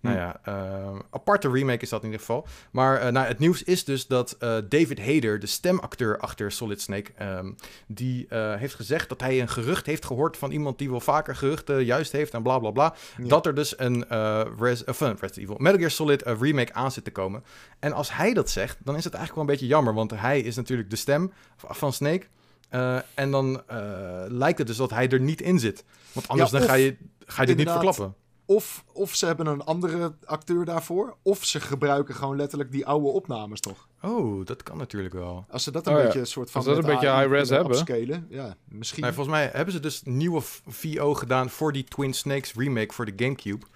[0.00, 0.22] nou Hm.
[0.22, 2.46] ja, eh, aparte remake is dat in ieder geval.
[2.70, 6.80] Maar eh, nou, het nieuws is dus dat eh, David Hayter, de stemacteur achter Solid
[6.80, 7.52] Snake, ehm,
[7.86, 11.36] die eh, heeft gezegd dat hij een gerucht heeft gehoord van iemand die wel vaker
[11.36, 12.94] geruchten juist heeft en bla bla bla.
[13.16, 13.28] Ja.
[13.28, 16.92] Dat er dus een, eh Res, of, Resident Evil, Metal Gear Solid eh, remake aan
[16.92, 17.44] zit te komen.
[17.78, 20.40] En als hij dat zegt, dan is het eigenlijk wel een beetje jammer, want hij
[20.40, 22.26] is natuurlijk de stem van Snake.
[22.68, 23.78] Eh, en dan eh,
[24.28, 25.84] lijkt het dus dat hij er niet in zit.
[26.12, 26.96] Want anders Ja, dan ga je,
[27.26, 28.14] ga je dit niet verklappen.
[28.44, 31.16] Of, of ze hebben een andere acteur daarvoor.
[31.22, 33.88] Of ze gebruiken gewoon letterlijk die oude opnames toch.
[34.02, 35.46] Oh, dat kan natuurlijk wel.
[35.50, 36.04] Als ze dat een Oh ja.
[36.04, 37.70] beetje een soort van Als dat een beetje high-res hebben.
[37.78, 39.02] upscalen, Ja, misschien.
[39.02, 43.04] Nee, volgens mij hebben ze dus nieuwe VO gedaan voor die Twin Snakes remake voor
[43.04, 43.66] de Gamecube.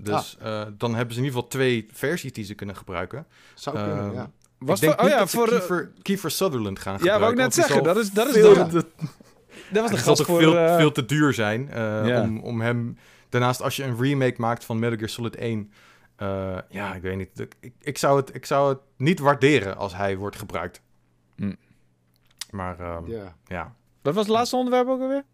[0.00, 0.60] Dus Ah.
[0.60, 3.26] eh, dan hebben ze in ieder geval twee versies die ze kunnen gebruiken.
[3.54, 4.30] Zou kunnen, Ehm, ja.
[4.64, 5.44] Was ik denk voor, oh ja, voor...
[5.48, 7.20] eh, Kiefer, Kiefer Sutherland gaan Ja, gebruiken.
[7.20, 8.86] wou ik net zeggen, dat is, dat is veel de,
[9.70, 10.38] dat was de gast toch voor...
[10.40, 12.22] veel, eh, veel te duur zijn eh, Ja.
[12.22, 12.98] om, om hem...
[13.28, 15.72] Daarnaast, als je een remake maakt van Metal Gear Solid 1...
[16.16, 17.40] eh, ja, ik weet niet.
[17.60, 20.80] Ik, ik, zou het, ik zou het niet waarderen als hij wordt gebruikt.
[21.36, 21.52] Hm.
[22.50, 23.34] Maar ehm, ja.
[23.46, 23.74] ja.
[24.02, 25.24] Wat was het laatste onderwerp ook alweer?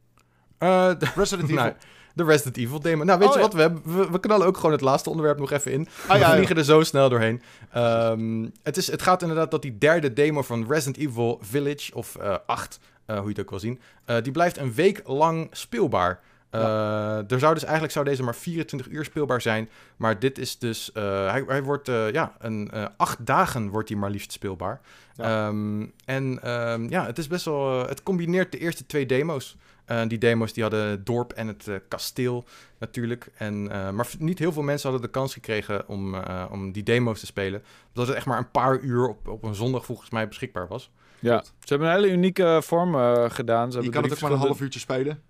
[0.58, 1.74] Eh, de, Resident Evil.
[2.16, 3.04] De Resident Evil demo.
[3.04, 3.52] Nou, weet Oh, je wat?
[3.54, 5.88] We, hebben, we, we knallen ook gewoon het laatste onderwerp nog even in.
[6.08, 7.42] Ah, we vliegen er zo snel doorheen.
[7.72, 12.16] Ehm, het, is, het gaat inderdaad dat die derde demo van Resident Evil Village, of
[12.16, 15.48] eh 8, eh, hoe je het ook wil zien, eh, die blijft een week lang
[15.50, 16.20] speelbaar.
[16.50, 19.68] Eh, er zou dus eigenlijk zou deze maar 24 uur speelbaar zijn.
[19.96, 20.92] Maar dit is dus.
[20.92, 21.88] eh, hij, hij wordt.
[21.88, 24.80] eh, ja, een, eh, acht dagen wordt hij maar liefst speelbaar.
[25.14, 25.46] Ja.
[25.46, 27.82] Ehm, en ehm, ja, het is best wel.
[27.82, 29.56] eh, het combineert de eerste twee demo's.
[29.86, 32.44] Eh, die demo's die hadden het dorp en het eh, kasteel
[32.78, 33.28] natuurlijk.
[33.36, 36.82] En, eh, maar niet heel veel mensen hadden de kans gekregen om, eh, om die
[36.82, 37.62] demo's te spelen.
[37.88, 40.90] Omdat het echt maar een paar uur op, op een zondag volgens mij beschikbaar was.
[41.18, 42.94] Ja, ze hebben een hele unieke vorm
[43.30, 43.72] gedaan.
[43.72, 45.22] Ze Je kan het ook maar een half uurtje spelen.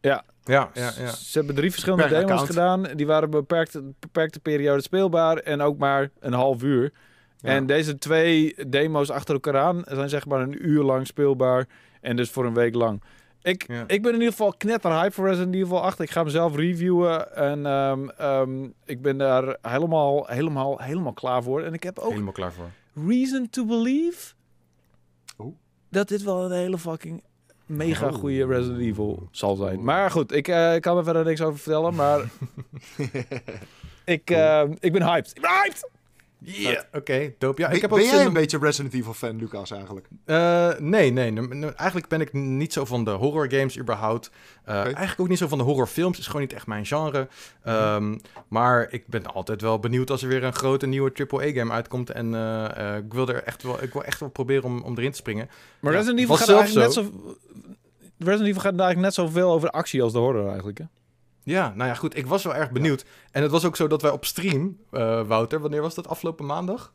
[0.00, 0.90] Ja, ja, ja.
[1.10, 2.48] Ze hebben drie verschillende demos account.
[2.48, 2.82] gedaan.
[2.96, 6.92] Die waren beperkte, beperkte periode speelbaar en ook maar een half uur.
[7.36, 7.48] Ja.
[7.48, 11.66] En deze twee demo's achter elkaar aan zijn zeg maar een uur lang speelbaar
[12.00, 13.02] en dus voor een week lang.
[13.44, 13.84] Ik, Ja.
[13.86, 16.00] ik ben in ieder geval knetter hype voor Resident Evil 8.
[16.00, 21.42] Ik ga hem zelf reviewen en ehm, ehm, ik ben daar helemaal, helemaal, helemaal klaar
[21.42, 21.62] voor.
[21.62, 22.70] En ik heb ook Helemaal klaar voor.
[23.08, 24.34] reason to believe
[25.38, 25.54] Oeh.
[25.88, 27.22] dat dit wel een hele fucking
[27.66, 28.14] mega Oh.
[28.14, 29.84] goede Resident Evil zal zijn.
[29.84, 32.20] Maar goed, ik eh, kan er verder niks over vertellen, maar
[34.04, 35.30] ik, eh, ik ben hyped.
[35.34, 35.90] Ik ben hyped!
[36.46, 37.60] Ja, oké, dope.
[37.60, 40.08] Ja, ben ik heb ook ben om- een beetje Resident Evil fan, Lucas, eigenlijk?
[40.24, 41.30] Eh, nee, nee.
[41.30, 44.30] n- n- Eigenlijk ben ik niet zo van de horror games überhaupt.
[44.64, 44.74] Eh.
[44.80, 46.18] Eigenlijk ook niet zo van de horrorfilms.
[46.18, 47.28] is gewoon niet echt mijn genre.
[47.62, 48.18] Ehm,
[48.48, 52.10] maar ik ben altijd wel benieuwd als er weer een grote nieuwe AAA-game uitkomt.
[52.10, 54.96] En eh, eh, ik wil er echt wel, ik wil echt wel proberen om, om
[54.98, 55.48] erin te springen.
[55.80, 57.34] Maar Ja, Resident Evil gaat eigenlijk net zo...
[58.18, 60.78] Resident Evil gaat eigenlijk net zoveel over actie als de horror eigenlijk.
[60.78, 60.84] Hè?
[61.44, 62.16] Ja, nou ja, goed.
[62.16, 63.04] Ik was wel erg benieuwd.
[63.30, 66.08] En het was ook zo dat wij op stream, eh, Wouter, wanneer was dat?
[66.08, 66.92] Afgelopen maandag?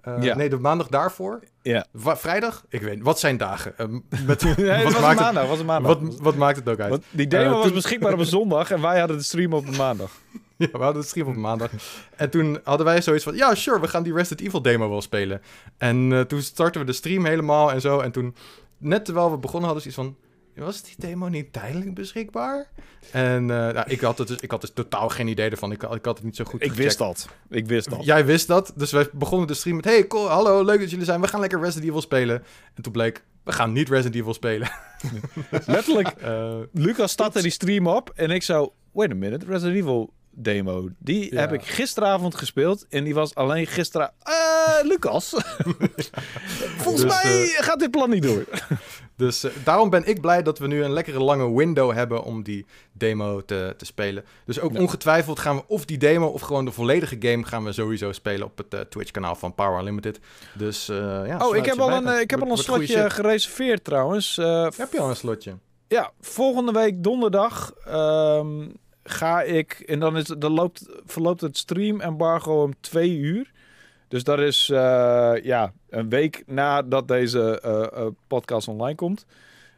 [0.00, 0.36] Eh, Ja.
[0.36, 1.40] Nee, de maandag daarvoor.
[1.62, 1.86] Ja.
[1.90, 2.64] Wa- vrijdag?
[2.68, 3.04] Ik weet niet.
[3.04, 3.72] Wat zijn dagen?
[3.78, 3.86] Eh,
[4.26, 5.40] met, Nee, het wat, was een maakt maandag.
[5.42, 5.98] het, was een maandag.
[5.98, 6.90] wat, wat maakt het ook uit?
[6.90, 9.66] Want die demo Eh, was beschikbaar op een zondag en wij hadden de stream op
[9.66, 10.10] een maandag.
[10.56, 11.70] Ja, we hadden het stream op maandag.
[12.16, 13.34] En toen hadden wij zoiets van...
[13.34, 15.42] Ja, sure, we gaan die Resident Evil demo wel spelen.
[15.78, 18.00] En toen startten we de stream helemaal en zo.
[18.00, 18.34] En toen,
[18.78, 20.26] net terwijl we begonnen, hadden we zoiets van...
[20.56, 22.68] Was die demo niet tijdelijk beschikbaar?
[23.10, 25.72] En eh, nou, ik, had het dus, ik had dus totaal geen idee ervan.
[25.72, 26.78] Ik, had- ik had het niet zo goed Ik gecheckt.
[26.84, 27.28] wist dat.
[27.48, 28.04] Ik wist dat.
[28.04, 28.72] Jij wist dat.
[28.76, 29.84] Dus we begonnen de stream met...
[29.84, 31.20] Hey, cool, hallo, leuk dat jullie zijn.
[31.20, 32.42] We gaan lekker Resident Evil spelen.
[32.74, 33.24] En toen bleek...
[33.42, 34.70] We gaan niet Resident Evil spelen.
[35.66, 38.72] Letterlijk, Eh, Lucas startte die stream op en ik zo...
[38.92, 40.88] Wait a minute, Resident Evil demo.
[40.98, 41.40] Die Ja.
[41.40, 44.12] heb ik gisteravond gespeeld en die was alleen gisteren...
[44.82, 45.28] Lucas.
[46.78, 48.44] Volgens Dus, mij gaat dit plan niet door.
[49.16, 52.42] Dus eh, daarom ben ik blij dat we nu een lekkere lange window hebben om
[52.42, 54.24] die demo te, te spelen.
[54.46, 54.80] Dus ook Ja.
[54.80, 58.46] ongetwijfeld gaan we of die demo of gewoon de volledige game gaan we sowieso spelen
[58.46, 60.20] op het eh, Twitch-kanaal van Power Unlimited.
[60.54, 60.96] Dus eh,
[61.26, 61.38] ja.
[61.46, 64.38] Oh, ik heb al een, eh, ik heb al een slotje gereserveerd trouwens.
[64.38, 65.56] Eh, Heb je al een slotje?
[65.88, 68.66] Ja, volgende week donderdag ehm,
[69.04, 69.72] ga ik.
[69.86, 73.52] En dan, is, dan loopt, verloopt het stream-embargo om twee uur.
[74.14, 79.26] Dus dat is eh, ja, een week nadat deze eh, eh, podcast online komt.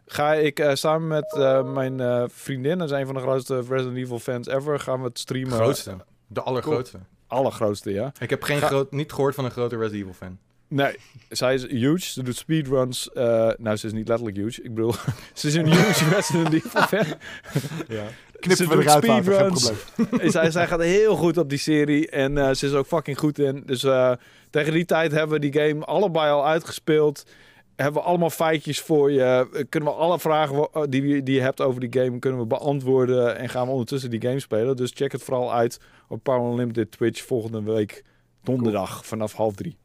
[0.07, 1.37] Ga ik samen met
[1.73, 5.07] mijn eh, vriendin, dat is een van de grootste Resident Evil fans ever, gaan we
[5.07, 5.53] het streamen.
[5.53, 5.97] Grootste.
[6.27, 6.99] De allergrootste.
[7.27, 8.13] Allergrootste, ja.
[8.19, 10.39] Ik heb geen Ga- groot, niet gehoord van een grote Resident Evil fan.
[10.69, 10.97] Nee,
[11.29, 12.01] zij is huge.
[12.11, 13.11] Ze doet speedruns.
[13.57, 14.63] nou, ze is niet letterlijk huge.
[14.63, 14.95] Ik bedoel,
[15.35, 17.07] ze is een huge Resident Evil fan.
[17.89, 18.05] Ja.
[18.41, 20.31] Knippen we eruit geen probleem.
[20.31, 22.11] Zij, zij gaat heel goed op die serie.
[22.11, 23.63] En eh, ze is ook fucking goed in.
[23.67, 24.13] Dus eh,
[24.51, 27.23] tegen die tijd hebben we die game allebei al uitgespeeld.
[27.77, 29.23] Hebben we allemaal feitjes voor je.
[29.23, 32.41] Eh, Kunnen we alle vragen wo- die, we- die je hebt over die game kunnen
[32.41, 33.37] we beantwoorden.
[33.39, 34.77] En gaan we ondertussen die game spelen.
[34.77, 38.05] Dus check het vooral uit op Power Unlimited Twitch volgende week
[38.43, 39.77] donderdag vanaf half drie.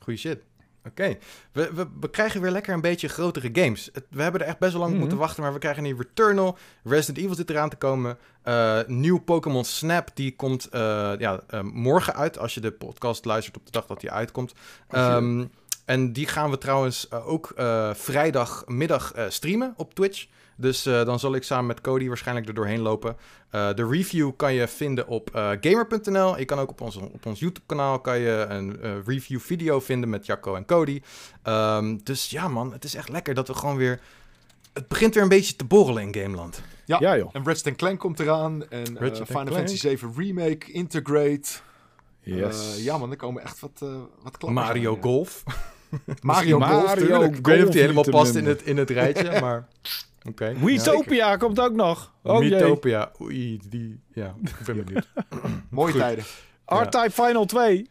[0.00, 0.38] Goeie shit.
[0.86, 1.16] Oké.
[1.52, 3.90] We, we, we krijgen weer lekker een beetje grotere games.
[3.92, 5.00] Het- we hebben er echt best wel lang op Mhm.
[5.06, 6.58] moeten wachten, maar we krijgen nu Returnal.
[6.84, 8.18] Resident Evil zit eraan te komen.
[8.42, 10.80] Eh, nieuw Pokémon Snap, die komt eh,
[11.18, 14.52] ja, eh, morgen uit, als je de podcast luistert op de dag dat die uitkomt.
[14.88, 15.44] Ehm,
[15.84, 17.52] en die gaan we trouwens ook
[17.92, 20.26] vrijdagmiddag streamen op Twitch.
[20.60, 23.16] Dus eh, dan zal ik samen met Cody waarschijnlijk er doorheen lopen.
[23.50, 26.38] Eh, de review kan je vinden op eh, gamer.nl.
[26.38, 30.26] Je kan ook op ons, op ons YouTube-kanaal kan je een eh, review-video vinden met
[30.26, 31.02] Jacco en Cody.
[31.42, 34.00] Ehm, dus ja, man, het is echt lekker dat we gewoon weer.
[34.72, 36.62] Het begint weer een beetje te borrelen in Gameland.
[36.84, 36.96] Ja.
[37.00, 37.28] Ja, joh.
[37.32, 38.68] En Ratchet Clank komt eraan.
[38.68, 39.48] En eh, Final Clank.
[39.48, 41.48] Fantasy 7 Remake, Integrate.
[42.20, 42.84] Yes.
[42.84, 43.88] Ja man, er komen echt wat, eh
[44.22, 45.02] wat Mario aan, ja.
[45.02, 45.42] Golf.
[46.20, 47.36] Mario Mario Golf.
[47.36, 49.68] Ik weet niet of die helemaal past in het, in het rijtje, maar.
[50.28, 50.54] Oké.
[50.64, 52.12] Wietopia komt ook nog.
[52.22, 52.38] Oh.
[52.38, 53.10] Mythopia.
[53.20, 54.00] Oei, die.
[54.12, 55.08] Ja, ik ben benieuwd.
[55.70, 56.00] Mooie Goed.
[56.00, 56.24] tijden.
[56.66, 57.88] R-Type Final 2.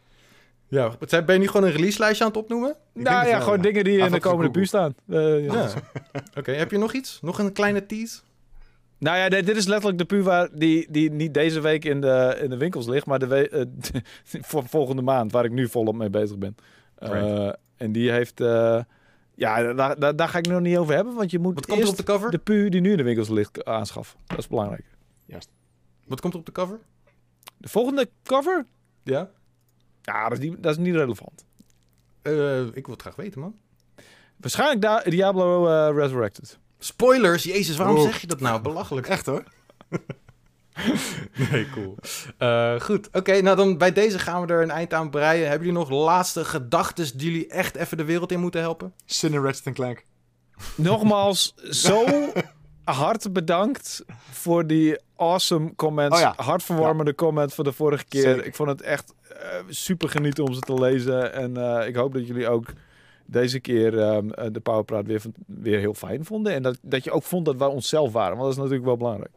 [0.68, 2.70] Ja, wat zei- ben je nu gewoon een release-lijstje aan het opnoemen?
[2.94, 3.62] Ik nou ja, gewoon ja.
[3.62, 4.94] dingen die in de komende buurt staan.
[5.08, 5.52] Eh, ja.
[5.54, 5.68] Ja.
[6.38, 7.18] Oké, heb je nog iets?
[7.22, 8.20] Nog een kleine tease?
[8.98, 12.00] Nou ja, dit, dit is letterlijk de pu waar die, die niet deze week in
[12.00, 14.00] de, in de winkels ligt, maar de we- eh,
[14.50, 16.56] voor volgende maand, waar ik nu volop mee bezig ben.
[16.96, 17.56] Eh, Right.
[17.76, 18.40] en die heeft...
[19.40, 21.78] ja, daar, daar, daar ga ik nog niet over hebben, want je moet Wat komt
[21.78, 22.30] er eerst op de cover?
[22.30, 24.18] de pu die nu in de winkels ligt aanschaffen.
[24.26, 24.84] Dat is belangrijk.
[26.06, 26.78] Wat komt er op de cover?
[27.56, 28.66] De volgende cover?
[29.02, 29.30] Ja?
[30.02, 31.44] Ja, dat is niet, dat is niet relevant.
[32.22, 33.56] Eh, ik wil het graag weten, man.
[34.36, 36.58] Waarschijnlijk da Diablo eh, Resurrected.
[36.78, 38.02] Spoilers, jezus, waarom Oh.
[38.02, 38.62] zeg je dat nou?
[38.62, 39.06] Belachelijk.
[39.08, 39.44] Echt hoor.
[41.50, 41.96] Nee, cool.
[42.38, 45.48] Eh, goed, oké, nou dan bij deze gaan we er een eind aan breien.
[45.48, 48.92] Hebben jullie nog laatste gedachten die jullie echt even de wereld in moeten helpen?
[49.04, 50.04] Sin in Ratchet Clank.
[50.74, 51.54] Nogmaals,
[51.84, 52.04] zo
[52.84, 56.16] hard bedankt voor die awesome comments.
[56.16, 56.34] Oh ja.
[56.36, 58.22] Hartverwarmende comment van de vorige keer.
[58.22, 58.46] Zeker.
[58.46, 61.32] Ik vond het echt eh, super genieten om ze te lezen.
[61.32, 62.66] En eh, ik hoop dat jullie ook
[63.26, 66.52] deze keer ehm, eh, de Powerpraat weer, weer heel fijn vonden.
[66.52, 68.36] En dat, dat je ook vond dat wij onszelf waren.
[68.36, 69.32] Want dat is natuurlijk wel belangrijk.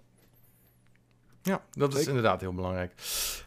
[1.43, 2.91] Ja, dat is inderdaad heel belangrijk.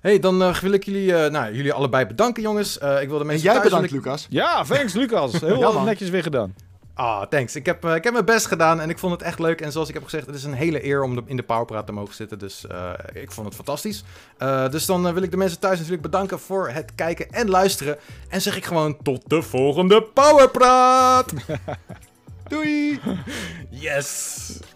[0.00, 2.78] hey, dan eh, wil ik jullie, eh, nou, jullie allebei bedanken, jongens.
[2.78, 4.26] Eh, ik wil de En mensen jij thuis bedankt, ik- Lucas.
[4.30, 5.32] Ja, thanks Lucas.
[5.40, 6.54] Heel Ja, netjes weer gedaan.
[6.94, 7.56] Ah, thanks.
[7.56, 9.60] Ik heb, ik heb mijn best gedaan en ik vond het echt leuk.
[9.60, 11.86] En zoals ik heb gezegd, het is een hele eer om de- in de Powerpraat
[11.86, 12.38] te mogen zitten.
[12.38, 14.04] Dus eh, ik vond het fantastisch.
[14.38, 17.96] Eh, dus dan wil ik de mensen thuis natuurlijk bedanken voor het kijken en luisteren.
[18.28, 21.32] En zeg ik gewoon tot de volgende Powerpraat!
[22.48, 23.00] Doei!
[23.70, 24.40] Yes!